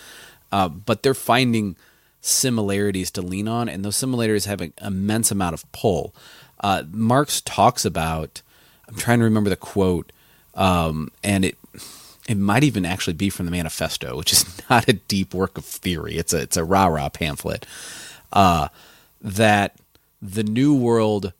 uh, 0.50 0.68
but 0.68 1.02
they're 1.02 1.14
finding 1.14 1.76
similarities 2.20 3.11
to 3.12 3.22
lean 3.22 3.48
on, 3.48 3.68
and 3.68 3.85
those 3.85 3.96
similarities 3.96 4.46
have 4.46 4.61
an 4.61 4.72
immense 4.80 5.30
amount 5.30 5.54
of 5.54 5.70
pull. 5.72 6.14
Uh, 6.61 6.85
Marx 6.90 7.40
talks 7.40 7.85
about. 7.85 8.42
I'm 8.88 8.96
trying 8.96 9.20
to 9.20 9.24
remember 9.24 9.50
the 9.50 9.56
quote, 9.56 10.11
um, 10.54 11.12
and 11.22 11.44
it 11.44 11.56
it 12.28 12.37
might 12.37 12.64
even 12.64 12.85
actually 12.85 13.14
be 13.14 13.30
from 13.30 13.46
the 13.46 13.52
Manifesto, 13.52 14.16
which 14.16 14.33
is 14.33 14.61
not 14.70 14.88
a 14.88 14.94
deep 14.94 15.35
work 15.35 15.59
of 15.59 15.64
theory. 15.64 16.16
It's 16.16 16.33
a 16.33 16.42
it's 16.42 16.56
a 16.56 16.64
rah 16.64 16.87
rah 16.87 17.09
pamphlet. 17.09 17.66
Uh, 18.33 18.68
that 19.20 19.76
the 20.20 20.42
new 20.42 20.74
world 20.74 21.33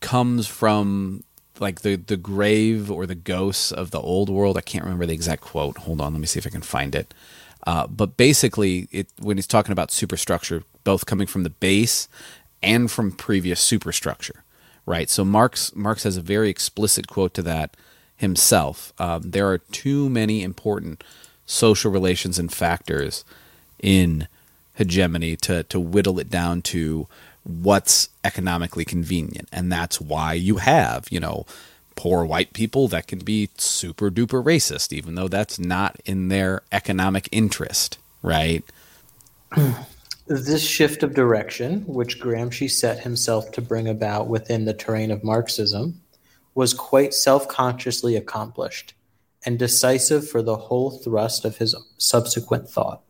comes 0.00 0.46
from 0.46 1.24
like 1.60 1.80
the 1.80 1.96
the 1.96 2.16
grave 2.16 2.90
or 2.90 3.06
the 3.06 3.14
ghosts 3.14 3.72
of 3.72 3.90
the 3.90 4.00
old 4.00 4.30
world. 4.30 4.56
I 4.56 4.60
can't 4.60 4.84
remember 4.84 5.06
the 5.06 5.14
exact 5.14 5.42
quote. 5.42 5.78
Hold 5.78 6.00
on, 6.00 6.12
let 6.12 6.20
me 6.20 6.26
see 6.26 6.38
if 6.38 6.46
I 6.46 6.50
can 6.50 6.62
find 6.62 6.94
it. 6.94 7.12
Uh, 7.66 7.86
but 7.86 8.16
basically, 8.16 8.88
it 8.92 9.08
when 9.20 9.36
he's 9.36 9.46
talking 9.46 9.72
about 9.72 9.90
superstructure, 9.90 10.62
both 10.84 11.06
coming 11.06 11.26
from 11.26 11.42
the 11.42 11.50
base 11.50 12.08
and 12.62 12.90
from 12.90 13.12
previous 13.12 13.60
superstructure, 13.60 14.44
right? 14.86 15.10
So 15.10 15.24
Marx 15.24 15.74
Marx 15.74 16.04
has 16.04 16.16
a 16.16 16.22
very 16.22 16.48
explicit 16.48 17.08
quote 17.08 17.34
to 17.34 17.42
that 17.42 17.76
himself. 18.16 18.92
Um, 18.98 19.30
there 19.30 19.48
are 19.48 19.58
too 19.58 20.08
many 20.08 20.42
important 20.42 21.04
social 21.46 21.90
relations 21.90 22.38
and 22.38 22.52
factors 22.52 23.24
in 23.80 24.28
hegemony 24.78 25.36
to 25.36 25.64
to 25.64 25.78
whittle 25.80 26.20
it 26.20 26.30
down 26.30 26.62
to 26.62 27.08
what's 27.42 28.08
economically 28.22 28.84
convenient. 28.84 29.48
And 29.52 29.70
that's 29.70 30.00
why 30.00 30.32
you 30.34 30.56
have 30.56 31.08
you 31.10 31.20
know 31.20 31.44
poor 31.96 32.24
white 32.24 32.52
people 32.52 32.86
that 32.86 33.08
can 33.08 33.18
be 33.18 33.50
super 33.56 34.08
duper 34.08 34.42
racist 34.42 34.92
even 34.92 35.16
though 35.16 35.26
that's 35.26 35.58
not 35.58 35.96
in 36.04 36.28
their 36.28 36.62
economic 36.70 37.28
interest 37.32 37.98
right? 38.22 38.64
This 40.26 40.62
shift 40.62 41.02
of 41.02 41.14
direction 41.14 41.80
which 41.86 42.20
gramsci 42.20 42.70
set 42.70 43.00
himself 43.00 43.50
to 43.52 43.62
bring 43.62 43.88
about 43.88 44.28
within 44.28 44.64
the 44.64 44.74
terrain 44.74 45.10
of 45.10 45.24
marxism 45.24 46.00
was 46.54 46.74
quite 46.74 47.14
self-consciously 47.14 48.14
accomplished 48.14 48.94
and 49.44 49.58
decisive 49.58 50.28
for 50.28 50.42
the 50.42 50.56
whole 50.56 50.90
thrust 50.90 51.44
of 51.44 51.56
his 51.56 51.74
subsequent 51.96 52.68
thought 52.68 53.02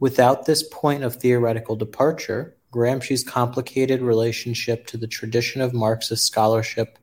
Without 0.00 0.46
this 0.46 0.62
point 0.62 1.02
of 1.02 1.16
theoretical 1.16 1.76
departure, 1.76 2.54
Gramsci's 2.72 3.24
complicated 3.24 4.00
relationship 4.00 4.86
to 4.86 4.96
the 4.96 5.06
tradition 5.06 5.60
of 5.60 5.72
Marxist 5.72 6.26
scholarship 6.26 6.98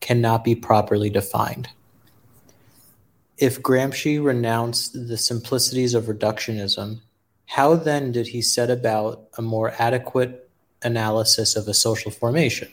cannot 0.00 0.44
be 0.44 0.54
properly 0.54 1.10
defined. 1.10 1.68
If 3.36 3.62
Gramsci 3.62 4.22
renounced 4.22 4.94
the 4.94 5.18
simplicities 5.18 5.94
of 5.94 6.04
reductionism, 6.04 7.00
how 7.46 7.74
then 7.76 8.12
did 8.12 8.28
he 8.28 8.42
set 8.42 8.70
about 8.70 9.28
a 9.36 9.42
more 9.42 9.74
adequate 9.78 10.48
analysis 10.82 11.56
of 11.56 11.68
a 11.68 11.74
social 11.74 12.10
formation? 12.10 12.68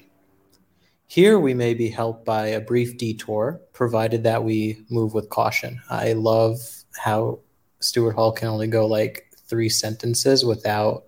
Here 1.08 1.40
we 1.40 1.54
may 1.54 1.74
be 1.74 1.90
helped 1.90 2.26
by 2.26 2.48
a 2.48 2.62
brief 2.62 2.98
detour, 2.98 3.62
provided 3.74 4.24
that 4.24 4.44
we 4.44 4.84
move 4.90 5.14
with 5.14 5.30
caution. 5.30 5.82
I 5.90 6.14
love 6.14 6.58
how 6.98 7.40
Stuart 7.80 8.14
Hall 8.14 8.32
can 8.32 8.48
only 8.48 8.68
go 8.68 8.88
like 8.88 9.25
three 9.48 9.70
sentences 9.70 10.44
without 10.46 11.06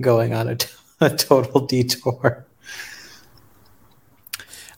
going 0.00 0.34
on 0.34 0.48
a, 0.48 0.56
t- 0.56 0.68
a 1.00 1.10
total 1.10 1.66
detour. 1.66 2.46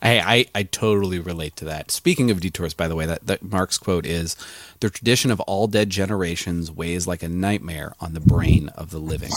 I, 0.00 0.20
I, 0.20 0.46
I 0.54 0.62
totally 0.62 1.18
relate 1.18 1.56
to 1.56 1.64
that. 1.64 1.90
Speaking 1.90 2.30
of 2.30 2.40
detours, 2.40 2.72
by 2.72 2.86
the 2.86 2.94
way, 2.94 3.06
that, 3.06 3.26
that 3.26 3.42
Marx 3.42 3.78
quote 3.78 4.06
is 4.06 4.36
the 4.80 4.90
tradition 4.90 5.30
of 5.30 5.40
all 5.40 5.66
dead 5.66 5.90
generations 5.90 6.70
weighs 6.70 7.06
like 7.06 7.22
a 7.22 7.28
nightmare 7.28 7.94
on 7.98 8.14
the 8.14 8.20
brain 8.20 8.68
of 8.70 8.90
the 8.90 8.98
living. 8.98 9.32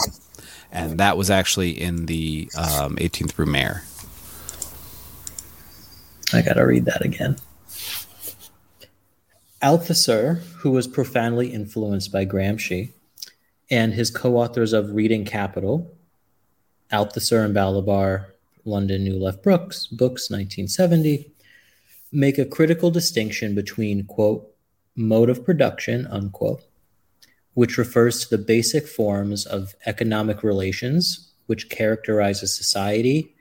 And 0.70 0.98
that 0.98 1.16
was 1.16 1.30
actually 1.30 1.80
in 1.80 2.06
the 2.06 2.48
um, 2.56 2.96
18th 2.96 3.34
Brumaire. 3.34 3.82
I 6.32 6.42
got 6.42 6.54
to 6.54 6.62
read 6.62 6.84
that 6.86 7.04
again. 7.04 7.36
Althusser, 9.60 10.40
who 10.58 10.70
was 10.70 10.86
profoundly 10.86 11.52
influenced 11.52 12.10
by 12.10 12.24
Gramsci, 12.24 12.90
and 13.70 13.94
his 13.94 14.10
co-authors 14.10 14.72
of 14.72 14.92
Reading 14.92 15.24
Capital, 15.24 15.94
Althusser 16.92 17.44
and 17.44 17.54
Balibar, 17.54 18.26
London 18.64 19.04
New 19.04 19.18
Left 19.18 19.42
Books, 19.42 19.86
books 19.86 20.30
1970, 20.30 21.32
make 22.12 22.38
a 22.38 22.44
critical 22.44 22.90
distinction 22.90 23.54
between, 23.54 24.04
quote, 24.04 24.48
mode 24.94 25.30
of 25.30 25.44
production, 25.44 26.06
unquote, 26.08 26.62
which 27.54 27.78
refers 27.78 28.20
to 28.20 28.36
the 28.36 28.42
basic 28.42 28.86
forms 28.86 29.46
of 29.46 29.74
economic 29.86 30.42
relations 30.42 31.32
which 31.46 31.68
characterizes 31.68 32.56
society, 32.56 33.34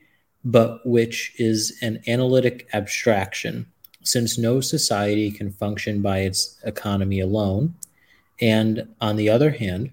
but 0.43 0.79
which 0.85 1.33
is 1.37 1.77
an 1.81 2.01
analytic 2.07 2.67
abstraction, 2.73 3.65
since 4.03 4.37
no 4.37 4.59
society 4.59 5.29
can 5.31 5.51
function 5.51 6.01
by 6.01 6.19
its 6.19 6.57
economy 6.63 7.19
alone. 7.19 7.75
And 8.39 8.87
on 8.99 9.17
the 9.17 9.29
other 9.29 9.51
hand, 9.51 9.91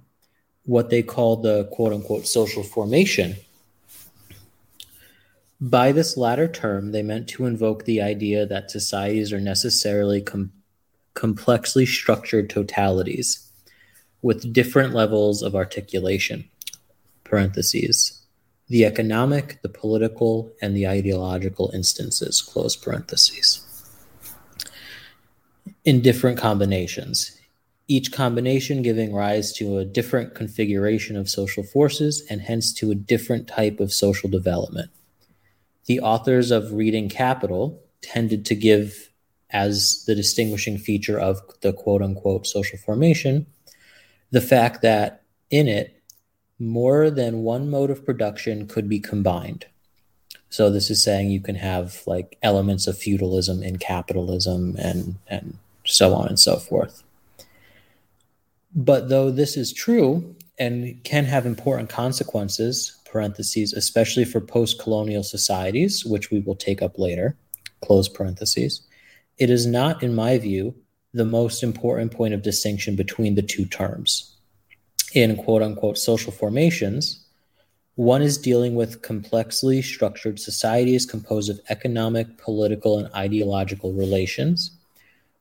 what 0.68 0.90
they 0.90 1.02
call 1.02 1.36
the 1.36 1.64
quote 1.72 1.94
unquote 1.94 2.26
social 2.26 2.62
formation. 2.62 3.34
By 5.60 5.92
this 5.92 6.16
latter 6.16 6.46
term, 6.46 6.92
they 6.92 7.02
meant 7.02 7.26
to 7.30 7.46
invoke 7.46 7.84
the 7.84 8.02
idea 8.02 8.44
that 8.44 8.70
societies 8.70 9.32
are 9.32 9.40
necessarily 9.40 10.20
com- 10.20 10.52
complexly 11.14 11.86
structured 11.86 12.50
totalities 12.50 13.48
with 14.20 14.52
different 14.52 14.92
levels 14.94 15.42
of 15.42 15.56
articulation. 15.56 16.44
Parentheses. 17.24 18.14
the 18.68 18.84
economic, 18.84 19.62
the 19.62 19.68
political, 19.70 20.52
and 20.60 20.76
the 20.76 20.86
ideological 20.86 21.70
instances, 21.72 22.42
close 22.42 22.76
parentheses, 22.76 23.64
in 25.86 26.02
different 26.02 26.36
combinations, 26.36 27.37
each 27.88 28.12
combination 28.12 28.82
giving 28.82 29.14
rise 29.14 29.52
to 29.54 29.78
a 29.78 29.84
different 29.84 30.34
configuration 30.34 31.16
of 31.16 31.28
social 31.28 31.62
forces 31.62 32.22
and 32.30 32.42
hence 32.42 32.72
to 32.74 32.90
a 32.90 32.94
different 32.94 33.48
type 33.48 33.80
of 33.80 33.92
social 33.92 34.28
development. 34.28 34.90
The 35.86 36.00
authors 36.00 36.50
of 36.50 36.72
Reading 36.72 37.08
Capital 37.08 37.82
tended 38.02 38.44
to 38.46 38.54
give 38.54 39.10
as 39.50 40.04
the 40.06 40.14
distinguishing 40.14 40.76
feature 40.76 41.18
of 41.18 41.40
the 41.62 41.72
quote 41.72 42.02
unquote 42.02 42.46
social 42.46 42.78
formation 42.78 43.46
the 44.30 44.40
fact 44.40 44.82
that 44.82 45.22
in 45.50 45.68
it 45.68 46.02
more 46.58 47.10
than 47.10 47.42
one 47.42 47.70
mode 47.70 47.90
of 47.90 48.04
production 48.04 48.66
could 48.66 48.88
be 48.88 48.98
combined. 48.98 49.66
So 50.50 50.70
this 50.70 50.90
is 50.90 51.02
saying 51.02 51.30
you 51.30 51.40
can 51.40 51.54
have 51.54 52.02
like 52.06 52.36
elements 52.42 52.86
of 52.86 52.98
feudalism 52.98 53.62
in 53.62 53.78
capitalism 53.78 54.76
and 54.78 55.16
and 55.28 55.58
so 55.84 56.14
on 56.14 56.28
and 56.28 56.38
so 56.38 56.56
forth. 56.56 57.02
But 58.74 59.08
though 59.08 59.30
this 59.30 59.56
is 59.56 59.72
true 59.72 60.36
and 60.58 61.02
can 61.04 61.24
have 61.24 61.46
important 61.46 61.88
consequences, 61.88 62.96
parentheses, 63.10 63.72
especially 63.72 64.24
for 64.24 64.40
post-colonial 64.40 65.22
societies, 65.22 66.04
which 66.04 66.30
we 66.30 66.40
will 66.40 66.56
take 66.56 66.82
up 66.82 66.98
later, 66.98 67.36
close 67.82 68.08
parentheses, 68.08 68.86
it 69.38 69.50
is 69.50 69.66
not, 69.66 70.02
in 70.02 70.14
my 70.14 70.36
view, 70.38 70.74
the 71.14 71.24
most 71.24 71.62
important 71.62 72.12
point 72.12 72.34
of 72.34 72.42
distinction 72.42 72.96
between 72.96 73.34
the 73.34 73.42
two 73.42 73.64
terms. 73.64 74.36
In 75.14 75.36
quote 75.36 75.62
unquote 75.62 75.96
social 75.96 76.32
formations, 76.32 77.24
one 77.94 78.22
is 78.22 78.38
dealing 78.38 78.74
with 78.74 79.02
complexly 79.02 79.82
structured 79.82 80.38
societies 80.38 81.06
composed 81.06 81.50
of 81.50 81.60
economic, 81.68 82.36
political, 82.38 82.98
and 82.98 83.12
ideological 83.14 83.92
relations, 83.92 84.70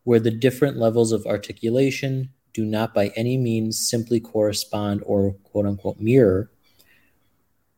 where 0.05 0.19
the 0.19 0.31
different 0.31 0.77
levels 0.77 1.11
of 1.11 1.25
articulation 1.25 2.29
do 2.58 2.65
not 2.65 2.91
by 2.91 3.10
any 3.15 3.38
means 3.38 3.78
simply 3.88 4.20
correspond 4.20 5.04
or 5.06 5.34
quote 5.43 5.67
unquote 5.67 6.00
mirror 6.00 6.50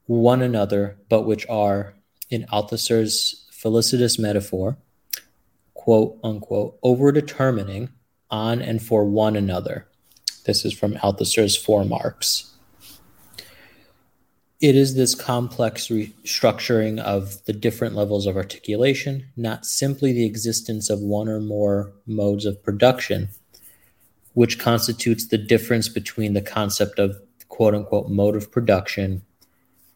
one 0.06 0.42
another, 0.42 0.98
but 1.10 1.24
which 1.24 1.46
are, 1.50 1.94
in 2.30 2.46
Althusser's 2.52 3.46
felicitous 3.52 4.18
metaphor, 4.18 4.78
quote 5.74 6.18
unquote, 6.24 6.80
over 6.82 7.12
determining 7.12 7.90
on 8.32 8.62
and 8.62 8.82
for 8.82 9.04
one 9.04 9.36
another 9.36 9.86
this 10.46 10.66
is 10.66 10.74
from 10.74 10.96
Althusser's 10.96 11.56
For 11.56 11.86
Marx. 11.86 12.56
It 14.60 14.76
is 14.76 14.96
this 14.96 15.14
complex 15.14 15.90
restructuring 15.90 17.00
of 17.00 17.46
the 17.46 17.54
different 17.54 17.94
levels 17.94 18.26
of 18.26 18.36
articulation, 18.36 19.28
not 19.38 19.66
simply 19.66 20.12
the 20.12 20.26
existence 20.26 20.90
of 20.90 21.02
one 21.02 21.30
or 21.30 21.40
more 21.40 21.94
modes 22.08 22.46
of 22.46 22.64
production, 22.64 23.30
which 24.40 24.58
constitutes 24.58 25.28
the 25.28 25.38
difference 25.38 25.90
between 25.90 26.32
the 26.32 26.42
concept 26.42 26.98
of 26.98 27.22
quote 27.50 27.76
unquote 27.76 28.08
mode 28.08 28.38
of 28.38 28.50
production 28.50 29.22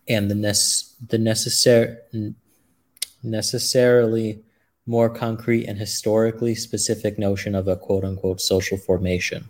and 0.10 0.30
the, 0.30 0.36
nece- 0.36 0.92
the 1.08 1.18
necessary 1.18 1.96
necessarily 3.24 4.44
more 4.86 5.10
concrete 5.10 5.66
and 5.66 5.80
historically 5.80 6.54
specific 6.56 7.18
notion 7.18 7.56
of 7.56 7.70
a 7.70 7.78
quote 7.78 8.04
unquote 8.04 8.42
social 8.42 8.78
formation. 8.78 9.48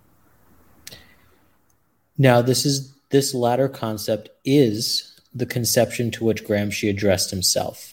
Now, 2.16 2.44
this 2.44 2.64
is 2.64 2.94
this 3.10 3.34
latter 3.34 3.68
concept 3.68 4.30
is 4.46 5.20
the 5.34 5.48
conception 5.48 6.12
to 6.12 6.24
which 6.24 6.46
Gramsci 6.46 6.88
addressed 6.88 7.32
himself. 7.32 7.93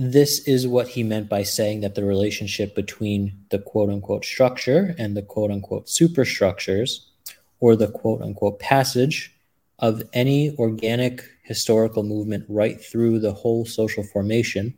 This 0.00 0.46
is 0.46 0.64
what 0.64 0.86
he 0.86 1.02
meant 1.02 1.28
by 1.28 1.42
saying 1.42 1.80
that 1.80 1.96
the 1.96 2.04
relationship 2.04 2.76
between 2.76 3.44
the 3.50 3.58
quote 3.58 3.90
unquote 3.90 4.24
structure 4.24 4.94
and 4.96 5.16
the 5.16 5.22
quote 5.22 5.50
unquote 5.50 5.88
superstructures, 5.88 7.10
or 7.58 7.74
the 7.74 7.88
quote 7.88 8.22
unquote 8.22 8.60
passage 8.60 9.34
of 9.80 10.04
any 10.12 10.54
organic 10.56 11.24
historical 11.42 12.04
movement 12.04 12.44
right 12.48 12.80
through 12.80 13.18
the 13.18 13.32
whole 13.32 13.64
social 13.64 14.04
formation, 14.04 14.72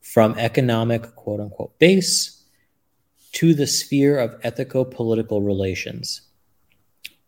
from 0.00 0.34
economic 0.36 1.14
quote 1.14 1.38
unquote 1.38 1.78
base 1.78 2.42
to 3.30 3.54
the 3.54 3.66
sphere 3.68 4.18
of 4.18 4.40
ethico 4.40 4.90
political 4.90 5.40
relations 5.40 6.22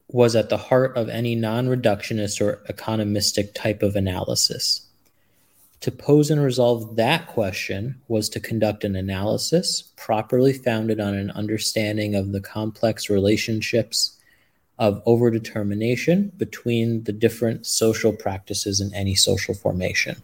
was 0.08 0.34
at 0.34 0.48
the 0.48 0.56
heart 0.56 0.96
of 0.96 1.08
any 1.08 1.36
non 1.36 1.68
reductionist 1.68 2.40
or 2.40 2.60
economistic 2.68 3.54
type 3.54 3.84
of 3.84 3.94
analysis. 3.94 4.89
To 5.80 5.90
pose 5.90 6.30
and 6.30 6.42
resolve 6.42 6.96
that 6.96 7.26
question 7.28 8.02
was 8.06 8.28
to 8.30 8.40
conduct 8.40 8.84
an 8.84 8.96
analysis 8.96 9.92
properly 9.96 10.52
founded 10.52 11.00
on 11.00 11.14
an 11.14 11.30
understanding 11.30 12.14
of 12.14 12.32
the 12.32 12.40
complex 12.40 13.08
relationships 13.08 14.18
of 14.78 15.02
overdetermination 15.04 16.36
between 16.36 17.04
the 17.04 17.12
different 17.12 17.66
social 17.66 18.12
practices 18.12 18.80
in 18.80 18.92
any 18.94 19.14
social 19.14 19.54
formation. 19.54 20.16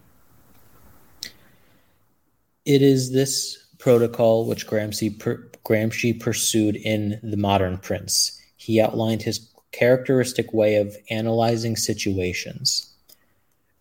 It 2.66 2.82
is 2.82 3.12
this 3.12 3.56
protocol 3.78 4.46
which 4.46 4.66
Gramsci, 4.66 5.18
per, 5.18 5.50
Gramsci 5.64 6.18
pursued 6.18 6.76
in 6.76 7.18
The 7.22 7.36
Modern 7.36 7.78
Prince. 7.78 8.38
He 8.56 8.80
outlined 8.80 9.22
his 9.22 9.48
characteristic 9.72 10.52
way 10.52 10.76
of 10.76 10.96
analyzing 11.10 11.76
situations. 11.76 12.92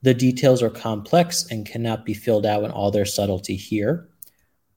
The 0.02 0.14
details 0.14 0.62
are 0.62 0.70
complex 0.70 1.46
and 1.50 1.66
cannot 1.66 2.06
be 2.06 2.14
filled 2.14 2.46
out 2.46 2.64
in 2.64 2.72
all 2.72 2.92
their 2.92 3.06
subtlety 3.06 3.56
here, 3.56 4.08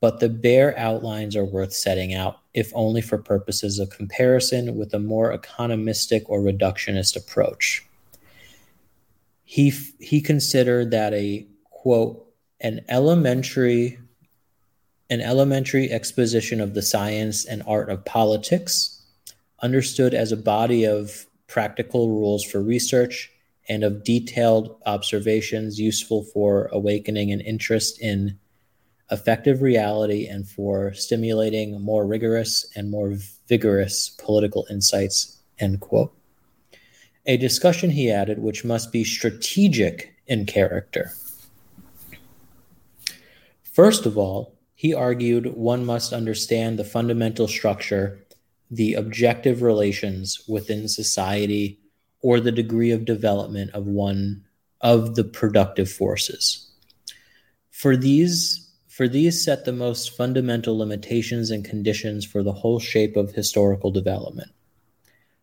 but 0.00 0.20
the 0.20 0.28
bare 0.28 0.78
outlines 0.78 1.36
are 1.36 1.44
worth 1.44 1.72
setting 1.72 2.14
out, 2.14 2.38
if 2.54 2.72
only 2.74 3.00
for 3.00 3.18
purposes 3.18 3.78
of 3.78 3.90
comparison 3.90 4.76
with 4.76 4.94
a 4.94 4.98
more 4.98 5.36
economistic 5.36 6.22
or 6.26 6.40
reductionist 6.40 7.16
approach. 7.16 7.84
He, 9.44 9.70
he 9.98 10.20
considered 10.20 10.90
that 10.92 11.12
a 11.14 11.46
quote, 11.70 12.26
an 12.60 12.80
elementary 12.88 13.98
an 15.10 15.20
elementary 15.20 15.90
exposition 15.90 16.60
of 16.60 16.74
the 16.74 16.82
science 16.82 17.44
and 17.44 17.62
art 17.66 17.88
of 17.88 18.04
politics 18.04 19.02
understood 19.62 20.14
as 20.14 20.32
a 20.32 20.36
body 20.36 20.84
of 20.84 21.26
practical 21.46 22.08
rules 22.08 22.44
for 22.44 22.62
research 22.62 23.32
and 23.68 23.84
of 23.84 24.04
detailed 24.04 24.76
observations 24.86 25.78
useful 25.78 26.24
for 26.24 26.68
awakening 26.72 27.30
an 27.32 27.40
interest 27.40 28.00
in 28.00 28.38
effective 29.10 29.62
reality 29.62 30.26
and 30.26 30.48
for 30.48 30.92
stimulating 30.94 31.80
more 31.80 32.06
rigorous 32.06 32.66
and 32.76 32.90
more 32.90 33.16
vigorous 33.48 34.10
political 34.10 34.66
insights 34.70 35.40
end 35.58 35.80
quote. 35.80 36.14
A 37.26 37.36
discussion 37.36 37.90
he 37.90 38.10
added 38.10 38.38
which 38.38 38.64
must 38.64 38.92
be 38.92 39.04
strategic 39.04 40.14
in 40.26 40.46
character. 40.46 41.12
First 43.72 44.06
of 44.06 44.16
all 44.16 44.54
he 44.74 44.94
argued 44.94 45.56
one 45.56 45.84
must 45.84 46.12
understand 46.12 46.78
the 46.78 46.84
fundamental 46.84 47.48
structure 47.48 48.24
the 48.70 48.94
objective 48.94 49.62
relations 49.62 50.42
within 50.46 50.88
society 50.88 51.78
or 52.20 52.40
the 52.40 52.52
degree 52.52 52.90
of 52.90 53.04
development 53.04 53.70
of 53.72 53.86
one 53.86 54.44
of 54.80 55.14
the 55.14 55.24
productive 55.24 55.90
forces. 55.90 56.70
For 57.70 57.96
these 57.96 58.64
for 58.88 59.06
these 59.06 59.44
set 59.44 59.64
the 59.64 59.72
most 59.72 60.16
fundamental 60.16 60.76
limitations 60.76 61.52
and 61.52 61.64
conditions 61.64 62.24
for 62.24 62.42
the 62.42 62.52
whole 62.52 62.80
shape 62.80 63.16
of 63.16 63.30
historical 63.30 63.92
development. 63.92 64.50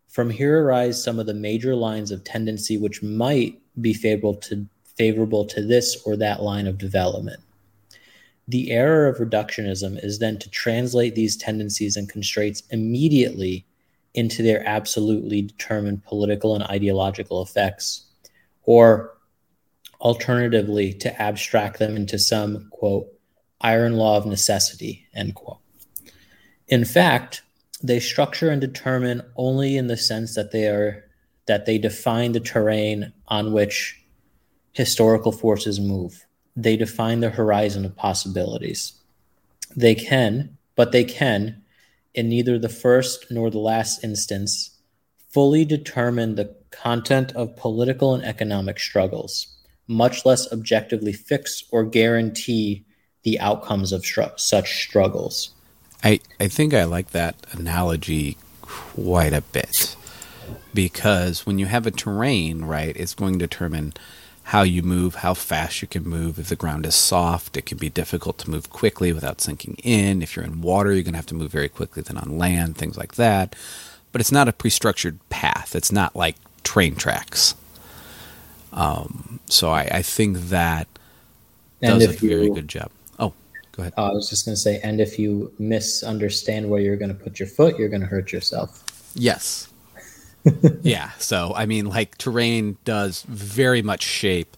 From 0.08 0.28
here 0.28 0.62
arise 0.62 1.02
some 1.02 1.18
of 1.18 1.24
the 1.24 1.32
major 1.32 1.74
lines 1.74 2.10
of 2.10 2.22
tendency 2.22 2.76
which 2.76 3.02
might 3.02 3.58
be 3.80 3.94
favorable 3.94 4.34
to 4.34 4.66
favorable 4.96 5.44
to 5.46 5.62
this 5.62 6.02
or 6.04 6.16
that 6.16 6.42
line 6.42 6.66
of 6.66 6.78
development. 6.78 7.40
The 8.48 8.70
error 8.70 9.08
of 9.08 9.18
reductionism 9.18 10.02
is 10.04 10.18
then 10.18 10.38
to 10.38 10.50
translate 10.50 11.14
these 11.14 11.36
tendencies 11.36 11.96
and 11.96 12.08
constraints 12.08 12.62
immediately 12.70 13.66
into 14.16 14.42
their 14.42 14.66
absolutely 14.66 15.42
determined 15.42 16.04
political 16.04 16.54
and 16.54 16.64
ideological 16.64 17.42
effects, 17.42 18.06
or 18.64 19.16
alternatively, 20.00 20.92
to 20.92 21.22
abstract 21.22 21.78
them 21.78 21.96
into 21.96 22.18
some, 22.18 22.68
quote, 22.70 23.06
iron 23.60 23.94
law 23.94 24.16
of 24.16 24.26
necessity, 24.26 25.06
end 25.14 25.34
quote. 25.34 25.58
In 26.68 26.84
fact, 26.84 27.42
they 27.82 28.00
structure 28.00 28.50
and 28.50 28.60
determine 28.60 29.22
only 29.36 29.76
in 29.76 29.86
the 29.86 29.96
sense 29.96 30.34
that 30.34 30.50
they 30.50 30.66
are 30.66 31.04
that 31.46 31.64
they 31.64 31.78
define 31.78 32.32
the 32.32 32.40
terrain 32.40 33.12
on 33.28 33.52
which 33.52 34.02
historical 34.72 35.30
forces 35.30 35.78
move 35.78 36.26
they 36.56 36.76
define 36.76 37.20
the 37.20 37.30
horizon 37.30 37.84
of 37.84 37.94
possibilities. 37.94 38.94
They 39.76 39.94
can, 39.94 40.56
but 40.74 40.90
they 40.90 41.04
can, 41.04 41.62
in 42.16 42.28
neither 42.28 42.58
the 42.58 42.68
first 42.68 43.26
nor 43.30 43.50
the 43.50 43.58
last 43.58 44.02
instance, 44.02 44.70
fully 45.28 45.64
determine 45.64 46.34
the 46.34 46.56
content 46.70 47.30
of 47.32 47.56
political 47.56 48.14
and 48.14 48.24
economic 48.24 48.80
struggles, 48.80 49.46
much 49.86 50.24
less 50.24 50.50
objectively 50.50 51.12
fix 51.12 51.62
or 51.70 51.84
guarantee 51.84 52.84
the 53.22 53.38
outcomes 53.38 53.92
of 53.92 54.04
str- 54.04 54.22
such 54.36 54.82
struggles. 54.82 55.50
I, 56.02 56.20
I 56.40 56.48
think 56.48 56.72
I 56.72 56.84
like 56.84 57.10
that 57.10 57.36
analogy 57.52 58.38
quite 58.62 59.32
a 59.32 59.42
bit 59.42 59.94
because 60.72 61.44
when 61.44 61.58
you 61.58 61.66
have 61.66 61.86
a 61.86 61.90
terrain, 61.90 62.64
right, 62.64 62.96
it's 62.96 63.14
going 63.14 63.34
to 63.34 63.46
determine 63.46 63.92
how 64.46 64.62
you 64.62 64.80
move, 64.80 65.16
how 65.16 65.34
fast 65.34 65.82
you 65.82 65.88
can 65.88 66.04
move. 66.04 66.38
If 66.38 66.50
the 66.50 66.54
ground 66.54 66.86
is 66.86 66.94
soft, 66.94 67.56
it 67.56 67.66
can 67.66 67.78
be 67.78 67.90
difficult 67.90 68.38
to 68.38 68.50
move 68.50 68.70
quickly 68.70 69.12
without 69.12 69.40
sinking 69.40 69.74
in. 69.82 70.22
If 70.22 70.36
you're 70.36 70.44
in 70.44 70.62
water, 70.62 70.92
you're 70.92 71.02
going 71.02 71.14
to 71.14 71.18
have 71.18 71.26
to 71.26 71.34
move 71.34 71.50
very 71.50 71.68
quickly 71.68 72.00
than 72.00 72.16
on 72.16 72.38
land, 72.38 72.76
things 72.76 72.96
like 72.96 73.16
that. 73.16 73.56
But 74.12 74.20
it's 74.20 74.30
not 74.30 74.46
a 74.46 74.52
pre 74.52 74.70
structured 74.70 75.18
path, 75.30 75.74
it's 75.74 75.90
not 75.90 76.14
like 76.14 76.36
train 76.62 76.94
tracks. 76.94 77.56
Um, 78.72 79.40
so 79.46 79.70
I, 79.70 79.88
I, 79.90 80.02
think 80.02 80.38
that 80.50 80.86
and 81.82 81.98
does 81.98 82.10
a 82.10 82.12
very 82.12 82.44
you, 82.44 82.54
good 82.54 82.68
job. 82.68 82.90
Oh, 83.18 83.32
go 83.72 83.82
ahead. 83.82 83.94
Uh, 83.96 84.10
I 84.10 84.12
was 84.12 84.30
just 84.30 84.44
going 84.44 84.54
to 84.54 84.60
say, 84.60 84.78
and 84.84 85.00
if 85.00 85.18
you 85.18 85.52
misunderstand 85.58 86.70
where 86.70 86.80
you're 86.80 86.96
going 86.96 87.08
to 87.08 87.14
put 87.14 87.40
your 87.40 87.48
foot, 87.48 87.78
you're 87.80 87.88
going 87.88 88.02
to 88.02 88.06
hurt 88.06 88.32
yourself. 88.32 88.84
Yes. 89.16 89.65
Yeah. 90.82 91.12
So, 91.18 91.52
I 91.54 91.66
mean, 91.66 91.86
like 91.86 92.18
terrain 92.18 92.76
does 92.84 93.22
very 93.22 93.82
much 93.82 94.02
shape 94.02 94.56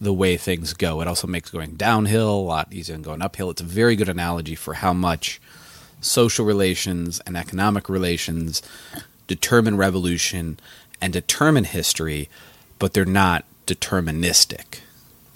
the 0.00 0.12
way 0.12 0.36
things 0.36 0.72
go. 0.72 1.00
It 1.00 1.08
also 1.08 1.26
makes 1.26 1.50
going 1.50 1.74
downhill 1.74 2.34
a 2.34 2.40
lot 2.40 2.72
easier 2.72 2.94
than 2.94 3.02
going 3.02 3.22
uphill. 3.22 3.50
It's 3.50 3.60
a 3.60 3.64
very 3.64 3.96
good 3.96 4.08
analogy 4.08 4.54
for 4.54 4.74
how 4.74 4.92
much 4.92 5.40
social 6.00 6.46
relations 6.46 7.20
and 7.26 7.36
economic 7.36 7.88
relations 7.88 8.62
determine 9.26 9.76
revolution 9.76 10.58
and 11.00 11.12
determine 11.12 11.64
history, 11.64 12.28
but 12.78 12.94
they're 12.94 13.04
not 13.04 13.44
deterministic, 13.66 14.80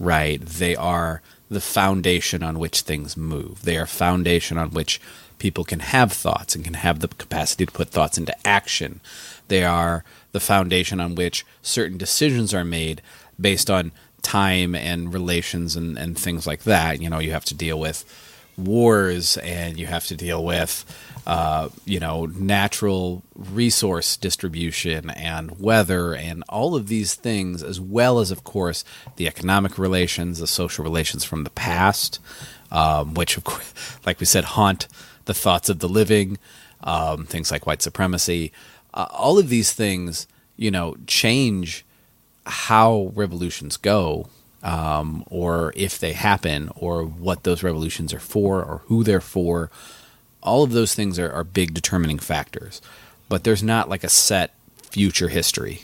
right? 0.00 0.40
They 0.40 0.74
are 0.74 1.20
the 1.50 1.60
foundation 1.60 2.42
on 2.42 2.58
which 2.58 2.80
things 2.80 3.16
move. 3.16 3.62
They 3.62 3.76
are 3.76 3.86
foundation 3.86 4.58
on 4.58 4.70
which 4.70 5.00
people 5.38 5.64
can 5.64 5.80
have 5.80 6.12
thoughts 6.12 6.54
and 6.54 6.64
can 6.64 6.74
have 6.74 7.00
the 7.00 7.08
capacity 7.08 7.66
to 7.66 7.72
put 7.72 7.90
thoughts 7.90 8.16
into 8.16 8.34
action. 8.46 9.00
They 9.48 9.64
are 9.64 10.04
the 10.32 10.40
foundation 10.40 11.00
on 11.00 11.14
which 11.14 11.44
certain 11.62 11.98
decisions 11.98 12.54
are 12.54 12.64
made 12.64 13.02
based 13.40 13.70
on 13.70 13.92
time 14.22 14.74
and 14.74 15.12
relations 15.12 15.76
and, 15.76 15.98
and 15.98 16.18
things 16.18 16.46
like 16.46 16.62
that. 16.64 17.00
You 17.00 17.10
know, 17.10 17.18
you 17.18 17.32
have 17.32 17.44
to 17.46 17.54
deal 17.54 17.78
with 17.78 18.04
wars 18.56 19.36
and 19.38 19.78
you 19.78 19.86
have 19.86 20.06
to 20.06 20.16
deal 20.16 20.44
with 20.44 20.84
uh, 21.26 21.68
you 21.84 21.98
know 21.98 22.26
natural 22.26 23.20
resource 23.34 24.16
distribution 24.16 25.10
and 25.10 25.58
weather 25.58 26.14
and 26.14 26.44
all 26.48 26.76
of 26.76 26.86
these 26.86 27.14
things 27.14 27.64
as 27.64 27.80
well 27.80 28.20
as 28.20 28.30
of 28.30 28.44
course 28.44 28.84
the 29.16 29.26
economic 29.26 29.76
relations 29.76 30.38
the 30.38 30.46
social 30.46 30.84
relations 30.84 31.24
from 31.24 31.42
the 31.42 31.50
past 31.50 32.20
um, 32.70 33.12
which 33.14 33.36
of 33.36 33.42
course 33.42 33.74
like 34.06 34.20
we 34.20 34.26
said 34.26 34.44
haunt 34.44 34.86
the 35.24 35.34
thoughts 35.34 35.68
of 35.68 35.78
the 35.78 35.88
living, 35.88 36.38
um, 36.82 37.24
things 37.26 37.50
like 37.50 37.66
white 37.66 37.82
supremacy. 37.82 38.52
Uh, 38.94 39.06
all 39.10 39.38
of 39.38 39.48
these 39.48 39.72
things, 39.72 40.28
you 40.56 40.70
know, 40.70 40.96
change 41.06 41.84
how 42.46 43.10
revolutions 43.14 43.76
go, 43.76 44.28
um, 44.62 45.24
or 45.26 45.72
if 45.76 45.98
they 45.98 46.12
happen, 46.12 46.70
or 46.76 47.04
what 47.04 47.42
those 47.42 47.62
revolutions 47.62 48.14
are 48.14 48.20
for, 48.20 48.62
or 48.62 48.78
who 48.86 49.02
they're 49.02 49.20
for. 49.20 49.70
All 50.42 50.62
of 50.62 50.70
those 50.70 50.94
things 50.94 51.18
are, 51.18 51.30
are 51.30 51.44
big 51.44 51.74
determining 51.74 52.18
factors, 52.18 52.80
but 53.28 53.44
there's 53.44 53.62
not 53.62 53.88
like 53.88 54.04
a 54.04 54.08
set 54.08 54.54
future 54.76 55.28
history. 55.28 55.82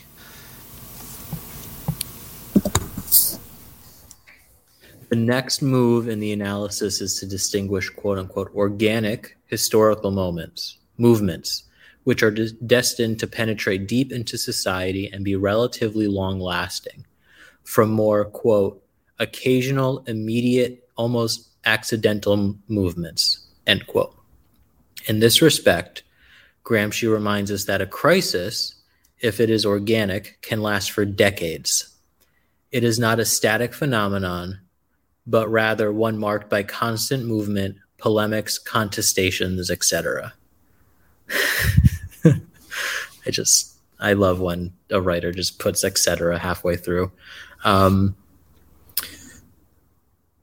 The 5.09 5.17
next 5.17 5.61
move 5.61 6.07
in 6.07 6.21
the 6.21 6.31
analysis 6.31 7.01
is 7.01 7.19
to 7.19 7.25
distinguish 7.25 7.89
quote 7.89 8.17
unquote 8.17 8.55
organic 8.55 9.35
historical 9.47 10.11
moments, 10.11 10.77
movements, 10.97 11.65
which 12.03 12.23
are 12.23 12.31
de- 12.31 12.51
destined 12.51 13.19
to 13.19 13.27
penetrate 13.27 13.87
deep 13.87 14.11
into 14.11 14.37
society 14.37 15.09
and 15.11 15.23
be 15.23 15.35
relatively 15.35 16.07
long 16.07 16.39
lasting, 16.39 17.05
from 17.63 17.89
more 17.89 18.25
quote 18.25 18.83
occasional, 19.19 20.03
immediate, 20.07 20.89
almost 20.95 21.47
accidental 21.65 22.55
movements, 22.67 23.45
end 23.67 23.85
quote. 23.87 24.15
In 25.07 25.19
this 25.19 25.41
respect, 25.41 26.03
Gramsci 26.63 27.11
reminds 27.11 27.51
us 27.51 27.65
that 27.65 27.81
a 27.81 27.87
crisis, 27.87 28.75
if 29.19 29.39
it 29.39 29.49
is 29.49 29.65
organic, 29.65 30.39
can 30.41 30.61
last 30.61 30.91
for 30.91 31.05
decades. 31.05 31.87
It 32.71 32.83
is 32.83 32.99
not 32.99 33.19
a 33.19 33.25
static 33.25 33.73
phenomenon, 33.73 34.59
but 35.27 35.49
rather 35.49 35.91
one 35.91 36.17
marked 36.17 36.49
by 36.49 36.63
constant 36.63 37.25
movement, 37.25 37.77
polemics, 37.97 38.59
contestations, 38.59 39.69
etc. 39.69 40.33
I 43.31 43.33
just 43.33 43.77
I 43.97 44.11
love 44.11 44.41
when 44.41 44.73
a 44.89 44.99
writer 44.99 45.31
just 45.31 45.57
puts 45.57 45.85
etc. 45.85 46.37
halfway 46.37 46.75
through. 46.75 47.13
Um, 47.63 48.17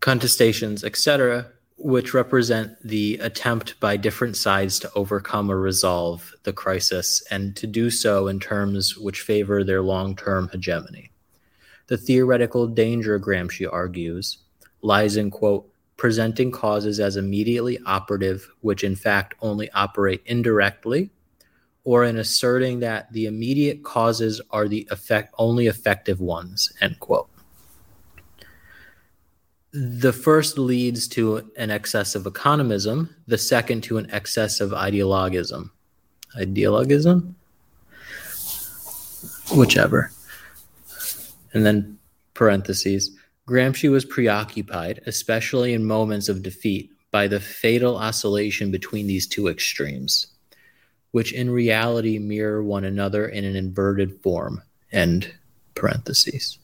contestations, 0.00 0.84
etc., 0.84 1.46
which 1.76 2.14
represent 2.14 2.72
the 2.82 3.18
attempt 3.18 3.78
by 3.78 3.98
different 3.98 4.38
sides 4.38 4.78
to 4.78 4.92
overcome 4.94 5.50
or 5.50 5.60
resolve 5.60 6.32
the 6.44 6.52
crisis, 6.54 7.22
and 7.30 7.54
to 7.56 7.66
do 7.66 7.90
so 7.90 8.26
in 8.26 8.40
terms 8.40 8.96
which 8.96 9.20
favor 9.20 9.62
their 9.62 9.82
long 9.82 10.16
term 10.16 10.48
hegemony. 10.48 11.10
The 11.88 11.98
theoretical 11.98 12.68
danger, 12.68 13.20
Gramsci 13.20 13.70
argues, 13.70 14.38
lies 14.80 15.18
in, 15.18 15.30
quote, 15.30 15.70
presenting 15.98 16.52
causes 16.52 17.00
as 17.00 17.18
immediately 17.18 17.78
operative, 17.84 18.48
which 18.62 18.82
in 18.82 18.96
fact 18.96 19.34
only 19.42 19.70
operate 19.72 20.22
indirectly, 20.24 21.10
or 21.88 22.04
in 22.04 22.18
asserting 22.18 22.80
that 22.80 23.10
the 23.14 23.24
immediate 23.24 23.82
causes 23.82 24.42
are 24.50 24.68
the 24.68 24.86
effect 24.90 25.34
only 25.38 25.68
effective 25.68 26.20
ones, 26.20 26.70
end 26.82 27.00
quote. 27.00 27.30
The 29.72 30.12
first 30.12 30.58
leads 30.58 31.08
to 31.08 31.50
an 31.56 31.70
excess 31.70 32.14
of 32.14 32.24
economism, 32.24 33.08
the 33.26 33.38
second 33.38 33.84
to 33.84 33.96
an 33.96 34.10
excess 34.10 34.60
of 34.60 34.72
ideologism. 34.72 35.70
Ideologism? 36.36 37.34
Whichever. 39.56 40.12
And 41.54 41.64
then 41.64 41.98
parentheses 42.34 43.16
Gramsci 43.48 43.90
was 43.90 44.04
preoccupied, 44.04 45.00
especially 45.06 45.72
in 45.72 45.86
moments 45.86 46.28
of 46.28 46.42
defeat, 46.42 46.90
by 47.10 47.28
the 47.28 47.40
fatal 47.40 47.96
oscillation 47.96 48.70
between 48.70 49.06
these 49.06 49.26
two 49.26 49.48
extremes, 49.48 50.26
which 51.12 51.32
in 51.32 51.50
reality 51.50 52.18
mirror 52.18 52.62
one 52.62 52.84
another 52.84 53.28
in 53.28 53.44
an 53.44 53.56
inverted 53.56 54.20
form. 54.22 54.62
End 54.92 55.32
parentheses. 55.74 56.58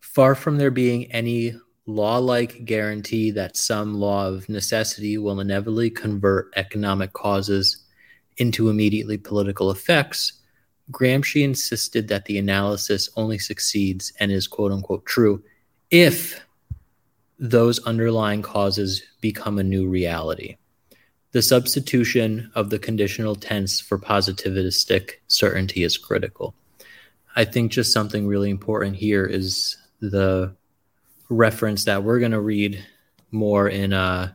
Far 0.00 0.34
from 0.34 0.56
there 0.56 0.70
being 0.70 1.10
any 1.12 1.54
law 1.86 2.18
like 2.18 2.64
guarantee 2.64 3.30
that 3.30 3.56
some 3.56 3.94
law 3.94 4.26
of 4.26 4.48
necessity 4.48 5.18
will 5.18 5.40
inevitably 5.40 5.90
convert 5.90 6.52
economic 6.56 7.12
causes 7.12 7.84
into 8.38 8.68
immediately 8.68 9.16
political 9.16 9.70
effects, 9.70 10.32
Gramsci 10.90 11.42
insisted 11.42 12.08
that 12.08 12.26
the 12.26 12.38
analysis 12.38 13.08
only 13.16 13.38
succeeds 13.38 14.12
and 14.20 14.30
is 14.30 14.46
quote 14.46 14.72
unquote 14.72 15.04
true 15.06 15.42
if 15.90 16.44
those 17.38 17.78
underlying 17.80 18.42
causes 18.42 19.02
become 19.20 19.58
a 19.58 19.64
new 19.64 19.88
reality. 19.88 20.56
The 21.36 21.42
substitution 21.42 22.50
of 22.54 22.70
the 22.70 22.78
conditional 22.78 23.34
tense 23.34 23.78
for 23.78 23.98
positivistic 23.98 25.16
certainty 25.28 25.82
is 25.82 25.98
critical. 25.98 26.54
I 27.36 27.44
think 27.44 27.72
just 27.72 27.92
something 27.92 28.26
really 28.26 28.48
important 28.48 28.96
here 28.96 29.26
is 29.26 29.76
the 30.00 30.56
reference 31.28 31.84
that 31.84 32.02
we're 32.02 32.20
going 32.20 32.32
to 32.32 32.40
read 32.40 32.82
more 33.32 33.68
in 33.68 33.92
uh, 33.92 34.32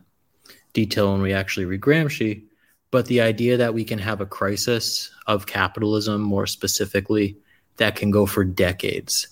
detail 0.74 1.10
when 1.10 1.22
we 1.22 1.32
actually 1.32 1.66
read 1.66 1.80
Gramsci, 1.80 2.44
but 2.92 3.06
the 3.06 3.20
idea 3.20 3.56
that 3.56 3.74
we 3.74 3.82
can 3.82 3.98
have 3.98 4.20
a 4.20 4.24
crisis 4.24 5.10
of 5.26 5.46
capitalism, 5.46 6.22
more 6.22 6.46
specifically, 6.46 7.36
that 7.78 7.96
can 7.96 8.12
go 8.12 8.26
for 8.26 8.44
decades. 8.44 9.26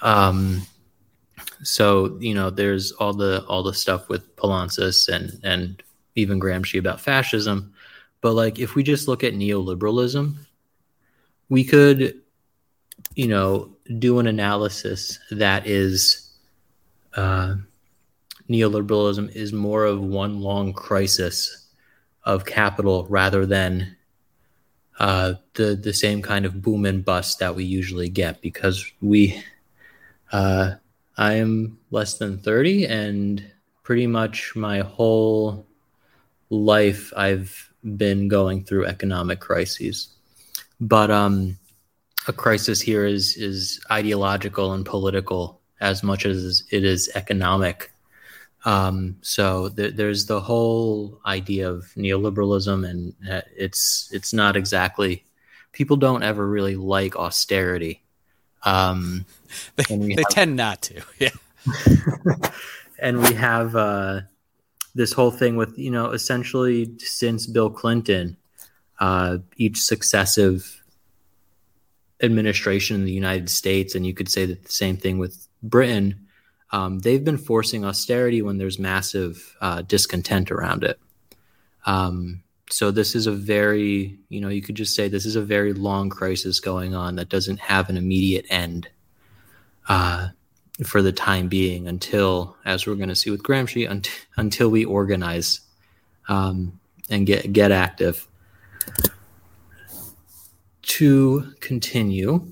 Um, 0.00 0.62
so 1.64 2.18
you 2.20 2.34
know, 2.34 2.50
there's 2.50 2.92
all 2.92 3.14
the 3.14 3.44
all 3.48 3.64
the 3.64 3.74
stuff 3.74 4.08
with 4.08 4.36
Poulantzas 4.36 5.08
and 5.08 5.40
and 5.42 5.82
even 6.20 6.40
Gramsci 6.40 6.78
about 6.78 7.00
fascism, 7.00 7.72
but 8.20 8.34
like 8.34 8.58
if 8.58 8.74
we 8.74 8.82
just 8.82 9.08
look 9.08 9.24
at 9.24 9.34
neoliberalism, 9.34 10.34
we 11.48 11.64
could, 11.64 12.20
you 13.14 13.28
know, 13.28 13.70
do 13.98 14.18
an 14.18 14.26
analysis 14.26 15.18
that 15.30 15.66
is 15.66 16.30
uh, 17.16 17.54
neoliberalism 18.48 19.34
is 19.34 19.52
more 19.52 19.84
of 19.84 20.00
one 20.00 20.40
long 20.40 20.72
crisis 20.72 21.68
of 22.24 22.44
capital 22.44 23.06
rather 23.08 23.46
than 23.46 23.96
uh, 24.98 25.34
the 25.54 25.74
the 25.74 25.94
same 25.94 26.20
kind 26.20 26.44
of 26.44 26.60
boom 26.60 26.84
and 26.84 27.04
bust 27.04 27.38
that 27.38 27.54
we 27.54 27.64
usually 27.64 28.08
get 28.10 28.40
because 28.42 28.92
we 29.00 29.42
uh, 30.32 30.74
I 31.16 31.34
am 31.34 31.78
less 31.90 32.18
than 32.18 32.38
30, 32.38 32.86
and 32.86 33.44
pretty 33.82 34.06
much 34.06 34.52
my 34.54 34.80
whole 34.80 35.66
life 36.50 37.12
I've 37.16 37.70
been 37.96 38.28
going 38.28 38.64
through 38.64 38.86
economic 38.86 39.40
crises. 39.40 40.08
But 40.80 41.10
um, 41.10 41.58
a 42.28 42.32
crisis 42.32 42.80
here 42.80 43.04
is 43.04 43.36
is 43.36 43.80
ideological 43.90 44.72
and 44.72 44.84
political 44.84 45.60
as 45.80 46.02
much 46.02 46.26
as 46.26 46.64
it 46.70 46.84
is 46.84 47.10
economic. 47.14 47.90
Um, 48.66 49.16
so 49.22 49.70
th- 49.70 49.94
there's 49.94 50.26
the 50.26 50.40
whole 50.40 51.18
idea 51.24 51.70
of 51.70 51.84
neoliberalism, 51.96 52.88
and 52.88 53.14
uh, 53.30 53.40
it's 53.56 54.10
it's 54.12 54.32
not 54.32 54.56
exactly 54.56 55.24
people 55.72 55.96
don't 55.96 56.22
ever 56.22 56.46
really 56.46 56.76
like 56.76 57.16
austerity. 57.16 58.02
Um, 58.64 59.24
they, 59.76 59.96
they 59.96 60.14
have, 60.22 60.28
tend 60.30 60.56
not 60.56 60.82
to, 60.82 61.02
yeah. 61.18 61.30
and 62.98 63.20
we 63.20 63.34
have 63.34 63.76
uh, 63.76 64.22
this 64.94 65.12
whole 65.12 65.30
thing 65.30 65.56
with 65.56 65.78
you 65.78 65.90
know 65.90 66.10
essentially 66.10 66.92
since 66.98 67.46
Bill 67.46 67.70
Clinton, 67.70 68.36
uh, 68.98 69.38
each 69.56 69.80
successive 69.80 70.82
administration 72.22 72.96
in 72.96 73.04
the 73.04 73.12
United 73.12 73.48
States, 73.48 73.94
and 73.94 74.06
you 74.06 74.14
could 74.14 74.28
say 74.28 74.46
that 74.46 74.64
the 74.64 74.72
same 74.72 74.96
thing 74.96 75.18
with 75.18 75.48
Britain. 75.62 76.26
Um, 76.72 77.00
they've 77.00 77.24
been 77.24 77.38
forcing 77.38 77.84
austerity 77.84 78.42
when 78.42 78.58
there's 78.58 78.78
massive 78.78 79.56
uh, 79.60 79.82
discontent 79.82 80.52
around 80.52 80.84
it. 80.84 81.00
Um, 81.84 82.42
so 82.70 82.92
this 82.92 83.16
is 83.16 83.26
a 83.26 83.32
very, 83.32 84.18
you 84.28 84.40
know, 84.40 84.48
you 84.48 84.62
could 84.62 84.76
just 84.76 84.94
say 84.94 85.08
this 85.08 85.26
is 85.26 85.34
a 85.34 85.42
very 85.42 85.72
long 85.72 86.08
crisis 86.08 86.60
going 86.60 86.94
on 86.94 87.16
that 87.16 87.28
doesn't 87.28 87.58
have 87.58 87.90
an 87.90 87.96
immediate 87.96 88.46
end 88.48 88.88
uh, 89.88 90.28
for 90.84 91.02
the 91.02 91.12
time 91.12 91.48
being 91.48 91.86
until, 91.88 92.56
as 92.64 92.86
we're 92.86 92.94
going 92.94 93.08
to 93.08 93.16
see 93.16 93.30
with 93.30 93.42
Gramsci, 93.42 93.88
un- 93.88 94.02
until 94.36 94.70
we 94.70 94.84
organize 94.84 95.60
um, 96.28 96.78
and 97.08 97.26
get 97.26 97.52
get 97.52 97.72
active 97.72 98.26
to 100.82 101.52
continue. 101.60 102.50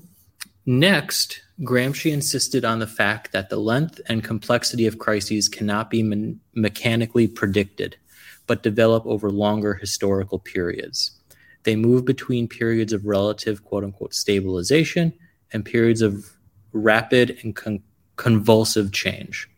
Next, 0.65 1.41
Gramsci 1.61 2.11
insisted 2.11 2.63
on 2.63 2.79
the 2.79 2.87
fact 2.87 3.31
that 3.31 3.49
the 3.49 3.57
length 3.57 3.99
and 4.07 4.23
complexity 4.23 4.85
of 4.85 4.99
crises 4.99 5.49
cannot 5.49 5.89
be 5.89 6.03
me- 6.03 6.37
mechanically 6.53 7.27
predicted, 7.27 7.97
but 8.47 8.63
develop 8.63 9.05
over 9.05 9.31
longer 9.31 9.73
historical 9.73 10.39
periods. 10.39 11.11
They 11.63 11.75
move 11.75 12.05
between 12.05 12.47
periods 12.47 12.93
of 12.93 13.05
relative 13.05 13.63
quote 13.63 13.83
unquote 13.83 14.13
stabilization 14.13 15.13
and 15.51 15.65
periods 15.65 16.01
of 16.01 16.25
rapid 16.71 17.39
and 17.43 17.55
con- 17.55 17.83
convulsive 18.19 18.91
change. 18.91 19.49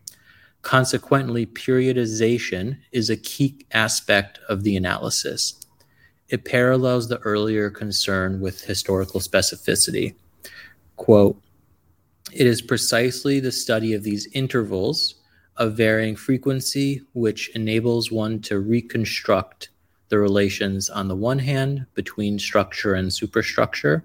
Consequently, 0.62 1.44
periodization 1.44 2.78
is 2.92 3.10
a 3.10 3.16
key 3.16 3.66
aspect 3.72 4.38
of 4.48 4.62
the 4.62 4.76
analysis. 4.76 5.56
It 6.28 6.44
parallels 6.44 7.08
the 7.08 7.18
earlier 7.18 7.70
concern 7.70 8.40
with 8.40 8.62
historical 8.62 9.18
specificity. 9.18 10.14
Quote, 10.94 11.36
it 12.32 12.46
is 12.46 12.62
precisely 12.62 13.40
the 13.40 13.50
study 13.50 13.94
of 13.94 14.04
these 14.04 14.28
intervals 14.32 15.16
of 15.56 15.76
varying 15.76 16.14
frequency 16.14 17.02
which 17.14 17.48
enables 17.56 18.12
one 18.12 18.40
to 18.42 18.60
reconstruct 18.60 19.70
the 20.08 20.20
relations 20.20 20.88
on 20.88 21.08
the 21.08 21.16
one 21.16 21.40
hand 21.40 21.84
between 21.94 22.38
structure 22.38 22.94
and 22.94 23.12
superstructure, 23.12 24.04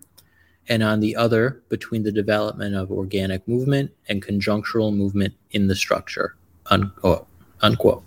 and 0.70 0.84
on 0.84 0.99
the 0.99 1.15
other 1.15 1.61
between 1.70 2.03
the 2.03 2.11
development 2.11 2.76
of 2.76 2.91
organic 2.91 3.47
movement 3.47 3.91
and 4.09 4.26
conjunctural 4.26 4.95
movement 4.95 5.34
in 5.51 5.68
the 5.68 5.76
structure. 5.76 6.36
Unquote. 6.68 7.28
unquote. 7.61 8.03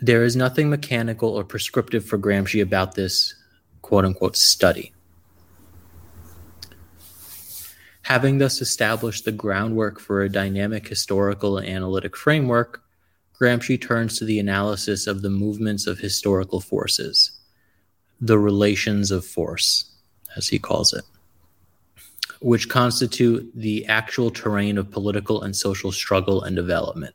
There 0.00 0.24
is 0.24 0.36
nothing 0.36 0.68
mechanical 0.68 1.30
or 1.30 1.44
prescriptive 1.44 2.04
for 2.04 2.18
Gramsci 2.18 2.60
about 2.60 2.94
this 2.94 3.34
quote 3.80 4.04
unquote 4.04 4.36
study. 4.36 4.92
Having 8.02 8.38
thus 8.38 8.60
established 8.60 9.24
the 9.24 9.32
groundwork 9.32 9.98
for 9.98 10.22
a 10.22 10.28
dynamic 10.28 10.86
historical 10.86 11.58
and 11.58 11.66
analytic 11.66 12.16
framework, 12.16 12.82
Gramsci 13.40 13.80
turns 13.80 14.18
to 14.18 14.24
the 14.24 14.38
analysis 14.38 15.06
of 15.06 15.22
the 15.22 15.30
movements 15.30 15.86
of 15.86 15.98
historical 15.98 16.60
forces, 16.60 17.32
the 18.20 18.38
relations 18.38 19.10
of 19.10 19.26
force, 19.26 19.95
as 20.36 20.48
he 20.48 20.58
calls 20.58 20.92
it, 20.92 21.04
which 22.40 22.68
constitute 22.68 23.50
the 23.54 23.86
actual 23.86 24.30
terrain 24.30 24.78
of 24.78 24.90
political 24.90 25.42
and 25.42 25.54
social 25.56 25.90
struggle 25.90 26.42
and 26.42 26.54
development. 26.54 27.14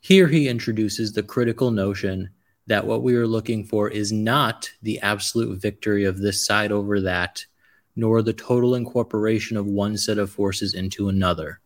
Here 0.00 0.28
he 0.28 0.48
introduces 0.48 1.12
the 1.12 1.22
critical 1.22 1.70
notion 1.70 2.30
that 2.66 2.86
what 2.86 3.02
we 3.02 3.14
are 3.14 3.26
looking 3.26 3.64
for 3.64 3.88
is 3.88 4.12
not 4.12 4.70
the 4.82 4.98
absolute 5.00 5.60
victory 5.60 6.04
of 6.04 6.18
this 6.18 6.44
side 6.44 6.72
over 6.72 7.00
that, 7.00 7.44
nor 7.94 8.22
the 8.22 8.32
total 8.32 8.74
incorporation 8.74 9.56
of 9.56 9.66
one 9.66 9.96
set 9.96 10.18
of 10.18 10.30
forces 10.30 10.74
into 10.74 11.08
another. 11.08 11.60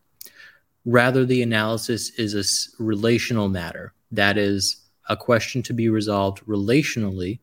Rather, 0.84 1.24
the 1.24 1.42
analysis 1.42 2.11
is 2.18 2.34
a 2.34 2.82
relational 2.82 3.48
matter, 3.48 3.92
that 4.12 4.38
is, 4.38 4.76
a 5.08 5.16
question 5.16 5.62
to 5.62 5.72
be 5.72 5.88
resolved 5.88 6.44
relationally 6.46 7.40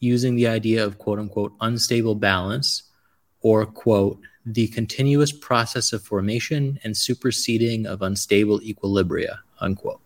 using 0.00 0.36
the 0.36 0.46
idea 0.46 0.84
of 0.84 0.98
quote 0.98 1.18
unquote 1.18 1.52
unstable 1.60 2.14
balance 2.14 2.84
or 3.40 3.66
quote 3.66 4.18
the 4.46 4.68
continuous 4.68 5.32
process 5.32 5.92
of 5.92 6.02
formation 6.02 6.78
and 6.84 6.96
superseding 6.96 7.86
of 7.86 8.02
unstable 8.02 8.60
equilibria 8.60 9.38
unquote 9.60 10.00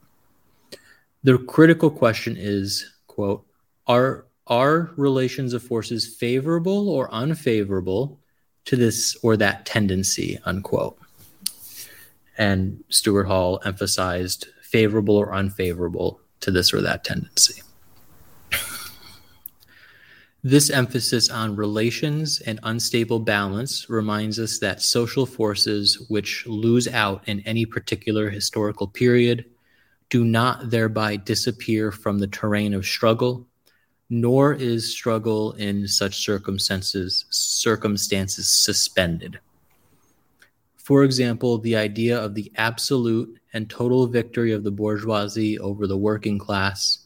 the 1.24 1.38
critical 1.38 1.90
question 1.90 2.36
is, 2.36 2.90
quote, 3.07 3.47
are 3.86 4.26
are 4.49 4.90
relations 4.97 5.55
of 5.55 5.62
forces 5.62 6.16
favorable 6.16 6.88
or 6.88 7.12
unfavorable 7.14 8.18
to 8.64 8.76
this 8.76 9.16
or 9.22 9.36
that 9.36 9.64
tendency, 9.64 10.40
unquote. 10.45 10.99
And 12.36 12.82
Stuart 12.88 13.26
Hall 13.26 13.61
emphasized 13.64 14.49
favorable 14.62 15.16
or 15.16 15.32
unfavorable 15.32 16.20
to 16.40 16.51
this 16.51 16.72
or 16.72 16.80
that 16.80 17.05
tendency. 17.05 17.61
This 20.45 20.70
emphasis 20.70 21.30
on 21.30 21.55
relations 21.55 22.40
and 22.40 22.59
unstable 22.64 23.20
balance 23.20 23.88
reminds 23.88 24.40
us 24.40 24.59
that 24.59 24.82
social 24.82 25.24
forces 25.24 26.05
which 26.09 26.45
lose 26.49 26.88
out 26.88 27.22
in 27.28 27.38
any 27.40 27.64
particular 27.64 28.28
historical 28.28 28.88
period 28.88 29.45
do 30.11 30.24
not 30.24 30.68
thereby 30.68 31.14
disappear 31.14 31.93
from 31.93 32.18
the 32.18 32.26
terrain 32.26 32.74
of 32.74 32.84
struggle, 32.84 33.47
nor 34.11 34.53
is 34.53 34.93
struggle 34.93 35.53
in 35.53 35.86
such 35.86 36.24
circumstances 36.24 37.24
circumstances 37.30 38.49
suspended. 38.49 39.38
For 40.76 41.05
example, 41.05 41.59
the 41.59 41.76
idea 41.76 42.18
of 42.18 42.34
the 42.34 42.51
absolute 42.57 43.38
and 43.53 43.70
total 43.70 44.09
victory 44.09 44.51
of 44.51 44.64
the 44.64 44.72
bourgeoisie 44.72 45.61
over 45.61 45.86
the 45.86 45.97
working 45.97 46.36
class, 46.36 47.01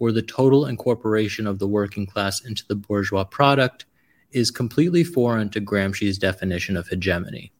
or 0.00 0.10
the 0.10 0.22
total 0.22 0.66
incorporation 0.66 1.46
of 1.46 1.60
the 1.60 1.68
working 1.68 2.06
class 2.06 2.44
into 2.44 2.64
the 2.66 2.74
bourgeois 2.74 3.22
product, 3.22 3.84
is 4.32 4.50
completely 4.50 5.04
foreign 5.04 5.50
to 5.50 5.60
Gramsci's 5.60 6.18
definition 6.18 6.76
of 6.76 6.88
hegemony. 6.88 7.52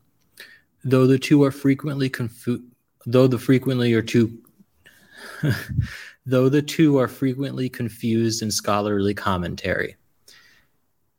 Though 0.82 1.06
the 1.06 1.18
two 1.18 1.44
are 1.44 1.50
frequently 1.50 2.08
confu- 2.08 2.64
though 3.06 3.26
the 3.26 3.38
frequently 3.38 3.92
are 3.92 4.02
two 4.02 4.38
though 6.26 6.48
the 6.48 6.62
two 6.62 6.98
are 6.98 7.08
frequently 7.08 7.68
confused 7.68 8.42
in 8.42 8.50
scholarly 8.50 9.14
commentary. 9.14 9.96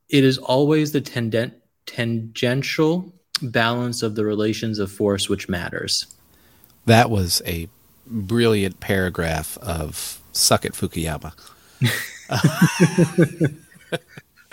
It 0.09 0.23
is 0.23 0.37
always 0.37 0.91
the 0.91 1.01
tendent, 1.01 1.53
tangential 1.85 3.13
balance 3.41 4.03
of 4.03 4.15
the 4.15 4.25
relations 4.25 4.79
of 4.79 4.91
force 4.91 5.29
which 5.29 5.49
matters. 5.49 6.07
That 6.85 7.09
was 7.09 7.41
a 7.45 7.69
brilliant 8.07 8.79
paragraph 8.79 9.57
of 9.59 10.20
Suck 10.31 10.65
It 10.65 10.73
Fukuyama. 10.73 11.33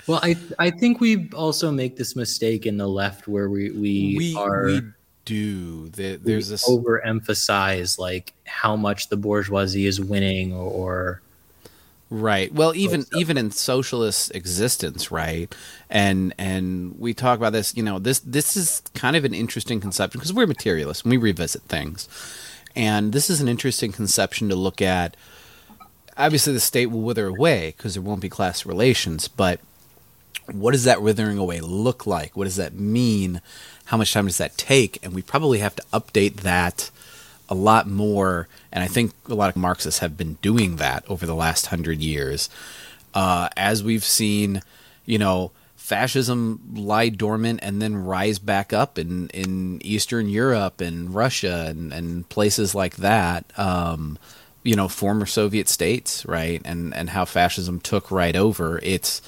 well, 0.06 0.20
I 0.22 0.36
I 0.58 0.70
think 0.70 1.00
we 1.00 1.28
also 1.30 1.70
make 1.70 1.96
this 1.96 2.16
mistake 2.16 2.66
in 2.66 2.76
the 2.76 2.88
left 2.88 3.28
where 3.28 3.48
we 3.48 3.70
we, 3.70 4.16
we 4.16 4.34
are 4.36 4.64
we 4.66 4.80
do. 5.24 5.88
There's 5.90 6.48
this 6.48 6.68
overemphasize 6.68 7.98
like 7.98 8.32
how 8.46 8.76
much 8.76 9.08
the 9.08 9.16
bourgeoisie 9.16 9.86
is 9.86 10.00
winning 10.00 10.54
or 10.54 11.20
right 12.10 12.54
well 12.54 12.74
even 12.74 13.04
even 13.14 13.36
in 13.36 13.50
socialist 13.50 14.34
existence 14.34 15.10
right 15.10 15.54
and 15.90 16.32
and 16.38 16.98
we 16.98 17.12
talk 17.12 17.36
about 17.38 17.52
this 17.52 17.76
you 17.76 17.82
know 17.82 17.98
this 17.98 18.20
this 18.20 18.56
is 18.56 18.80
kind 18.94 19.14
of 19.14 19.26
an 19.26 19.34
interesting 19.34 19.78
conception 19.78 20.18
because 20.18 20.32
we're 20.32 20.46
materialists 20.46 21.02
and 21.02 21.10
we 21.10 21.18
revisit 21.18 21.60
things 21.64 22.08
and 22.74 23.12
this 23.12 23.28
is 23.28 23.42
an 23.42 23.48
interesting 23.48 23.92
conception 23.92 24.48
to 24.48 24.56
look 24.56 24.80
at 24.80 25.18
obviously 26.18 26.52
the 26.52 26.60
state 26.60 26.86
will 26.86 27.00
wither 27.00 27.28
away 27.28 27.74
because 27.76 27.94
there 27.94 28.02
won't 28.02 28.20
be 28.20 28.28
class 28.28 28.66
relations 28.66 29.28
but 29.28 29.60
what 30.52 30.72
does 30.72 30.84
that 30.84 31.02
withering 31.02 31.38
away 31.38 31.60
look 31.60 32.06
like? 32.06 32.36
What 32.36 32.44
does 32.44 32.56
that 32.56 32.74
mean? 32.74 33.40
How 33.86 33.96
much 33.96 34.12
time 34.12 34.26
does 34.26 34.38
that 34.38 34.56
take? 34.56 34.98
And 35.02 35.14
we 35.14 35.22
probably 35.22 35.58
have 35.58 35.76
to 35.76 35.84
update 35.92 36.36
that 36.36 36.90
a 37.48 37.54
lot 37.54 37.86
more. 37.86 38.48
And 38.72 38.82
I 38.82 38.86
think 38.86 39.12
a 39.28 39.34
lot 39.34 39.50
of 39.50 39.56
Marxists 39.56 40.00
have 40.00 40.16
been 40.16 40.34
doing 40.42 40.76
that 40.76 41.04
over 41.08 41.26
the 41.26 41.34
last 41.34 41.66
hundred 41.66 42.00
years. 42.00 42.48
Uh, 43.14 43.48
as 43.56 43.82
we've 43.82 44.04
seen, 44.04 44.62
you 45.06 45.18
know, 45.18 45.50
fascism 45.76 46.60
lie 46.74 47.08
dormant 47.08 47.60
and 47.62 47.80
then 47.80 47.96
rise 47.96 48.38
back 48.38 48.72
up 48.72 48.98
in, 48.98 49.28
in 49.30 49.80
Eastern 49.82 50.28
Europe 50.28 50.80
and 50.80 51.14
Russia 51.14 51.66
and, 51.68 51.92
and 51.92 52.28
places 52.28 52.74
like 52.74 52.96
that. 52.96 53.44
Um, 53.58 54.18
you 54.62 54.76
know, 54.76 54.88
former 54.88 55.26
Soviet 55.26 55.68
states, 55.68 56.26
right? 56.26 56.61
And, 56.64 56.94
and 56.94 57.11
how 57.11 57.24
fascism 57.24 57.80
took 57.80 58.11
right 58.11 58.36
over. 58.36 58.80
It's, 58.82 59.22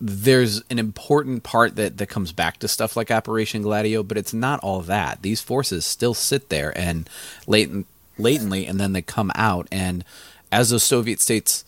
there's 0.00 0.62
an 0.70 0.78
important 0.78 1.42
part 1.42 1.76
that, 1.76 1.98
that 1.98 2.08
comes 2.08 2.32
back 2.32 2.58
to 2.58 2.68
stuff 2.68 2.96
like 2.96 3.10
Operation 3.10 3.62
Gladio, 3.62 4.02
but 4.02 4.18
it's 4.18 4.34
not 4.34 4.60
all 4.60 4.80
that. 4.82 5.22
These 5.22 5.40
forces 5.40 5.84
still 5.84 6.14
sit 6.14 6.48
there 6.48 6.76
and 6.76 7.08
latent, 7.46 7.86
latently, 8.18 8.66
and 8.66 8.78
then 8.78 8.92
they 8.92 9.02
come 9.02 9.30
out. 9.34 9.68
And 9.70 10.04
as 10.50 10.70
those 10.70 10.82
Soviet 10.82 11.20
states 11.20 11.64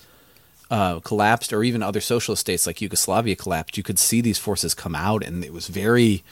uh, 0.70 1.00
collapsed, 1.00 1.52
or 1.52 1.62
even 1.62 1.82
other 1.82 2.00
socialist 2.00 2.40
states 2.40 2.66
like 2.66 2.80
Yugoslavia 2.80 3.36
collapsed, 3.36 3.76
you 3.76 3.82
could 3.82 3.98
see 3.98 4.20
these 4.20 4.38
forces 4.38 4.74
come 4.74 4.94
out, 4.94 5.24
and 5.24 5.44
it 5.44 5.52
was 5.52 5.68
very 5.68 6.24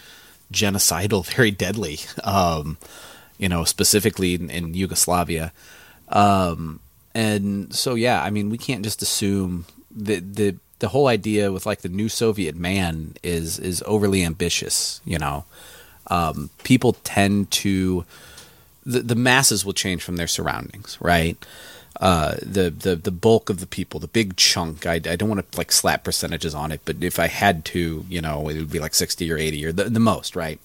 genocidal, 0.52 1.24
very 1.34 1.50
deadly. 1.50 2.00
Um, 2.22 2.78
you 3.38 3.48
know, 3.48 3.64
specifically 3.64 4.34
in, 4.34 4.50
in 4.50 4.74
Yugoslavia. 4.74 5.52
Um, 6.14 6.80
and 7.14 7.74
so, 7.74 7.94
yeah, 7.94 8.22
I 8.22 8.30
mean, 8.30 8.48
we 8.48 8.56
can't 8.58 8.84
just 8.84 9.02
assume 9.02 9.66
that 9.94 10.36
the 10.36 10.56
the 10.78 10.88
whole 10.88 11.06
idea 11.06 11.52
with 11.52 11.66
like 11.66 11.82
the 11.82 11.88
new 11.88 12.08
Soviet 12.08 12.56
man 12.56 13.14
is 13.22 13.58
is 13.58 13.82
overly 13.86 14.24
ambitious. 14.24 15.00
You 15.04 15.18
know, 15.18 15.44
um, 16.06 16.50
people 16.62 16.94
tend 17.04 17.50
to 17.52 18.04
the 18.86 19.00
the 19.00 19.14
masses 19.14 19.64
will 19.64 19.72
change 19.72 20.02
from 20.02 20.16
their 20.16 20.26
surroundings, 20.26 20.96
right? 21.00 21.36
Uh, 22.00 22.34
the 22.42 22.70
the 22.70 22.96
the 22.96 23.12
bulk 23.12 23.50
of 23.50 23.60
the 23.60 23.66
people, 23.66 24.00
the 24.00 24.08
big 24.08 24.36
chunk. 24.36 24.86
I, 24.86 24.94
I 24.94 25.16
don't 25.16 25.28
want 25.28 25.50
to 25.50 25.58
like 25.58 25.70
slap 25.70 26.02
percentages 26.02 26.54
on 26.54 26.72
it, 26.72 26.80
but 26.84 27.02
if 27.02 27.20
I 27.20 27.28
had 27.28 27.64
to, 27.66 28.04
you 28.08 28.20
know, 28.20 28.48
it 28.48 28.56
would 28.56 28.70
be 28.70 28.80
like 28.80 28.94
sixty 28.94 29.30
or 29.32 29.38
eighty 29.38 29.64
or 29.64 29.72
the, 29.72 29.84
the 29.84 30.00
most, 30.00 30.34
right? 30.34 30.60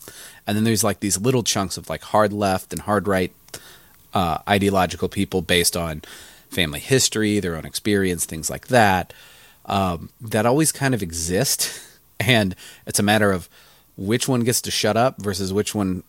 And 0.48 0.58
then 0.58 0.64
there's 0.64 0.84
like 0.84 1.00
these 1.00 1.20
little 1.20 1.44
chunks 1.44 1.78
of 1.78 1.90
like 1.90 2.02
hard 2.02 2.34
left 2.34 2.74
and 2.74 2.82
hard 2.82 3.08
right 3.08 3.32
uh, 4.14 4.40
ideological 4.48 5.10
people 5.10 5.42
based 5.42 5.78
on 5.78 6.02
family 6.50 6.80
history, 6.80 7.40
their 7.40 7.56
own 7.56 7.66
experience, 7.66 8.26
things 8.26 8.50
like 8.50 8.68
that 8.68 9.14
um, 9.70 10.10
that 10.20 10.46
always 10.46 10.72
kind 10.72 10.94
of 10.94 11.02
exist, 11.02 11.80
and 12.20 12.56
it's 12.86 13.00
a 13.00 13.04
matter 13.04 13.32
of 13.32 13.48
which 13.96 14.28
one 14.28 14.42
gets 14.42 14.62
to 14.62 14.72
shut 14.72 14.98
up 14.98 15.22
versus 15.22 15.54
which 15.54 15.74
one 15.76 16.04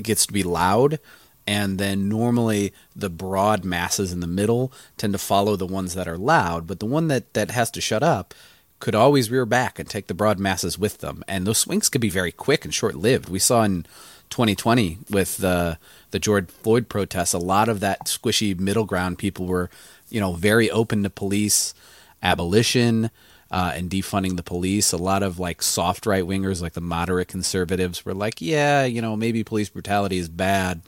gets 0.00 0.26
to 0.26 0.32
be 0.32 0.42
loud. 0.42 0.98
And 1.46 1.78
then 1.78 2.10
normally 2.10 2.74
the 2.94 3.08
broad 3.08 3.64
masses 3.64 4.12
in 4.12 4.20
the 4.20 4.26
middle 4.26 4.70
tend 4.98 5.14
to 5.14 5.18
follow 5.18 5.56
the 5.56 5.66
ones 5.66 5.94
that 5.94 6.06
are 6.06 6.18
loud, 6.18 6.66
but 6.66 6.78
the 6.78 6.86
one 6.86 7.08
that, 7.08 7.32
that 7.32 7.50
has 7.52 7.70
to 7.70 7.80
shut 7.80 8.02
up 8.02 8.34
could 8.80 8.94
always 8.94 9.30
rear 9.30 9.46
back 9.46 9.78
and 9.78 9.88
take 9.88 10.08
the 10.08 10.14
broad 10.14 10.38
masses 10.38 10.78
with 10.78 10.98
them. 10.98 11.24
And 11.26 11.46
those 11.46 11.58
swings 11.58 11.88
could 11.88 12.02
be 12.02 12.10
very 12.10 12.32
quick 12.32 12.64
and 12.66 12.74
short 12.74 12.96
lived. 12.96 13.30
We 13.30 13.38
saw 13.38 13.62
in 13.62 13.86
2020 14.30 14.98
with 15.10 15.38
the 15.38 15.78
the 16.10 16.18
George 16.18 16.48
Floyd 16.48 16.88
protests, 16.88 17.32
a 17.32 17.38
lot 17.38 17.68
of 17.68 17.80
that 17.80 18.06
squishy 18.06 18.58
middle 18.58 18.84
ground 18.84 19.18
people 19.18 19.46
were, 19.46 19.70
you 20.08 20.20
know, 20.20 20.32
very 20.32 20.70
open 20.70 21.02
to 21.02 21.10
police 21.10 21.74
abolition 22.22 23.10
uh, 23.50 23.72
and 23.74 23.90
defunding 23.90 24.36
the 24.36 24.42
police. 24.42 24.92
A 24.92 24.96
lot 24.96 25.22
of 25.22 25.38
like 25.38 25.62
soft 25.62 26.06
right 26.06 26.24
wingers, 26.24 26.62
like 26.62 26.72
the 26.74 26.80
moderate 26.80 27.28
conservatives, 27.28 28.04
were 28.04 28.14
like, 28.14 28.40
yeah, 28.40 28.84
you 28.84 29.02
know, 29.02 29.16
maybe 29.16 29.44
police 29.44 29.68
brutality 29.68 30.18
is 30.18 30.28
bad. 30.28 30.82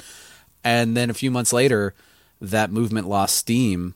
And 0.62 0.97
then 0.97 1.11
a 1.11 1.14
few 1.14 1.30
months 1.30 1.53
later, 1.53 1.95
that 2.41 2.70
movement 2.70 3.09
lost 3.09 3.36
steam, 3.36 3.95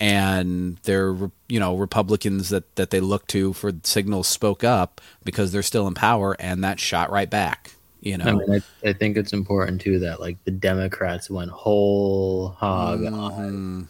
and 0.00 0.78
their 0.82 1.14
you 1.48 1.60
know 1.60 1.76
Republicans 1.76 2.48
that 2.48 2.74
that 2.76 2.90
they 2.90 3.00
look 3.00 3.26
to 3.28 3.52
for 3.52 3.72
signals 3.82 4.26
spoke 4.26 4.64
up 4.64 5.00
because 5.24 5.52
they're 5.52 5.62
still 5.62 5.86
in 5.86 5.94
power, 5.94 6.36
and 6.38 6.64
that 6.64 6.80
shot 6.80 7.10
right 7.10 7.30
back. 7.30 7.72
You 8.02 8.18
know, 8.18 8.24
I 8.24 8.32
mean, 8.32 8.62
I, 8.84 8.88
I 8.88 8.92
think 8.92 9.16
it's 9.16 9.32
important 9.32 9.80
too 9.80 10.00
that 10.00 10.18
like 10.18 10.36
the 10.44 10.50
Democrats 10.50 11.30
went 11.30 11.52
whole 11.52 12.48
hog 12.48 12.98
mm-hmm. 13.00 13.14
on 13.14 13.88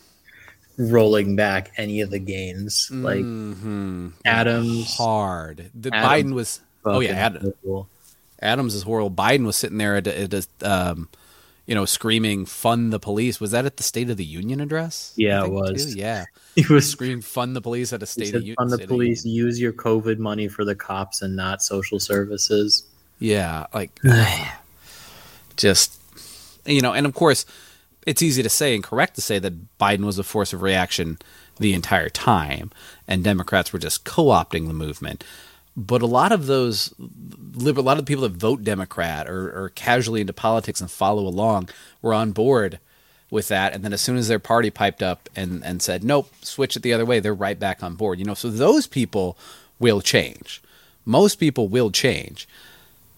rolling 0.77 1.35
back 1.35 1.73
any 1.79 2.03
of 2.03 2.11
the 2.11 2.19
gains. 2.19 2.91
Like 2.93 3.21
mm-hmm. 3.21 4.09
Adams 4.27 4.95
hard. 4.95 5.71
The 5.75 5.95
Adams 5.95 6.31
Biden 6.31 6.35
was 6.35 6.61
oh 6.85 7.01
yeah, 7.01 7.13
Adam, 7.13 7.55
Adams 8.43 8.75
is 8.75 8.83
horrible. 8.83 9.11
Biden 9.11 9.47
was 9.47 9.57
sitting 9.57 9.79
there 9.79 9.97
at, 9.97 10.07
at 10.07 10.35
a, 10.35 10.47
um, 10.61 11.09
you 11.65 11.75
know, 11.75 11.87
screaming 11.87 12.45
"Fund 12.45 12.93
the 12.93 13.01
police." 13.01 13.41
Was 13.41 13.53
that 13.53 13.65
at 13.65 13.79
the 13.79 13.83
State 13.83 14.11
of 14.11 14.19
the 14.19 14.25
Union 14.27 14.61
address? 14.61 15.15
Yeah, 15.17 15.45
it 15.45 15.51
was. 15.51 15.95
Too? 15.95 15.99
Yeah, 15.99 16.27
he 16.55 16.67
was 16.71 16.91
screaming 16.91 17.23
"Fund 17.23 17.57
the 17.57 17.63
police" 17.63 17.95
at 17.95 18.03
a 18.03 18.07
State 18.07 18.35
of 18.35 18.43
the 18.43 18.49
Union. 18.49 18.57
Fund 18.57 18.73
the 18.73 18.87
police. 18.87 19.25
Use 19.25 19.59
your 19.59 19.73
COVID 19.73 20.19
money 20.19 20.49
for 20.49 20.67
the 20.67 20.75
cops 20.75 21.23
and 21.23 21.35
not 21.35 21.63
social 21.63 21.99
services. 21.99 22.85
Yeah, 23.23 23.67
like 23.73 23.99
just 25.57 26.01
you 26.67 26.81
know, 26.81 26.93
and 26.93 27.07
of 27.07 27.15
course 27.15 27.47
it's 28.05 28.23
easy 28.23 28.43
to 28.43 28.49
say 28.49 28.75
and 28.75 28.83
correct 28.83 29.15
to 29.15 29.21
say 29.21 29.39
that 29.39 29.79
Biden 29.79 30.05
was 30.05 30.19
a 30.19 30.25
force 30.25 30.53
of 30.53 30.61
reaction 30.63 31.19
the 31.59 31.73
entire 31.73 32.09
time, 32.09 32.73
and 33.07 33.23
Democrats 33.23 33.73
were 33.73 33.79
just 33.79 34.05
co-opting 34.05 34.67
the 34.67 34.75
movement. 34.75 35.23
But 35.77 36.03
a 36.03 36.07
lot 36.07 36.33
of 36.33 36.47
those, 36.47 36.93
a 36.99 37.71
lot 37.71 37.99
of 37.99 38.05
the 38.05 38.11
people 38.11 38.29
that 38.29 38.33
vote 38.33 38.65
Democrat 38.65 39.29
or, 39.29 39.51
or 39.57 39.69
casually 39.71 40.21
into 40.21 40.33
politics 40.33 40.81
and 40.81 40.91
follow 40.91 41.27
along 41.27 41.69
were 42.03 42.13
on 42.13 42.33
board 42.33 42.79
with 43.31 43.49
that. 43.49 43.73
And 43.73 43.83
then 43.83 43.95
as 43.95 44.03
soon 44.03 44.19
as 44.19 44.29
their 44.29 44.39
party 44.39 44.69
piped 44.69 45.03
up 45.03 45.31
and, 45.35 45.65
and 45.65 45.81
said, 45.81 46.05
nope, 46.05 46.31
switch 46.43 46.77
it 46.77 46.83
the 46.83 46.93
other 46.93 47.07
way, 47.07 47.21
they're 47.21 47.33
right 47.33 47.59
back 47.59 47.83
on 47.83 47.95
board. 47.95 48.19
You 48.19 48.27
know, 48.27 48.35
so 48.35 48.51
those 48.51 48.87
people 48.87 49.39
will 49.79 50.03
change. 50.03 50.61
Most 51.07 51.37
people 51.37 51.69
will 51.69 51.91
change, 51.91 52.47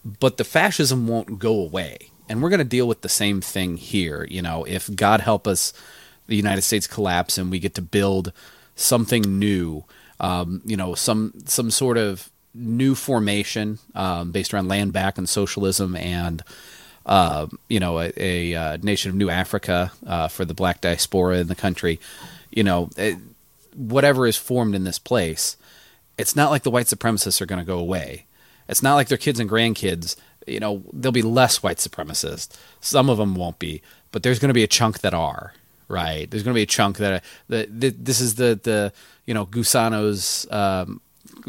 but 0.04 0.36
the 0.36 0.44
fascism 0.44 1.06
won't 1.06 1.38
go 1.38 1.60
away 1.60 2.10
and 2.28 2.42
we're 2.42 2.50
going 2.50 2.58
to 2.58 2.64
deal 2.64 2.88
with 2.88 3.02
the 3.02 3.08
same 3.08 3.40
thing 3.40 3.76
here. 3.76 4.26
You 4.30 4.42
know, 4.42 4.64
if 4.64 4.94
God 4.94 5.20
help 5.20 5.46
us, 5.46 5.72
the 6.26 6.36
United 6.36 6.62
States 6.62 6.86
collapse 6.86 7.36
and 7.36 7.50
we 7.50 7.58
get 7.58 7.74
to 7.74 7.82
build 7.82 8.32
something 8.76 9.38
new, 9.38 9.84
um, 10.20 10.62
you 10.64 10.76
know, 10.76 10.94
some 10.94 11.34
some 11.44 11.70
sort 11.70 11.98
of 11.98 12.30
new 12.54 12.94
formation 12.94 13.78
um, 13.94 14.30
based 14.30 14.54
around 14.54 14.68
land 14.68 14.92
back 14.92 15.18
and 15.18 15.28
socialism 15.28 15.96
and 15.96 16.42
uh, 17.04 17.46
you 17.68 17.80
know 17.80 18.00
a, 18.00 18.12
a, 18.16 18.52
a, 18.52 18.78
nation 18.78 19.10
of 19.10 19.16
New 19.16 19.28
Africa 19.28 19.92
uh, 20.06 20.28
for 20.28 20.44
the 20.44 20.54
black 20.54 20.80
diaspora 20.80 21.38
in 21.38 21.48
the 21.48 21.54
country. 21.54 22.00
You 22.50 22.64
know, 22.64 22.88
it, 22.96 23.18
whatever 23.76 24.26
is 24.26 24.36
formed 24.36 24.74
in 24.74 24.84
this 24.84 24.98
place, 24.98 25.56
it's 26.16 26.34
not 26.34 26.50
like 26.50 26.62
the 26.62 26.70
white 26.70 26.86
supremacists 26.86 27.40
are 27.42 27.46
going 27.46 27.58
to 27.58 27.66
go 27.66 27.78
away. 27.78 28.24
It's 28.68 28.82
not 28.82 28.94
like 28.94 29.08
their 29.08 29.18
kids 29.18 29.40
and 29.40 29.50
grandkids 29.50 30.16
you 30.46 30.60
know, 30.60 30.82
they'll 30.92 31.12
be 31.12 31.22
less 31.22 31.62
white 31.62 31.78
supremacists. 31.78 32.56
Some 32.80 33.08
of 33.08 33.18
them 33.18 33.34
won't 33.34 33.58
be, 33.58 33.82
but 34.12 34.22
there's 34.22 34.38
going 34.38 34.48
to 34.48 34.54
be 34.54 34.62
a 34.62 34.68
chunk 34.68 35.00
that 35.00 35.14
are 35.14 35.54
right. 35.88 36.30
There's 36.30 36.42
going 36.42 36.54
to 36.54 36.58
be 36.58 36.62
a 36.62 36.66
chunk 36.66 36.98
that 36.98 37.24
that 37.48 37.68
this 37.80 38.20
is 38.20 38.36
the 38.36 38.58
the 38.62 38.92
you 39.26 39.34
know 39.34 39.46
Gusano's 39.46 40.46
um, 40.50 41.00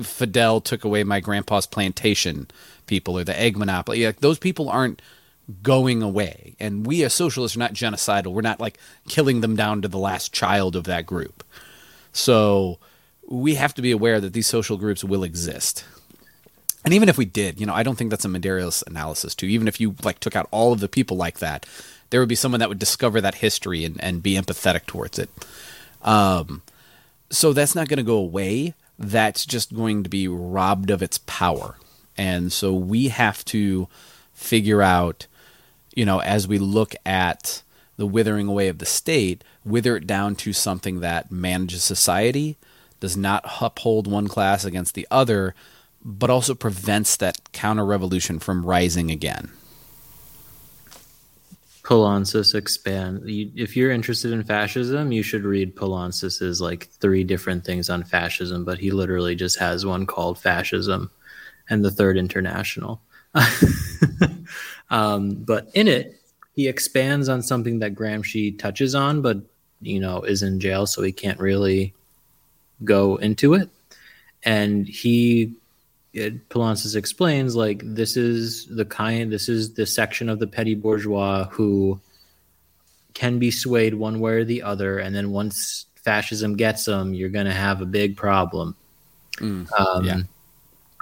Fidel 0.01 0.61
took 0.61 0.83
away 0.83 1.03
my 1.03 1.19
grandpa's 1.19 1.65
plantation 1.65 2.47
people 2.87 3.17
or 3.17 3.23
the 3.23 3.37
egg 3.39 3.57
monopoly. 3.57 4.05
Like, 4.05 4.19
those 4.19 4.39
people 4.39 4.69
aren't 4.69 5.01
going 5.61 6.01
away, 6.01 6.55
and 6.59 6.85
we 6.85 7.03
as 7.03 7.13
socialists 7.13 7.55
are 7.55 7.59
not 7.59 7.73
genocidal. 7.73 8.33
We're 8.33 8.41
not 8.41 8.59
like 8.59 8.77
killing 9.07 9.41
them 9.41 9.55
down 9.55 9.81
to 9.81 9.87
the 9.87 9.99
last 9.99 10.33
child 10.33 10.75
of 10.75 10.85
that 10.85 11.05
group. 11.05 11.43
So 12.13 12.79
we 13.27 13.55
have 13.55 13.73
to 13.73 13.81
be 13.81 13.91
aware 13.91 14.21
that 14.21 14.33
these 14.33 14.47
social 14.47 14.77
groups 14.77 15.03
will 15.03 15.23
exist 15.23 15.83
and 16.85 16.93
even 16.93 17.09
if 17.09 17.17
we 17.17 17.25
did, 17.25 17.59
you 17.59 17.65
know, 17.65 17.73
I 17.73 17.81
don't 17.81 17.95
think 17.95 18.11
that's 18.11 18.25
a 18.25 18.29
Medeiros 18.29 18.85
analysis 18.85 19.33
too. 19.33 19.47
Even 19.47 19.67
if 19.67 19.81
you 19.81 19.95
like 20.03 20.19
took 20.19 20.35
out 20.35 20.47
all 20.51 20.71
of 20.71 20.79
the 20.79 20.87
people 20.87 21.17
like 21.17 21.39
that, 21.39 21.65
there 22.11 22.19
would 22.19 22.29
be 22.29 22.35
someone 22.35 22.59
that 22.59 22.69
would 22.69 22.79
discover 22.79 23.19
that 23.19 23.35
history 23.35 23.83
and, 23.83 24.01
and 24.03 24.21
be 24.21 24.35
empathetic 24.35 24.85
towards 24.85 25.17
it. 25.17 25.29
Um, 26.03 26.61
so 27.31 27.53
that's 27.53 27.73
not 27.73 27.87
going 27.87 27.97
to 27.97 28.03
go 28.03 28.17
away. 28.17 28.75
That's 28.99 29.47
just 29.47 29.75
going 29.75 30.03
to 30.03 30.09
be 30.09 30.27
robbed 30.27 30.91
of 30.91 31.01
its 31.01 31.17
power. 31.17 31.75
And 32.17 32.53
so 32.53 32.73
we 32.73 33.07
have 33.07 33.43
to 33.45 33.87
figure 34.33 34.83
out, 34.83 35.25
you 35.95 36.05
know, 36.05 36.19
as 36.19 36.47
we 36.47 36.59
look 36.59 36.93
at 37.03 37.63
the 37.97 38.05
withering 38.05 38.47
away 38.47 38.67
of 38.67 38.77
the 38.77 38.85
state, 38.85 39.43
wither 39.65 39.97
it 39.97 40.05
down 40.05 40.35
to 40.35 40.53
something 40.53 40.99
that 40.99 41.31
manages 41.31 41.83
society, 41.83 42.57
does 42.99 43.17
not 43.17 43.43
uphold 43.59 44.05
one 44.05 44.27
class 44.27 44.63
against 44.63 44.93
the 44.93 45.07
other, 45.09 45.55
but 46.05 46.29
also 46.29 46.53
prevents 46.53 47.17
that 47.17 47.51
counter 47.51 47.83
revolution 47.83 48.37
from 48.37 48.63
rising 48.63 49.09
again. 49.09 49.51
Poulantzas 51.81 52.55
expand. 52.55 53.23
If 53.25 53.75
you're 53.75 53.91
interested 53.91 54.31
in 54.31 54.43
fascism, 54.43 55.11
you 55.11 55.23
should 55.23 55.43
read 55.43 55.75
Poulantzas's 55.75 56.61
like 56.61 56.87
three 56.99 57.23
different 57.23 57.65
things 57.65 57.89
on 57.89 58.03
fascism. 58.03 58.65
But 58.65 58.79
he 58.79 58.91
literally 58.91 59.35
just 59.35 59.59
has 59.59 59.85
one 59.85 60.05
called 60.05 60.39
fascism. 60.39 61.11
and 61.69 61.83
the 61.83 61.91
Third 61.91 62.17
International. 62.17 63.01
um, 64.89 65.33
but 65.33 65.69
in 65.73 65.87
it, 65.87 66.19
he 66.53 66.67
expands 66.67 67.27
on 67.27 67.41
something 67.41 67.79
that 67.79 67.95
Gramsci 67.95 68.57
touches 68.57 68.95
on, 68.95 69.21
but 69.21 69.37
you 69.81 69.99
know 69.99 70.21
is 70.21 70.41
in 70.41 70.59
jail, 70.59 70.85
so 70.85 71.01
he 71.01 71.11
can't 71.11 71.39
really 71.39 71.93
go 72.83 73.15
into 73.17 73.53
it. 73.55 73.69
And 74.43 74.87
he, 74.87 75.53
it, 76.15 76.49
Poulantzas 76.49 76.95
explains 76.95 77.55
like 77.55 77.81
this 77.83 78.15
is 78.15 78.65
the 78.67 78.85
kind, 78.85 79.31
this 79.31 79.49
is 79.49 79.73
the 79.73 79.85
section 79.85 80.29
of 80.29 80.39
the 80.39 80.47
petty 80.47 80.73
bourgeois 80.73 81.45
who 81.51 81.99
can 83.13 83.37
be 83.37 83.51
swayed 83.51 83.93
one 83.93 84.19
way 84.19 84.31
or 84.33 84.43
the 84.45 84.63
other, 84.63 84.97
and 84.97 85.13
then 85.13 85.31
once 85.31 85.85
fascism 85.95 86.55
gets 86.55 86.85
them, 86.85 87.13
you're 87.13 87.29
going 87.29 87.45
to 87.45 87.53
have 87.53 87.81
a 87.81 87.85
big 87.85 88.15
problem. 88.15 88.75
Mm, 89.37 89.67
Um, 89.77 90.05
yeah. 90.05 90.21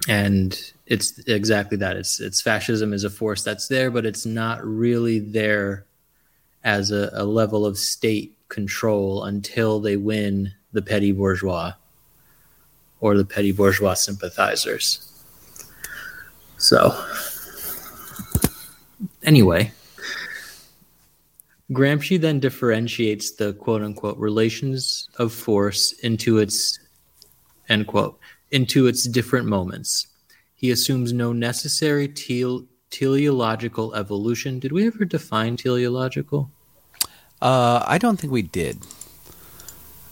And 0.07 0.73
it's 0.87 1.19
exactly 1.27 1.77
that. 1.77 1.95
It's 1.95 2.19
it's 2.19 2.41
fascism 2.41 2.91
is 2.91 3.03
a 3.03 3.09
force 3.09 3.43
that's 3.43 3.67
there, 3.67 3.89
but 3.89 4.05
it's 4.05 4.25
not 4.25 4.65
really 4.65 5.19
there 5.19 5.85
as 6.63 6.91
a, 6.91 7.09
a 7.13 7.23
level 7.23 7.65
of 7.65 7.77
state 7.77 8.35
control 8.49 9.23
until 9.23 9.79
they 9.79 9.95
win 9.95 10.51
the 10.73 10.81
petty 10.81 11.11
bourgeois 11.11 11.73
or 13.03 13.17
the 13.17 13.25
petty 13.25 13.51
bourgeois 13.51 13.93
sympathizers. 13.93 15.11
So, 16.57 16.97
anyway, 19.23 19.73
Gramsci 21.73 22.19
then 22.19 22.39
differentiates 22.39 23.31
the 23.31 23.51
quote 23.55 23.81
unquote 23.81 24.17
relations 24.17 25.09
of 25.17 25.33
force 25.33 25.91
into 25.99 26.37
its 26.37 26.79
end 27.67 27.87
quote 27.87 28.17
into 28.51 28.87
its 28.87 29.03
different 29.03 29.47
moments. 29.47 30.07
He 30.55 30.71
assumes 30.71 31.11
no 31.11 31.33
necessary 31.33 32.07
tele- 32.07 32.65
teleological 32.89 33.93
evolution. 33.95 34.59
Did 34.59 34.71
we 34.71 34.87
ever 34.87 35.03
define 35.03 35.57
teleological? 35.57 36.49
Uh, 37.41 37.83
I 37.85 37.97
don't 37.97 38.17
think 38.17 38.31
we 38.31 38.43
did. 38.43 38.77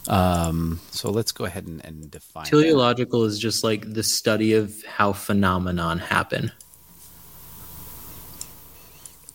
Um, 0.08 0.80
so 0.92 1.12
let's 1.12 1.32
go 1.32 1.46
ahead 1.46 1.68
and, 1.68 1.84
and 1.86 2.10
define. 2.10 2.44
that. 2.46 2.50
Teleological 2.50 3.24
is 3.26 3.38
just 3.40 3.64
like 3.64 3.94
the 3.94 4.04
study 4.04 4.54
of 4.54 4.74
how 4.86 5.14
phenomenon 5.14 6.00
happen. 6.00 6.52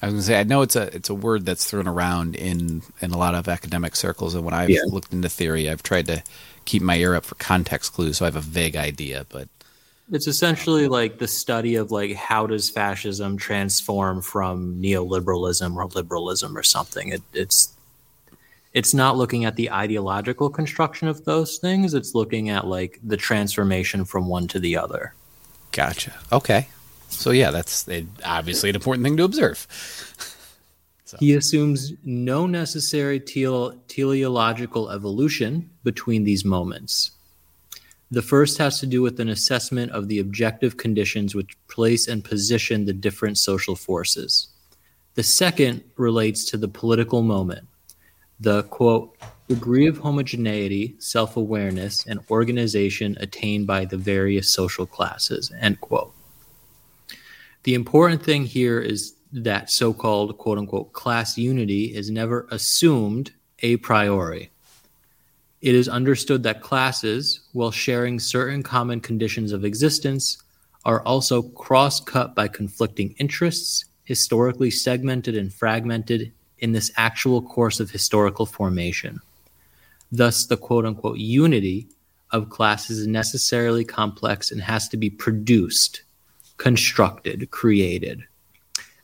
I 0.02 0.06
was 0.06 0.12
gonna 0.14 0.22
say 0.22 0.38
I 0.40 0.42
know 0.44 0.62
it's 0.62 0.76
a 0.76 0.94
it's 0.94 1.08
a 1.08 1.14
word 1.14 1.46
that's 1.46 1.68
thrown 1.68 1.88
around 1.88 2.36
in 2.36 2.82
in 3.00 3.12
a 3.12 3.16
lot 3.18 3.34
of 3.34 3.48
academic 3.48 3.96
circles, 3.96 4.34
and 4.34 4.44
when 4.44 4.52
I've 4.54 4.68
Yeah. 4.70 4.80
looked 4.86 5.12
into 5.12 5.28
theory, 5.28 5.70
I've 5.70 5.82
tried 5.82 6.06
to 6.06 6.22
keep 6.66 6.82
my 6.82 6.96
ear 6.96 7.14
up 7.14 7.24
for 7.24 7.34
context 7.36 7.94
clues, 7.94 8.18
so 8.18 8.24
I 8.24 8.28
have 8.28 8.36
a 8.36 8.40
vague 8.40 8.76
idea. 8.76 9.24
But 9.30 9.48
It's 10.12 10.26
essentially 10.26 10.86
like 10.86 11.18
the 11.18 11.26
study 11.26 11.76
of 11.76 11.90
like 11.90 12.12
how 12.14 12.46
does 12.46 12.68
fascism 12.68 13.38
transform 13.38 14.20
from 14.20 14.80
neoliberalism 14.82 15.74
or 15.74 15.86
liberalism 15.86 16.56
or 16.56 16.62
something. 16.62 17.08
It, 17.08 17.22
it's 17.32 17.72
it's 18.76 18.92
not 18.92 19.16
looking 19.16 19.46
at 19.46 19.56
the 19.56 19.70
ideological 19.70 20.50
construction 20.50 21.08
of 21.08 21.24
those 21.24 21.56
things. 21.56 21.94
It's 21.94 22.14
looking 22.14 22.50
at 22.50 22.66
like 22.66 23.00
the 23.02 23.16
transformation 23.16 24.04
from 24.04 24.28
one 24.28 24.46
to 24.48 24.60
the 24.60 24.76
other. 24.76 25.14
gotcha. 25.72 26.12
Okay, 26.30 26.68
so 27.08 27.30
yeah, 27.30 27.50
that's 27.50 27.88
eh, 27.88 28.02
obviously 28.22 28.68
an 28.68 28.74
important 28.74 29.02
thing 29.04 29.16
to 29.16 29.24
observe. 29.24 29.66
He 31.20 31.34
assumes 31.34 31.92
no 32.04 32.48
necessary 32.48 33.20
tele- 33.20 33.78
teleological 33.86 34.90
evolution 34.90 35.70
between 35.84 36.24
these 36.24 36.44
moments. 36.44 37.12
The 38.10 38.22
first 38.22 38.58
has 38.58 38.80
to 38.80 38.86
do 38.86 39.02
with 39.02 39.20
an 39.20 39.28
assessment 39.28 39.92
of 39.92 40.08
the 40.08 40.18
objective 40.18 40.76
conditions 40.76 41.32
which 41.32 41.56
place 41.68 42.08
and 42.08 42.24
position 42.24 42.86
the 42.86 42.92
different 42.92 43.38
social 43.38 43.76
forces. 43.76 44.48
The 45.14 45.22
second 45.22 45.84
relates 45.96 46.44
to 46.46 46.56
the 46.56 46.66
political 46.66 47.22
moment, 47.22 47.68
the 48.40 48.64
quote, 48.64 49.16
degree 49.48 49.86
of 49.86 49.98
homogeneity, 49.98 50.96
self 50.98 51.36
awareness, 51.36 52.04
and 52.06 52.20
organization 52.30 53.16
attained 53.20 53.66
by 53.66 53.84
the 53.84 53.96
various 53.96 54.50
social 54.50 54.86
classes, 54.86 55.52
end 55.60 55.80
quote. 55.80 56.12
The 57.62 57.74
important 57.74 58.22
thing 58.22 58.44
here 58.44 58.80
is 58.80 59.14
that 59.32 59.70
so 59.70 59.92
called 59.92 60.38
quote 60.38 60.58
unquote 60.58 60.92
class 60.92 61.36
unity 61.36 61.94
is 61.94 62.10
never 62.10 62.46
assumed 62.50 63.32
a 63.60 63.76
priori. 63.78 64.50
It 65.62 65.74
is 65.74 65.88
understood 65.88 66.42
that 66.42 66.60
classes, 66.60 67.40
while 67.52 67.70
sharing 67.70 68.20
certain 68.20 68.62
common 68.62 69.00
conditions 69.00 69.52
of 69.52 69.64
existence, 69.64 70.42
are 70.84 71.02
also 71.02 71.42
cross 71.42 71.98
cut 71.98 72.34
by 72.36 72.46
conflicting 72.46 73.14
interests, 73.18 73.86
historically 74.04 74.70
segmented 74.70 75.36
and 75.36 75.52
fragmented 75.52 76.32
in 76.58 76.72
this 76.72 76.90
actual 76.96 77.42
course 77.42 77.80
of 77.80 77.90
historical 77.90 78.46
formation. 78.46 79.20
Thus, 80.10 80.46
the 80.46 80.56
quote 80.56 80.86
unquote 80.86 81.18
unity 81.18 81.88
of 82.30 82.50
classes 82.50 82.98
is 82.98 83.06
necessarily 83.06 83.84
complex 83.84 84.50
and 84.50 84.60
has 84.60 84.88
to 84.88 84.96
be 84.96 85.10
produced, 85.10 86.02
constructed, 86.56 87.50
created 87.50 88.24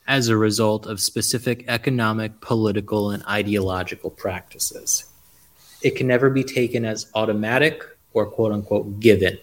as 0.07 0.29
a 0.29 0.37
result 0.37 0.87
of 0.87 1.01
specific 1.01 1.65
economic, 1.69 2.41
political, 2.41 3.11
and 3.11 3.25
ideological 3.27 4.11
practices. 4.11 5.05
It 5.81 5.97
can 5.97 6.07
never 6.07 6.31
be 6.31 6.45
taken 6.45 6.85
as 6.85 7.11
automatic 7.15 7.83
or 8.13 8.27
quote 8.27 8.53
unquote 8.53 9.01
given. 9.01 9.39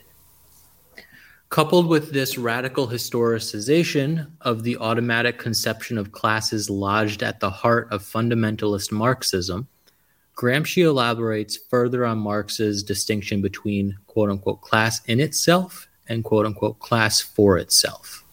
Coupled 1.49 1.87
with 1.87 2.11
this 2.11 2.37
radical 2.37 2.87
historicization 2.87 4.29
of 4.41 4.61
the 4.61 4.77
automatic 4.77 5.39
conception 5.39 5.97
of 5.97 6.11
classes 6.11 6.69
lodged 6.69 7.23
at 7.23 7.39
the 7.39 7.49
heart 7.49 7.87
of 7.89 8.03
fundamentalist 8.03 8.91
Marxism, 8.91 9.67
Gramsci 10.35 10.83
elaborates 10.83 11.57
further 11.57 12.05
on 12.05 12.19
Marx's 12.19 12.83
distinction 12.83 13.41
between 13.41 13.97
quote 14.05 14.29
unquote 14.29 14.61
class 14.61 15.03
in 15.05 15.19
itself 15.19 15.89
and 16.07 16.23
quote 16.23 16.45
unquote 16.45 16.77
class 16.77 17.19
for 17.19 17.57
itself. 17.57 18.23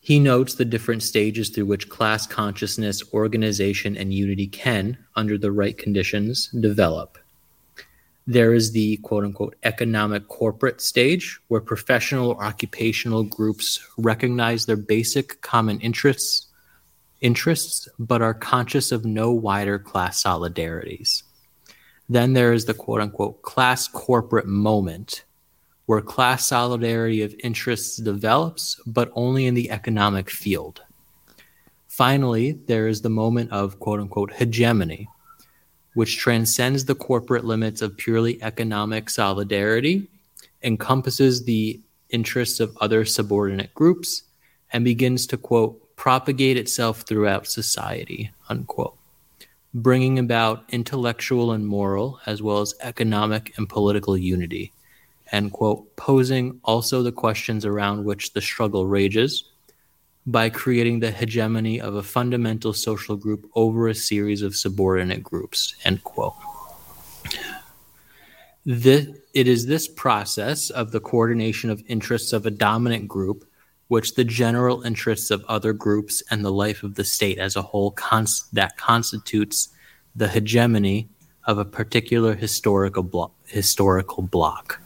He 0.00 0.20
notes 0.20 0.54
the 0.54 0.66
different 0.66 1.02
stages 1.02 1.48
through 1.48 1.66
which 1.66 1.88
class 1.88 2.26
consciousness, 2.26 3.02
organization, 3.14 3.96
and 3.96 4.12
unity 4.12 4.46
can, 4.46 4.98
under 5.16 5.38
the 5.38 5.50
right 5.50 5.78
conditions, 5.78 6.48
develop. 6.48 7.16
There 8.30 8.54
is 8.54 8.70
the 8.70 8.96
quote 8.98 9.24
unquote 9.24 9.56
economic 9.64 10.28
corporate 10.28 10.80
stage, 10.80 11.40
where 11.48 11.60
professional 11.60 12.28
or 12.28 12.44
occupational 12.44 13.24
groups 13.24 13.80
recognize 13.98 14.66
their 14.66 14.76
basic 14.76 15.40
common 15.40 15.80
interests, 15.80 16.46
interests, 17.20 17.88
but 17.98 18.22
are 18.22 18.32
conscious 18.32 18.92
of 18.92 19.04
no 19.04 19.32
wider 19.32 19.80
class 19.80 20.22
solidarities. 20.22 21.24
Then 22.08 22.34
there 22.34 22.52
is 22.52 22.66
the 22.66 22.72
quote 22.72 23.00
unquote 23.00 23.42
class 23.42 23.88
corporate 23.88 24.46
moment, 24.46 25.24
where 25.86 26.00
class 26.00 26.46
solidarity 26.46 27.22
of 27.22 27.34
interests 27.42 27.96
develops, 27.96 28.80
but 28.86 29.10
only 29.16 29.46
in 29.46 29.54
the 29.54 29.72
economic 29.72 30.30
field. 30.30 30.82
Finally, 31.88 32.52
there 32.52 32.86
is 32.86 33.02
the 33.02 33.10
moment 33.10 33.50
of 33.50 33.80
quote 33.80 33.98
unquote 33.98 34.32
hegemony, 34.34 35.08
which 35.94 36.18
transcends 36.18 36.84
the 36.84 36.94
corporate 36.94 37.44
limits 37.44 37.82
of 37.82 37.96
purely 37.96 38.42
economic 38.42 39.10
solidarity, 39.10 40.08
encompasses 40.62 41.44
the 41.44 41.80
interests 42.10 42.60
of 42.60 42.76
other 42.80 43.04
subordinate 43.04 43.74
groups, 43.74 44.22
and 44.72 44.84
begins 44.84 45.26
to 45.26 45.36
quote 45.36 45.80
propagate 45.96 46.56
itself 46.56 47.02
throughout 47.02 47.46
society, 47.46 48.30
unquote, 48.48 48.96
bringing 49.74 50.18
about 50.18 50.64
intellectual 50.70 51.52
and 51.52 51.66
moral 51.66 52.18
as 52.24 52.40
well 52.40 52.60
as 52.60 52.74
economic 52.80 53.52
and 53.58 53.68
political 53.68 54.16
unity 54.16 54.72
and, 55.32 55.52
quote, 55.52 55.94
posing 55.96 56.60
also 56.64 57.02
the 57.02 57.12
questions 57.12 57.64
around 57.64 58.04
which 58.04 58.32
the 58.32 58.40
struggle 58.40 58.86
rages 58.86 59.44
by 60.30 60.48
creating 60.48 61.00
the 61.00 61.10
hegemony 61.10 61.80
of 61.80 61.94
a 61.94 62.02
fundamental 62.02 62.72
social 62.72 63.16
group 63.16 63.50
over 63.54 63.88
a 63.88 63.94
series 63.94 64.42
of 64.42 64.54
subordinate 64.54 65.22
groups, 65.22 65.74
end 65.84 66.04
quote. 66.04 66.34
It 68.64 69.48
is 69.48 69.66
this 69.66 69.88
process 69.88 70.70
of 70.70 70.92
the 70.92 71.00
coordination 71.00 71.70
of 71.70 71.82
interests 71.88 72.32
of 72.32 72.46
a 72.46 72.50
dominant 72.50 73.08
group 73.08 73.44
which 73.88 74.14
the 74.14 74.24
general 74.24 74.82
interests 74.82 75.32
of 75.32 75.44
other 75.48 75.72
groups 75.72 76.22
and 76.30 76.44
the 76.44 76.52
life 76.52 76.84
of 76.84 76.94
the 76.94 77.02
state 77.02 77.38
as 77.38 77.56
a 77.56 77.62
whole 77.62 77.90
cons- 77.90 78.48
that 78.52 78.76
constitutes 78.76 79.68
the 80.14 80.28
hegemony 80.28 81.08
of 81.44 81.58
a 81.58 81.64
particular 81.64 82.34
historical 82.34 83.02
blo- 83.02 83.32
historical 83.46 84.22
block 84.22 84.80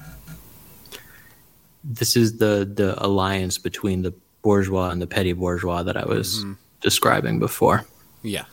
this 1.85 2.17
is 2.17 2.39
the 2.39 2.71
the 2.75 2.95
alliance 3.05 3.59
between 3.59 4.03
the 4.03 4.15
bourgeois 4.45 4.91
and 4.91 5.03
the 5.03 5.07
petty 5.07 5.33
bourgeois 5.33 5.83
that 5.83 5.97
I 5.97 6.05
was 6.05 6.45
describing 6.81 7.41
before. 7.41 7.85
Yeah. 8.23 8.45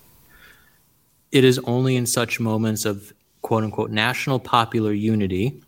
It 1.31 1.43
is 1.43 1.59
only 1.59 1.95
in 1.97 2.07
such 2.07 2.39
moments 2.39 2.85
of 2.85 3.13
quote 3.41 3.63
unquote 3.63 3.91
national 3.91 4.39
popular 4.39 4.93
unity 4.93 5.61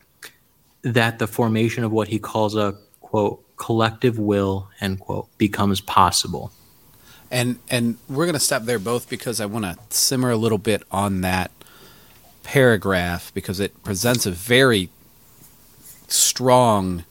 that 0.82 1.20
the 1.20 1.28
formation 1.28 1.84
of 1.84 1.92
what 1.92 2.08
he 2.08 2.20
calls 2.20 2.56
a 2.56 2.76
quote, 3.02 3.44
collective 3.58 4.18
will, 4.18 4.70
end 4.82 5.00
quote, 5.02 5.28
becomes 5.38 5.82
possible. 5.82 6.52
And 7.30 7.60
and 7.70 7.98
we're 8.08 8.26
going 8.26 8.34
to 8.34 8.40
stop 8.40 8.64
there 8.64 8.80
both 8.80 9.10
because 9.10 9.42
I 9.42 9.46
want 9.46 9.66
to 9.66 9.78
simmer 9.90 10.32
a 10.32 10.38
little 10.38 10.58
bit 10.58 10.84
on 10.90 11.22
that 11.22 11.52
paragraph 12.44 13.34
because 13.34 13.60
it 13.60 13.84
presents 13.84 14.26
a 14.26 14.32
very 14.32 14.90
strong 16.08 17.04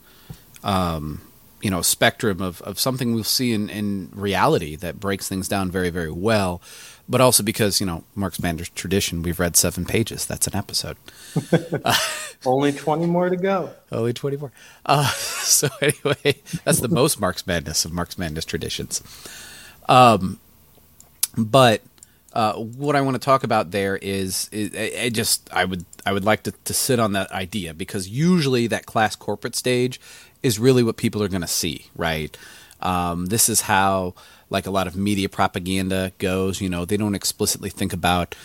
um, 0.63 1.21
you 1.63 1.71
know 1.71 1.81
spectrum 1.81 2.41
of, 2.41 2.61
of 2.61 2.77
something 2.77 3.13
we'll 3.15 3.23
see 3.23 3.53
in, 3.53 3.69
in 3.69 4.09
reality 4.13 4.75
that 4.75 4.99
breaks 4.99 5.27
things 5.27 5.47
down 5.47 5.71
very 5.71 5.89
very 5.89 6.11
well 6.11 6.61
but 7.07 7.21
also 7.21 7.41
because 7.41 7.79
you 7.79 7.85
know 7.85 8.03
Marx 8.15 8.39
Madness 8.41 8.69
tradition 8.69 9.21
we've 9.23 9.39
read 9.39 9.55
seven 9.55 9.85
pages. 9.85 10.25
That's 10.25 10.47
an 10.47 10.55
episode. 10.55 10.97
Only 12.45 12.71
20 12.71 13.05
more 13.07 13.29
to 13.29 13.35
go. 13.35 13.71
Only 13.91 14.13
20 14.13 14.37
more. 14.37 14.51
Uh, 14.85 15.07
so 15.07 15.69
anyway 15.81 16.41
that's 16.63 16.79
the 16.79 16.89
most 16.89 17.19
marx 17.19 17.45
madness 17.47 17.85
of 17.85 17.93
Marx 17.93 18.17
Madness 18.17 18.45
traditions. 18.45 19.01
Um, 19.89 20.39
but 21.37 21.81
uh, 22.33 22.53
what 22.53 22.95
I 22.95 23.01
want 23.01 23.15
to 23.15 23.19
talk 23.19 23.43
about 23.43 23.71
there 23.71 23.95
is, 23.95 24.49
is 24.51 24.71
I, 24.75 25.05
I 25.05 25.09
just 25.09 25.51
I 25.53 25.65
would 25.65 25.85
I 26.05 26.13
would 26.13 26.25
like 26.25 26.43
to, 26.43 26.51
to 26.51 26.73
sit 26.73 26.99
on 26.99 27.13
that 27.13 27.31
idea 27.31 27.73
because 27.73 28.07
usually 28.07 28.67
that 28.67 28.85
class 28.85 29.15
corporate 29.15 29.55
stage 29.55 29.99
is 30.43 30.59
really 30.59 30.83
what 30.83 30.97
people 30.97 31.23
are 31.23 31.29
going 31.29 31.41
to 31.41 31.47
see, 31.47 31.87
right? 31.95 32.37
Um, 32.81 33.27
this 33.27 33.49
is 33.49 33.61
how 33.61 34.13
like 34.49 34.67
a 34.67 34.71
lot 34.71 34.87
of 34.87 34.95
media 34.95 35.29
propaganda 35.29 36.11
goes. 36.19 36.61
You 36.61 36.69
know, 36.69 36.85
they 36.85 36.97
don't 36.97 37.15
explicitly 37.15 37.69
think 37.69 37.93
about 37.93 38.35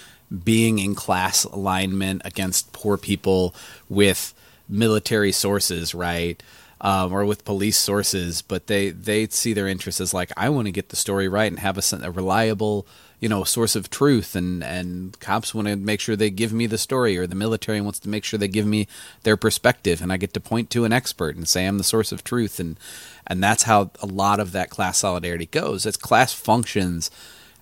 being 0.44 0.78
in 0.78 0.94
class 0.94 1.44
alignment 1.44 2.22
against 2.24 2.72
poor 2.72 2.96
people 2.96 3.55
with 3.88 4.34
military 4.68 5.32
sources, 5.32 5.94
right? 5.94 6.42
Um, 6.80 7.12
or 7.12 7.24
with 7.24 7.44
police 7.44 7.76
sources, 7.76 8.40
but 8.40 8.68
they 8.68 8.90
they 8.90 9.26
see 9.26 9.53
their 9.53 9.66
interests 9.66 10.01
as 10.01 10.14
like 10.14 10.30
I 10.36 10.49
want 10.49 10.66
to 10.66 10.72
get 10.72 10.90
the 10.90 10.96
story 10.96 11.26
right 11.26 11.51
and 11.51 11.59
have 11.59 11.76
a, 11.76 11.96
a 12.05 12.11
reliable 12.12 12.86
you 13.20 13.28
know 13.28 13.44
source 13.44 13.74
of 13.74 13.90
truth 13.90 14.36
and 14.36 14.62
and 14.62 15.18
cops 15.20 15.54
want 15.54 15.66
to 15.68 15.76
make 15.76 16.00
sure 16.00 16.14
they 16.14 16.30
give 16.30 16.52
me 16.52 16.66
the 16.66 16.78
story 16.78 17.16
or 17.18 17.26
the 17.26 17.34
military 17.34 17.80
wants 17.80 17.98
to 17.98 18.08
make 18.08 18.24
sure 18.24 18.38
they 18.38 18.48
give 18.48 18.66
me 18.66 18.86
their 19.24 19.36
perspective 19.36 20.00
and 20.00 20.12
I 20.12 20.16
get 20.16 20.34
to 20.34 20.40
point 20.40 20.70
to 20.70 20.84
an 20.84 20.92
expert 20.92 21.36
and 21.36 21.48
say 21.48 21.66
I'm 21.66 21.78
the 21.78 21.84
source 21.84 22.12
of 22.12 22.24
truth 22.24 22.60
and 22.60 22.78
and 23.26 23.42
that's 23.42 23.64
how 23.64 23.90
a 24.00 24.06
lot 24.06 24.40
of 24.40 24.52
that 24.52 24.70
class 24.70 24.98
solidarity 24.98 25.46
goes. 25.46 25.84
It's 25.84 25.96
class 25.96 26.32
functions 26.32 27.10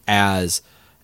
as 0.06 0.62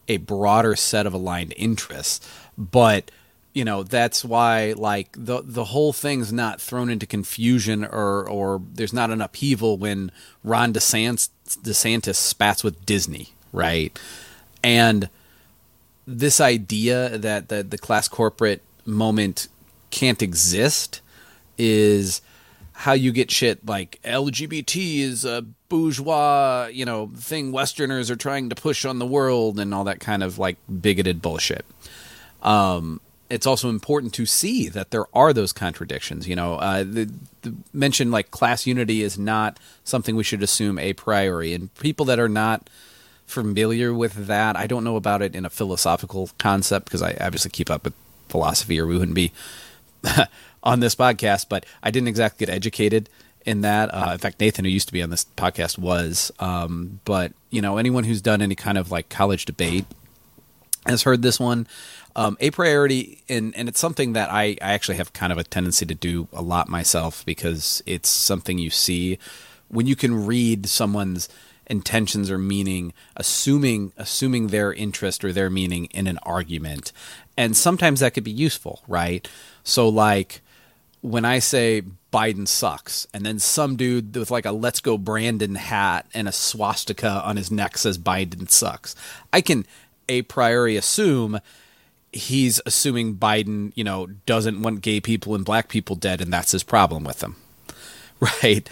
a 0.09 0.19
broader 0.19 0.77
set 0.77 1.07
of 1.07 1.15
aligned 1.15 1.55
interests. 1.57 2.29
But 2.57 3.11
you 3.55 3.65
know 3.65 3.83
that's 3.83 4.25
why 4.25 4.73
like 4.77 5.09
the 5.13 5.43
the 5.45 5.65
whole 5.65 5.93
thing's 5.93 6.33
not 6.33 6.61
thrown 6.61 6.89
into 6.89 7.07
confusion 7.07 7.85
or 7.85 8.29
or 8.29 8.63
there's 8.73 8.95
not 8.95 9.11
an 9.11 9.21
upheaval 9.21 9.77
when 9.77 10.11
Ron 10.43 10.73
DeSantis 10.73 11.29
DeSantis 11.47 12.15
spats 12.15 12.65
with 12.65 12.87
Disney 12.87 13.35
right 13.53 13.99
and 14.63 15.09
this 16.07 16.41
idea 16.41 17.17
that 17.19 17.49
the, 17.49 17.63
the 17.63 17.79
class 17.79 18.09
corporate 18.09 18.63
moment 18.85 19.49
can't 19.91 20.23
exist 20.23 21.01
is 21.59 22.23
how 22.73 22.93
you 22.93 23.13
get 23.13 23.31
shit 23.31 23.65
like 23.67 24.01
LGBT 24.03 24.99
is 24.99 25.25
a 25.25 25.43
bourgeois, 25.69 26.67
you 26.73 26.85
know, 26.85 27.11
thing 27.17 27.53
Westerners 27.53 28.11
are 28.11 28.17
trying 28.17 28.49
to 28.49 28.57
push 28.57 28.85
on 28.85 28.99
the 28.99 29.07
world 29.07 29.59
and 29.61 29.73
all 29.73 29.85
that 29.85 30.01
kind 30.01 30.23
of 30.23 30.39
like 30.39 30.57
bigoted 30.81 31.23
bullshit. 31.23 31.65
Um, 32.43 33.01
it's 33.31 33.47
also 33.47 33.71
important 33.71 34.13
to 34.15 34.27
see 34.27 34.69
that 34.69 34.91
there 34.91 35.07
are 35.15 35.33
those 35.33 35.53
contradictions. 35.53 36.29
You 36.29 36.37
know, 36.37 36.57
uh, 36.57 36.85
the, 36.85 37.11
the 37.43 37.55
mention 37.73 38.11
like 38.11 38.31
class 38.31 38.67
unity 38.67 39.03
is 39.03 39.19
not 39.19 39.59
something 39.85 40.17
we 40.17 40.25
should 40.25 40.43
assume 40.43 40.79
a 40.79 40.93
priori, 40.93 41.55
and 41.55 41.73
people 41.77 42.05
that 42.07 42.19
are 42.19 42.29
not 42.29 42.69
familiar 43.33 43.93
with 43.93 44.27
that. 44.27 44.57
I 44.57 44.67
don't 44.67 44.85
know 44.85 44.97
about 44.97 45.23
it 45.23 45.35
in 45.35 45.45
a 45.45 45.51
philosophical 45.51 46.31
concept 46.39 46.87
because 46.87 47.03
I 47.03 47.17
obviously 47.21 47.51
keep 47.51 47.71
up 47.71 47.85
with 47.85 47.95
philosophy 48.29 48.79
or 48.79 48.87
we 48.87 48.99
wouldn't 48.99 49.15
be 49.15 49.33
on 50.63 50.81
this 50.81 50.95
podcast, 50.95 51.47
but 51.49 51.67
I 51.83 51.91
didn't 51.91 52.09
exactly 52.09 52.47
get 52.47 52.55
educated 52.55 53.09
in 53.45 53.63
that. 53.63 53.89
Uh, 53.93 54.11
in 54.13 54.19
fact, 54.19 54.41
Nathan, 54.41 54.65
who 54.65 54.71
used 54.71 54.89
to 54.89 54.93
be 54.93 55.03
on 55.03 55.11
this 55.11 55.25
podcast, 55.37 55.79
was. 55.79 56.31
Um, 56.39 57.01
but, 57.05 57.33
you 57.51 57.61
know, 57.61 57.79
anyone 57.79 58.05
who's 58.05 58.23
done 58.23 58.43
any 58.43 58.55
kind 58.55 58.79
of 58.79 58.91
like 58.91 59.09
college 59.09 59.45
debate 59.45 59.87
has 60.87 61.03
heard 61.03 61.23
this 61.23 61.41
one. 61.41 61.67
Um, 62.15 62.37
a 62.41 62.51
priority, 62.51 63.23
and, 63.29 63.57
and 63.57 63.69
it's 63.69 63.81
something 63.81 64.13
that 64.13 64.31
I, 64.31 64.57
I 64.61 64.73
actually 64.75 64.99
have 64.99 65.13
kind 65.15 65.33
of 65.33 65.39
a 65.39 65.45
tendency 65.45 65.87
to 65.87 65.95
do 65.95 66.29
a 66.33 66.43
lot 66.43 66.69
myself 66.69 67.25
because 67.25 67.83
it's 67.87 68.11
something 68.11 68.59
you 68.59 68.69
see 68.69 69.19
when 69.69 69.87
you 69.87 69.97
can 69.97 70.27
read 70.27 70.69
someone's 70.69 71.29
intentions 71.67 72.31
or 72.31 72.39
meaning 72.39 72.93
assuming 73.17 73.93
assuming 73.97 74.49
their 74.49 74.73
interest 74.73 75.25
or 75.25 75.33
their 75.33 75.51
meaning 75.51 75.87
in 75.87 76.07
an 76.07 76.19
argument. 76.23 76.93
And 77.37 77.57
sometimes 77.57 78.01
that 78.01 78.15
could 78.15 78.25
be 78.25 78.31
useful 78.31 78.83
right? 78.87 79.29
So 79.63 79.89
like 79.89 80.43
when 81.01 81.25
i 81.25 81.41
say 81.41 81.83
biden 82.13 82.47
sucks 82.47 83.09
and 83.13 83.27
then 83.27 83.37
some 83.37 83.75
dude 83.75 84.15
with 84.15 84.31
like 84.31 84.47
a 84.47 84.53
let's 84.53 84.79
go 84.79 84.97
brandon 84.97 85.57
hat 85.57 86.07
and 86.15 86.29
a 86.29 86.33
swastika 86.33 87.21
on 87.25 87.37
his 87.37 87.51
neck 87.51 87.77
says 87.77 87.99
biden 87.99 88.49
sucks 88.49 88.95
i 89.33 89.41
can 89.41 89.67
a 90.09 90.23
priori 90.23 90.77
assume 90.77 91.41
he's 92.13 92.61
assuming 92.67 93.17
biden 93.17 93.73
you 93.75 93.83
know 93.83 94.07
doesn't 94.27 94.63
want 94.63 94.81
gay 94.81 95.01
people 95.01 95.35
and 95.35 95.45
black 95.45 95.69
people 95.69 95.97
dead 95.97 96.21
and 96.21 96.33
that's 96.33 96.53
his 96.53 96.63
problem 96.63 97.03
with 97.03 97.19
them 97.19 97.35
right? 98.43 98.69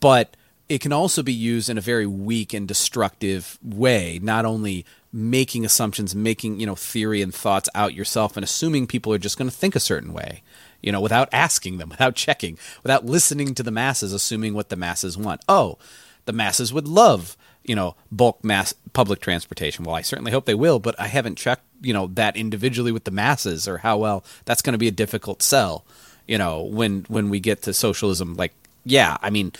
But 0.00 0.36
it 0.68 0.80
can 0.80 0.92
also 0.92 1.22
be 1.22 1.32
used 1.32 1.70
in 1.70 1.78
a 1.78 1.82
very 1.82 2.06
weak 2.06 2.52
and 2.52 2.68
destructive 2.68 3.58
way 3.62 4.18
not 4.22 4.44
only 4.44 4.84
making 5.12 5.64
assumptions 5.64 6.14
making 6.14 6.60
you 6.60 6.66
know 6.66 6.74
theory 6.74 7.22
and 7.22 7.34
thoughts 7.34 7.68
out 7.74 7.94
yourself 7.94 8.36
and 8.36 8.44
assuming 8.44 8.86
people 8.86 9.12
are 9.12 9.18
just 9.18 9.38
going 9.38 9.48
to 9.48 9.56
think 9.56 9.74
a 9.74 9.80
certain 9.80 10.12
way 10.12 10.42
you 10.82 10.92
know 10.92 11.00
without 11.00 11.28
asking 11.32 11.78
them 11.78 11.88
without 11.90 12.14
checking 12.14 12.58
without 12.82 13.06
listening 13.06 13.54
to 13.54 13.62
the 13.62 13.70
masses 13.70 14.12
assuming 14.12 14.54
what 14.54 14.68
the 14.68 14.76
masses 14.76 15.16
want. 15.16 15.40
Oh 15.48 15.78
the 16.26 16.32
masses 16.32 16.72
would 16.72 16.86
love 16.86 17.36
you 17.64 17.74
know 17.74 17.96
bulk 18.12 18.44
mass 18.44 18.74
public 18.92 19.20
transportation. 19.20 19.84
Well 19.84 19.96
i 19.96 20.02
certainly 20.02 20.32
hope 20.32 20.44
they 20.44 20.54
will 20.54 20.78
but 20.78 20.98
i 21.00 21.06
haven't 21.06 21.38
checked 21.38 21.64
you 21.80 21.94
know 21.94 22.08
that 22.08 22.36
individually 22.36 22.92
with 22.92 23.04
the 23.04 23.10
masses 23.10 23.66
or 23.66 23.78
how 23.78 23.96
well 23.96 24.24
that's 24.44 24.62
going 24.62 24.72
to 24.72 24.78
be 24.78 24.88
a 24.88 24.92
difficult 24.92 25.42
sell 25.42 25.86
you 26.26 26.36
know 26.36 26.62
when 26.62 27.06
when 27.08 27.30
we 27.30 27.40
get 27.40 27.62
to 27.62 27.72
socialism. 27.72 28.34
Like 28.34 28.52
yeah 28.84 29.16
i 29.22 29.30
mean 29.30 29.52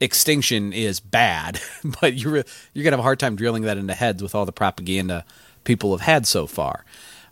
extinction 0.00 0.72
is 0.72 0.98
bad, 1.00 1.60
but 2.00 2.14
you're 2.14 2.44
you're 2.72 2.84
gonna 2.84 2.96
have 2.96 3.00
a 3.00 3.04
hard 3.04 3.20
time 3.20 3.36
drilling 3.36 3.62
that 3.62 3.78
into 3.78 3.94
heads 3.94 4.22
with 4.22 4.34
all 4.34 4.46
the 4.46 4.52
propaganda 4.52 5.24
people 5.64 5.92
have 5.92 6.00
had 6.00 6.26
so 6.26 6.46
far. 6.46 6.84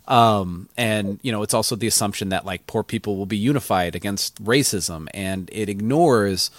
Um, 0.07 0.69
and 0.75 1.19
you 1.21 1.31
know, 1.31 1.43
it's 1.43 1.53
also 1.53 1.75
the 1.75 1.87
assumption 1.87 2.29
that 2.29 2.45
like 2.45 2.65
poor 2.67 2.83
people 2.83 3.17
will 3.17 3.27
be 3.27 3.37
unified 3.37 3.95
against 3.95 4.43
racism, 4.43 5.07
and 5.13 5.49
it 5.51 5.69
ignores 5.69 6.49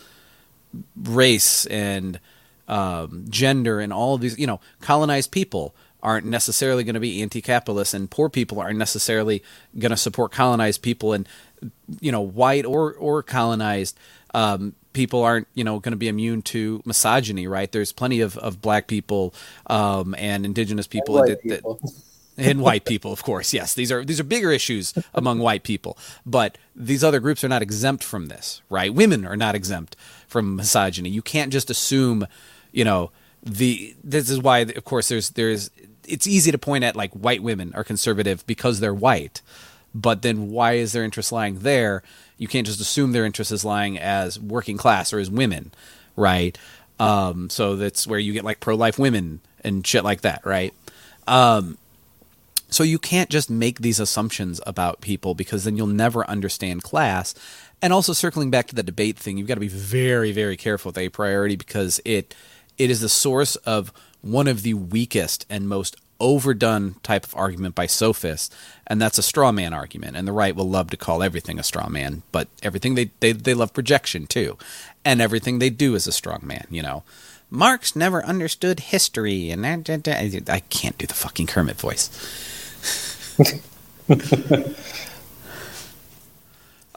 race 0.96 1.66
and 1.66 2.20
um, 2.68 3.26
gender 3.28 3.80
and 3.80 3.92
all 3.92 4.14
of 4.14 4.20
these. 4.20 4.38
You 4.38 4.46
know, 4.46 4.60
colonized 4.80 5.32
people 5.32 5.74
aren't 6.02 6.26
necessarily 6.26 6.82
going 6.84 6.94
to 6.94 7.00
be 7.00 7.20
anti-capitalist, 7.22 7.92
and 7.92 8.10
poor 8.10 8.28
people 8.28 8.60
aren't 8.60 8.78
necessarily 8.78 9.42
going 9.78 9.90
to 9.90 9.96
support 9.96 10.30
colonized 10.30 10.80
people, 10.80 11.12
and 11.12 11.28
you 12.00 12.12
know, 12.12 12.20
white 12.20 12.64
or 12.64 12.94
or 12.94 13.22
colonized 13.24 13.98
um, 14.32 14.74
people 14.92 15.22
aren't 15.22 15.48
you 15.54 15.64
know 15.64 15.78
going 15.78 15.92
to 15.92 15.96
be 15.96 16.08
immune 16.08 16.42
to 16.42 16.82
misogyny 16.84 17.46
right? 17.46 17.70
There's 17.70 17.92
plenty 17.92 18.20
of, 18.20 18.36
of 18.38 18.60
black 18.60 18.86
people 18.86 19.34
um, 19.66 20.14
and 20.18 20.44
indigenous 20.44 20.86
people, 20.86 21.18
and 21.18 21.28
that, 21.28 21.30
white 21.30 21.42
people. 21.42 21.78
That, 21.82 21.92
and 22.36 22.60
white 22.60 22.84
people 22.84 23.12
of 23.12 23.22
course 23.22 23.52
yes. 23.52 23.74
These 23.74 23.92
are 23.92 24.04
these 24.04 24.20
are 24.20 24.24
bigger 24.24 24.50
issues 24.50 24.94
among 25.14 25.40
white 25.40 25.62
people. 25.62 25.98
But 26.24 26.56
these 26.74 27.04
other 27.04 27.20
groups 27.20 27.44
are 27.44 27.48
not 27.48 27.62
exempt 27.62 28.02
from 28.02 28.26
this 28.26 28.62
right? 28.70 28.92
Women 28.92 29.26
are 29.26 29.36
not 29.36 29.54
exempt 29.54 29.96
from 30.26 30.56
misogyny. 30.56 31.10
You 31.10 31.22
can't 31.22 31.52
just 31.52 31.70
assume 31.70 32.26
you 32.72 32.84
know 32.84 33.10
the 33.42 33.94
this 34.04 34.30
is 34.30 34.38
why 34.40 34.60
of 34.60 34.84
course 34.84 35.08
there's 35.08 35.30
there's 35.30 35.70
it's 36.06 36.26
easy 36.26 36.50
to 36.50 36.58
point 36.58 36.84
at 36.84 36.96
like 36.96 37.12
white 37.12 37.42
women 37.42 37.72
are 37.74 37.84
conservative 37.84 38.46
because 38.46 38.80
they're 38.80 38.94
white 38.94 39.42
but 39.94 40.22
then 40.22 40.50
why 40.50 40.72
is 40.72 40.92
their 40.92 41.04
interest 41.04 41.32
lying 41.32 41.60
there 41.60 42.02
you 42.40 42.48
can't 42.48 42.66
just 42.66 42.80
assume 42.80 43.12
their 43.12 43.26
interest 43.26 43.52
is 43.52 43.66
lying 43.66 43.98
as 43.98 44.40
working 44.40 44.78
class 44.78 45.12
or 45.12 45.18
as 45.18 45.30
women, 45.30 45.72
right? 46.16 46.56
Um, 46.98 47.50
so 47.50 47.76
that's 47.76 48.06
where 48.06 48.18
you 48.18 48.32
get 48.32 48.44
like 48.44 48.60
pro 48.60 48.74
life 48.74 48.98
women 48.98 49.40
and 49.62 49.86
shit 49.86 50.04
like 50.04 50.22
that, 50.22 50.40
right? 50.46 50.72
Um, 51.26 51.76
so 52.70 52.82
you 52.82 52.98
can't 52.98 53.28
just 53.28 53.50
make 53.50 53.80
these 53.80 54.00
assumptions 54.00 54.58
about 54.66 55.02
people 55.02 55.34
because 55.34 55.64
then 55.64 55.76
you'll 55.76 55.86
never 55.86 56.26
understand 56.30 56.82
class. 56.82 57.34
And 57.82 57.92
also 57.92 58.14
circling 58.14 58.50
back 58.50 58.68
to 58.68 58.74
the 58.74 58.82
debate 58.82 59.18
thing, 59.18 59.36
you've 59.36 59.48
got 59.48 59.54
to 59.54 59.60
be 59.60 59.68
very, 59.68 60.32
very 60.32 60.56
careful 60.56 60.88
with 60.88 60.98
a 60.98 61.10
priority 61.10 61.56
because 61.56 62.00
it 62.06 62.34
it 62.78 62.88
is 62.88 63.02
the 63.02 63.10
source 63.10 63.56
of 63.56 63.92
one 64.22 64.48
of 64.48 64.62
the 64.62 64.72
weakest 64.72 65.44
and 65.50 65.68
most 65.68 65.94
overdone 66.20 66.96
type 67.02 67.24
of 67.24 67.34
argument 67.34 67.74
by 67.74 67.86
sophists, 67.86 68.54
and 68.86 69.00
that's 69.00 69.18
a 69.18 69.22
straw 69.22 69.50
man 69.50 69.72
argument. 69.72 70.16
And 70.16 70.28
the 70.28 70.32
right 70.32 70.54
will 70.54 70.68
love 70.68 70.90
to 70.90 70.96
call 70.96 71.22
everything 71.22 71.58
a 71.58 71.62
straw 71.62 71.88
man, 71.88 72.22
but 72.32 72.48
everything 72.62 72.94
they 72.94 73.10
they, 73.20 73.32
they 73.32 73.54
love 73.54 73.72
projection 73.72 74.26
too, 74.26 74.56
and 75.04 75.20
everything 75.20 75.58
they 75.58 75.70
do 75.70 75.94
is 75.94 76.06
a 76.06 76.12
strong 76.12 76.40
man. 76.42 76.66
You 76.70 76.82
know, 76.82 77.02
Marx 77.50 77.96
never 77.96 78.24
understood 78.24 78.80
history, 78.80 79.50
and 79.50 79.66
I 79.66 79.76
can't 79.80 80.98
do 80.98 81.06
the 81.06 81.14
fucking 81.14 81.46
Kermit 81.46 81.76
voice. 81.76 82.10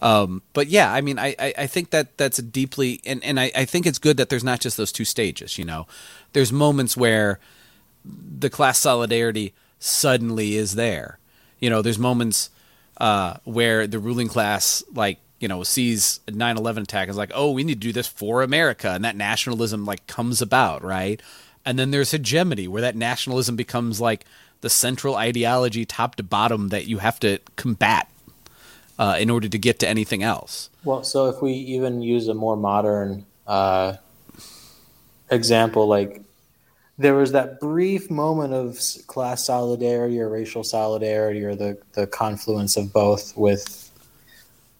Um, 0.04 0.42
but 0.52 0.68
yeah, 0.68 0.92
I 0.92 1.00
mean, 1.00 1.18
I, 1.18 1.34
I, 1.40 1.54
I, 1.60 1.68
think 1.68 1.92
that 1.92 2.18
that's 2.18 2.38
a 2.38 2.42
deeply, 2.42 3.00
and, 3.06 3.24
and 3.24 3.40
I, 3.40 3.54
I 3.56 3.64
think 3.64 3.86
it's 3.86 4.00
good 4.00 4.18
that 4.18 4.28
there's 4.28 4.44
not 4.44 4.60
just 4.60 4.76
those 4.76 4.92
two 4.92 5.06
stages, 5.06 5.58
you 5.58 5.64
know, 5.64 5.88
there's 6.34 6.52
moments 6.52 6.98
where 6.98 7.40
the 8.06 8.50
class 8.50 8.80
solidarity 8.80 9.54
suddenly 9.80 10.56
is 10.56 10.76
there. 10.76 11.20
You 11.60 11.70
know, 11.70 11.82
there's 11.82 12.00
moments 12.00 12.50
uh, 12.98 13.36
where 13.44 13.88
the 13.88 14.00
ruling 14.00 14.28
class, 14.28 14.84
like, 14.94 15.20
you 15.40 15.48
know, 15.48 15.64
sees 15.64 16.20
a 16.28 16.32
9/11 16.32 16.84
attack 16.84 17.10
is 17.10 17.18
like, 17.18 17.32
oh, 17.34 17.52
we 17.52 17.64
need 17.64 17.76
to 17.76 17.88
do 17.88 17.92
this 17.92 18.08
for 18.08 18.44
America, 18.44 18.90
and 18.92 19.04
that 19.04 19.16
nationalism 19.16 19.86
like 19.86 20.06
comes 20.08 20.42
about, 20.42 20.84
right? 20.84 21.22
And 21.66 21.80
then 21.80 21.92
there's 21.92 22.12
hegemony, 22.12 22.68
where 22.68 22.82
that 22.82 22.96
nationalism 22.96 23.56
becomes 23.56 24.00
like 24.00 24.26
the 24.62 24.70
central 24.70 25.16
ideology, 25.16 25.86
top 25.86 26.16
to 26.16 26.24
bottom, 26.24 26.70
that 26.70 26.88
you 26.88 27.00
have 27.00 27.20
to 27.22 27.40
combat 27.56 28.10
uh, 28.98 29.18
in 29.20 29.30
order 29.30 29.50
to 29.50 29.58
get 29.58 29.80
to 29.80 29.88
anything 29.88 30.24
else. 30.24 30.70
Well, 30.84 31.04
so 31.04 31.28
if 31.28 31.42
we 31.42 31.54
even 31.54 32.02
use 32.02 32.28
a 32.28 32.34
more 32.34 32.56
modern 32.56 33.26
uh, 33.48 33.96
example, 35.30 35.88
like 35.88 36.22
there 36.98 37.16
was 37.16 37.32
that 37.32 37.60
brief 37.60 38.12
moment 38.12 38.54
of 38.54 38.80
class 39.08 39.46
solidarity 39.46 40.20
or 40.20 40.30
racial 40.30 40.64
solidarity 40.64 41.44
or 41.44 41.56
the, 41.56 41.78
the 41.94 42.06
confluence 42.08 42.78
of 42.78 42.94
both 42.94 43.36
with 43.36 43.92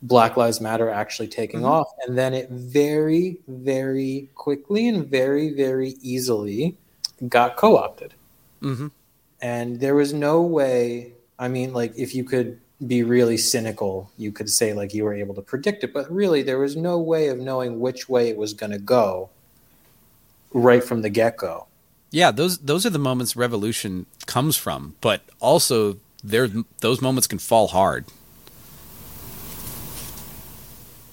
Black 0.04 0.38
Lives 0.38 0.62
Matter 0.62 0.90
actually 0.90 1.28
taking 1.28 1.62
mm-hmm. 1.62 1.70
off. 1.70 1.88
And 2.06 2.18
then 2.18 2.34
it 2.34 2.50
very, 2.50 3.40
very 3.48 4.30
quickly 4.36 4.88
and 4.88 5.08
very, 5.08 5.54
very 5.54 5.96
easily 6.02 6.78
got 7.30 7.56
co 7.56 7.78
opted. 7.78 8.14
Mm-hmm. 8.62 8.88
And 9.42 9.80
there 9.80 9.96
was 9.96 10.14
no 10.14 10.42
way, 10.42 11.14
I 11.40 11.48
mean, 11.48 11.74
like, 11.74 11.94
if 11.98 12.14
you 12.14 12.24
could 12.24 12.60
be 12.86 13.04
really 13.04 13.38
cynical, 13.38 14.12
you 14.18 14.32
could 14.32 14.50
say, 14.50 14.74
like, 14.74 14.94
you 14.94 15.04
were 15.04 15.14
able 15.14 15.36
to 15.36 15.42
predict 15.42 15.84
it. 15.84 15.94
But 15.94 16.10
really, 16.12 16.44
there 16.44 16.60
was 16.60 16.76
no 16.76 17.00
way 17.00 17.28
of 17.28 17.40
knowing 17.40 17.80
which 17.80 18.08
way 18.08 18.30
it 18.30 18.38
was 18.38 18.54
going 18.54 18.72
to 18.72 18.80
go 18.80 19.30
right 20.54 20.84
from 20.84 21.02
the 21.02 21.10
get 21.10 21.38
go 21.38 21.66
yeah, 22.14 22.30
those 22.30 22.60
those 22.60 22.86
are 22.86 22.92
the 22.92 23.00
moments 23.00 23.36
revolution 23.36 24.06
comes 24.28 24.56
from, 24.56 24.96
but 25.02 25.22
also 25.40 25.98
there 26.24 26.48
those 26.80 27.02
moments 27.02 27.26
can 27.26 27.40
fall 27.40 27.68
hard. 27.68 28.06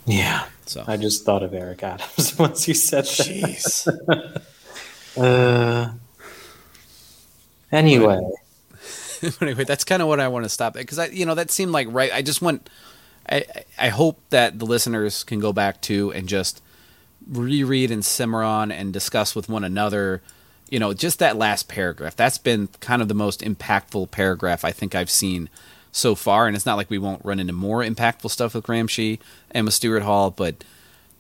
Yeah. 0.05 0.45
So 0.67 0.85
I 0.87 0.99
just 0.99 1.25
thought 1.25 1.43
of 1.43 1.55
Eric 1.55 1.83
Adams 1.83 2.39
once 2.39 2.69
you 2.69 2.75
said 2.75 3.05
Jeez. 3.05 3.85
that. 3.85 4.43
uh, 5.23 5.93
anyway. 7.73 8.21
anyway, 9.41 9.65
that's 9.65 9.85
kind 9.85 10.03
of 10.03 10.09
what 10.09 10.21
I 10.21 10.29
want 10.29 10.45
to 10.45 10.51
stop 10.51 10.77
at 10.77 10.81
because 10.81 10.99
I, 10.99 11.07
you 11.07 11.25
know, 11.25 11.35
that 11.35 11.51
seemed 11.51 11.73
like 11.73 11.89
right. 11.91 12.13
I 12.13 12.21
just 12.21 12.43
want, 12.43 12.69
I, 13.29 13.47
I 13.79 13.89
hope 13.89 14.21
that 14.31 14.59
the 14.59 14.67
listeners 14.67 15.25
can 15.25 15.41
go 15.41 15.53
back 15.55 15.81
to 15.83 16.13
and 16.13 16.29
just 16.29 16.63
reread 17.27 17.91
and 17.91 18.05
simmer 18.05 18.43
on 18.43 18.71
and 18.71 18.93
discuss 18.93 19.35
with 19.35 19.49
one 19.49 19.65
another 19.65 20.21
you 20.71 20.79
know, 20.79 20.95
just 20.95 21.19
that 21.19 21.37
last 21.37 21.69
paragraph. 21.69 22.17
That's 22.17 22.39
been 22.39 22.69
kind 22.81 23.03
of 23.03 23.09
the 23.09 23.15
most 23.15 23.41
impactful 23.41 24.11
paragraph 24.11 24.65
I 24.65 24.71
think 24.71 24.95
I've 24.95 25.11
seen 25.11 25.49
so 25.93 26.15
far. 26.15 26.47
And 26.47 26.57
it's 26.57 26.67
not 26.67 26.77
like 26.77 26.89
we 26.89 26.99
won't 26.99 27.25
run 27.25 27.41
into 27.41 27.53
more 27.53 27.83
impactful 27.83 28.31
stuff 28.31 28.55
with 28.55 28.65
Gramsci 28.65 29.19
Emma 29.53 29.73
Stuart 29.73 30.03
Hall, 30.03 30.31
but 30.31 30.65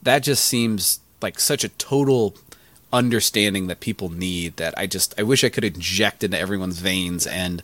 that 0.03 0.20
just 0.20 0.44
seems 0.44 1.01
like 1.20 1.38
such 1.38 1.64
a 1.64 1.68
total 1.70 2.34
understanding 2.92 3.66
that 3.66 3.80
people 3.80 4.09
need 4.09 4.57
that 4.57 4.74
I 4.76 4.86
just 4.86 5.14
I 5.18 5.22
wish 5.22 5.44
I 5.44 5.48
could 5.48 5.64
inject 5.64 6.24
into 6.24 6.38
everyone's 6.38 6.80
veins 6.80 7.26
and 7.26 7.62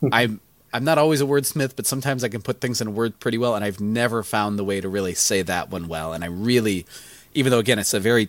hmm. 0.00 0.08
I'm 0.12 0.40
I'm 0.72 0.84
not 0.84 0.98
always 0.98 1.20
a 1.20 1.24
wordsmith, 1.24 1.76
but 1.76 1.86
sometimes 1.86 2.24
I 2.24 2.28
can 2.28 2.42
put 2.42 2.60
things 2.60 2.80
in 2.80 2.88
a 2.88 2.90
word 2.90 3.20
pretty 3.20 3.38
well, 3.38 3.54
and 3.54 3.64
I've 3.64 3.80
never 3.80 4.24
found 4.24 4.58
the 4.58 4.64
way 4.64 4.80
to 4.80 4.88
really 4.88 5.14
say 5.14 5.40
that 5.42 5.70
one 5.70 5.86
well. 5.86 6.12
And 6.12 6.24
I 6.24 6.26
really, 6.26 6.84
even 7.32 7.50
though 7.50 7.58
again 7.58 7.78
it's 7.78 7.94
a 7.94 8.00
very 8.00 8.28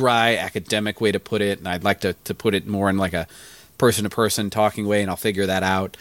dry 0.00 0.34
academic 0.34 0.98
way 0.98 1.12
to 1.12 1.20
put 1.20 1.42
it, 1.42 1.58
and 1.58 1.68
I'd 1.68 1.84
like 1.84 2.00
to, 2.00 2.14
to 2.24 2.34
put 2.34 2.54
it 2.54 2.66
more 2.66 2.88
in 2.88 2.96
like 2.96 3.12
a 3.12 3.26
person 3.76 4.04
to 4.04 4.10
person 4.10 4.48
talking 4.48 4.86
way, 4.86 5.02
and 5.02 5.10
I'll 5.10 5.16
figure 5.16 5.44
that 5.44 5.62
out. 5.62 5.98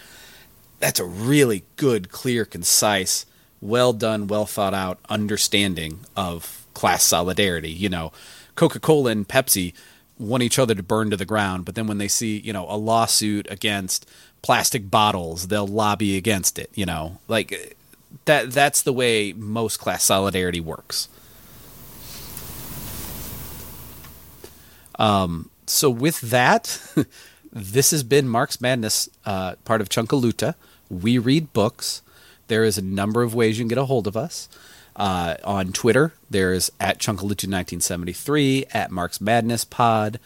That's 0.79 1.01
a 1.01 1.05
really 1.05 1.65
good, 1.75 2.09
clear, 2.09 2.45
concise, 2.45 3.25
well 3.59 3.91
done, 3.91 4.27
well 4.27 4.45
thought 4.45 4.73
out 4.73 4.99
understanding 5.09 5.99
of 6.15 6.65
class 6.73 7.03
solidarity. 7.03 7.71
You 7.71 7.89
know, 7.89 8.13
Coca 8.55 8.79
Cola 8.79 9.11
and 9.11 9.27
Pepsi 9.27 9.73
want 10.17 10.43
each 10.43 10.57
other 10.57 10.75
to 10.75 10.83
burn 10.83 11.09
to 11.09 11.17
the 11.17 11.25
ground, 11.25 11.65
but 11.65 11.75
then 11.75 11.85
when 11.85 11.97
they 11.97 12.07
see, 12.07 12.39
you 12.39 12.53
know, 12.53 12.65
a 12.69 12.77
lawsuit 12.77 13.47
against 13.51 14.09
plastic 14.41 14.89
bottles, 14.89 15.47
they'll 15.47 15.67
lobby 15.67 16.15
against 16.15 16.57
it, 16.57 16.69
you 16.73 16.85
know. 16.85 17.19
Like 17.27 17.75
that 18.23 18.51
that's 18.51 18.81
the 18.81 18.93
way 18.93 19.33
most 19.33 19.77
class 19.77 20.03
solidarity 20.03 20.61
works. 20.61 21.09
Um, 24.99 25.49
so 25.65 25.89
with 25.89 26.21
that, 26.21 26.79
this 27.51 27.89
has 27.91 28.03
been 28.03 28.29
Marx 28.29 28.61
Madness, 28.61 29.09
uh, 29.25 29.55
part 29.65 29.81
of 29.81 29.89
Chunkaluta. 29.89 30.53
We 30.89 31.17
read 31.17 31.53
books. 31.53 32.03
There 32.47 32.63
is 32.63 32.77
a 32.77 32.83
number 32.83 33.23
of 33.23 33.33
ways 33.33 33.57
you 33.57 33.63
can 33.63 33.69
get 33.69 33.77
a 33.77 33.85
hold 33.85 34.05
of 34.05 34.17
us. 34.17 34.49
Uh, 34.95 35.35
on 35.45 35.71
Twitter, 35.71 36.13
there's 36.29 36.71
at 36.79 36.99
Chunkaluta1973, 36.99 38.65
at 38.71 38.91
Marx 38.91 39.21
Madness 39.21 39.63
Pod. 39.63 40.19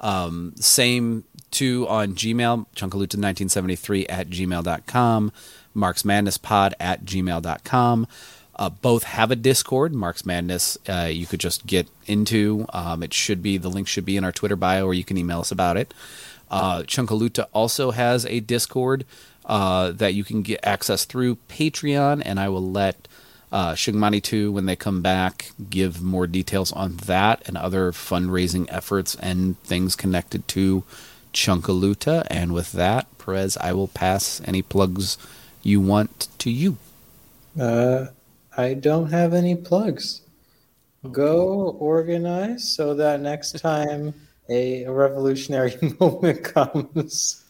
Um, 0.00 0.54
same 0.56 1.24
too 1.50 1.86
on 1.88 2.14
Gmail, 2.14 2.66
Chunkaluta1973 2.74 4.06
at 4.08 4.28
gmail.com, 4.30 5.32
Marx 5.74 6.04
Madness 6.04 6.38
Pod 6.38 6.74
at 6.80 7.04
gmail.com. 7.04 8.06
Uh, 8.56 8.70
both 8.70 9.04
have 9.04 9.30
a 9.30 9.36
Discord, 9.36 9.94
Marx 9.94 10.24
Madness. 10.24 10.78
Uh, 10.88 11.08
you 11.10 11.26
could 11.26 11.40
just 11.40 11.66
get 11.66 11.88
into. 12.06 12.66
Um, 12.72 13.02
it 13.02 13.12
should 13.12 13.42
be 13.42 13.58
the 13.58 13.70
link 13.70 13.88
should 13.88 14.04
be 14.04 14.16
in 14.16 14.24
our 14.24 14.32
Twitter 14.32 14.56
bio, 14.56 14.86
or 14.86 14.94
you 14.94 15.04
can 15.04 15.18
email 15.18 15.40
us 15.40 15.50
about 15.50 15.76
it. 15.76 15.92
Uh, 16.50 16.82
Chunkaluta 16.82 17.46
also 17.52 17.90
has 17.90 18.24
a 18.26 18.40
Discord 18.40 19.04
uh, 19.46 19.90
that 19.92 20.14
you 20.14 20.24
can 20.24 20.42
get 20.42 20.60
access 20.62 21.04
through 21.04 21.36
Patreon, 21.48 22.22
and 22.24 22.38
I 22.38 22.48
will 22.48 22.70
let 22.70 23.08
uh, 23.50 23.76
2 23.76 24.52
when 24.52 24.66
they 24.66 24.76
come 24.76 25.00
back 25.00 25.52
give 25.70 26.02
more 26.02 26.26
details 26.26 26.72
on 26.72 26.96
that 26.96 27.42
and 27.46 27.56
other 27.56 27.92
fundraising 27.92 28.66
efforts 28.68 29.14
and 29.16 29.60
things 29.62 29.94
connected 29.94 30.46
to 30.48 30.82
Chunkaluta. 31.32 32.26
And 32.30 32.52
with 32.52 32.72
that, 32.72 33.06
Prez, 33.18 33.56
I 33.58 33.72
will 33.72 33.88
pass 33.88 34.40
any 34.44 34.62
plugs 34.62 35.18
you 35.62 35.80
want 35.80 36.28
to 36.38 36.50
you. 36.50 36.78
Uh, 37.58 38.06
I 38.56 38.74
don't 38.74 39.10
have 39.10 39.34
any 39.34 39.56
plugs. 39.56 40.22
Go 41.10 41.76
organize 41.78 42.68
so 42.68 42.94
that 42.94 43.20
next 43.20 43.52
time 43.60 44.14
a, 44.48 44.86
revolutionary 44.86 45.76
moment 46.00 46.44
comes. 46.44 47.44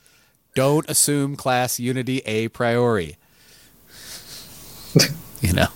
Don't 0.55 0.89
assume 0.89 1.37
class 1.37 1.81
unity 1.81 2.19
a 2.21 2.49
priori. 2.49 3.17
you 5.41 5.53
know, 5.53 5.67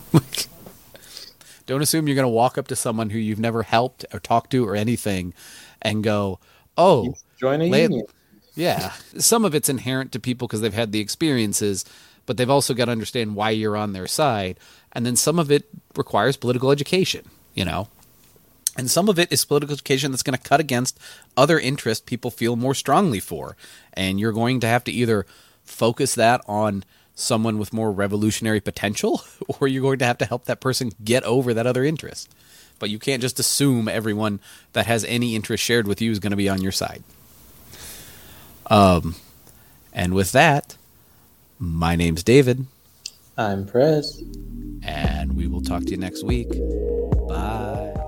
don't 1.66 1.82
assume 1.82 2.06
you're 2.06 2.14
going 2.14 2.24
to 2.24 2.28
walk 2.28 2.56
up 2.56 2.68
to 2.68 2.76
someone 2.76 3.10
who 3.10 3.18
you've 3.18 3.40
never 3.40 3.62
helped 3.64 4.04
or 4.12 4.20
talked 4.20 4.50
to 4.52 4.66
or 4.66 4.76
anything 4.76 5.34
and 5.82 6.04
go, 6.04 6.38
"Oh, 6.76 7.14
join 7.38 7.60
a 7.60 7.64
union." 7.64 8.06
Yeah, 8.54 8.92
some 9.18 9.44
of 9.44 9.54
it's 9.54 9.68
inherent 9.68 10.12
to 10.12 10.20
people 10.20 10.48
because 10.48 10.60
they've 10.60 10.72
had 10.72 10.92
the 10.92 11.00
experiences, 11.00 11.84
but 12.26 12.36
they've 12.36 12.48
also 12.48 12.74
got 12.74 12.86
to 12.86 12.92
understand 12.92 13.34
why 13.34 13.50
you're 13.50 13.76
on 13.76 13.92
their 13.92 14.06
side 14.06 14.58
and 14.98 15.06
then 15.06 15.14
some 15.14 15.38
of 15.38 15.48
it 15.48 15.68
requires 15.94 16.36
political 16.36 16.72
education, 16.72 17.24
you 17.54 17.64
know. 17.64 17.86
And 18.76 18.90
some 18.90 19.08
of 19.08 19.16
it 19.16 19.30
is 19.30 19.44
political 19.44 19.74
education 19.74 20.10
that's 20.10 20.24
going 20.24 20.36
to 20.36 20.42
cut 20.42 20.58
against 20.58 20.98
other 21.36 21.56
interests 21.56 22.02
people 22.04 22.32
feel 22.32 22.56
more 22.56 22.74
strongly 22.74 23.20
for. 23.20 23.56
And 23.92 24.18
you're 24.18 24.32
going 24.32 24.58
to 24.58 24.66
have 24.66 24.82
to 24.84 24.90
either 24.90 25.24
focus 25.62 26.16
that 26.16 26.40
on 26.48 26.82
someone 27.14 27.58
with 27.58 27.72
more 27.72 27.92
revolutionary 27.92 28.60
potential, 28.60 29.22
or 29.60 29.68
you're 29.68 29.82
going 29.82 30.00
to 30.00 30.04
have 30.04 30.18
to 30.18 30.24
help 30.24 30.46
that 30.46 30.60
person 30.60 30.90
get 31.04 31.22
over 31.22 31.54
that 31.54 31.64
other 31.64 31.84
interest. 31.84 32.28
But 32.80 32.90
you 32.90 32.98
can't 32.98 33.22
just 33.22 33.38
assume 33.38 33.86
everyone 33.86 34.40
that 34.72 34.86
has 34.86 35.04
any 35.04 35.36
interest 35.36 35.62
shared 35.62 35.86
with 35.86 36.02
you 36.02 36.10
is 36.10 36.18
going 36.18 36.32
to 36.32 36.36
be 36.36 36.48
on 36.48 36.60
your 36.60 36.72
side. 36.72 37.04
Um, 38.66 39.14
and 39.92 40.12
with 40.12 40.32
that, 40.32 40.76
my 41.60 41.94
name's 41.94 42.24
David. 42.24 42.66
I'm 43.36 43.64
Prez 43.64 44.20
and 44.88 45.36
we 45.36 45.46
will 45.46 45.60
talk 45.60 45.82
to 45.84 45.90
you 45.90 45.96
next 45.96 46.24
week. 46.24 46.48
Bye. 47.28 48.07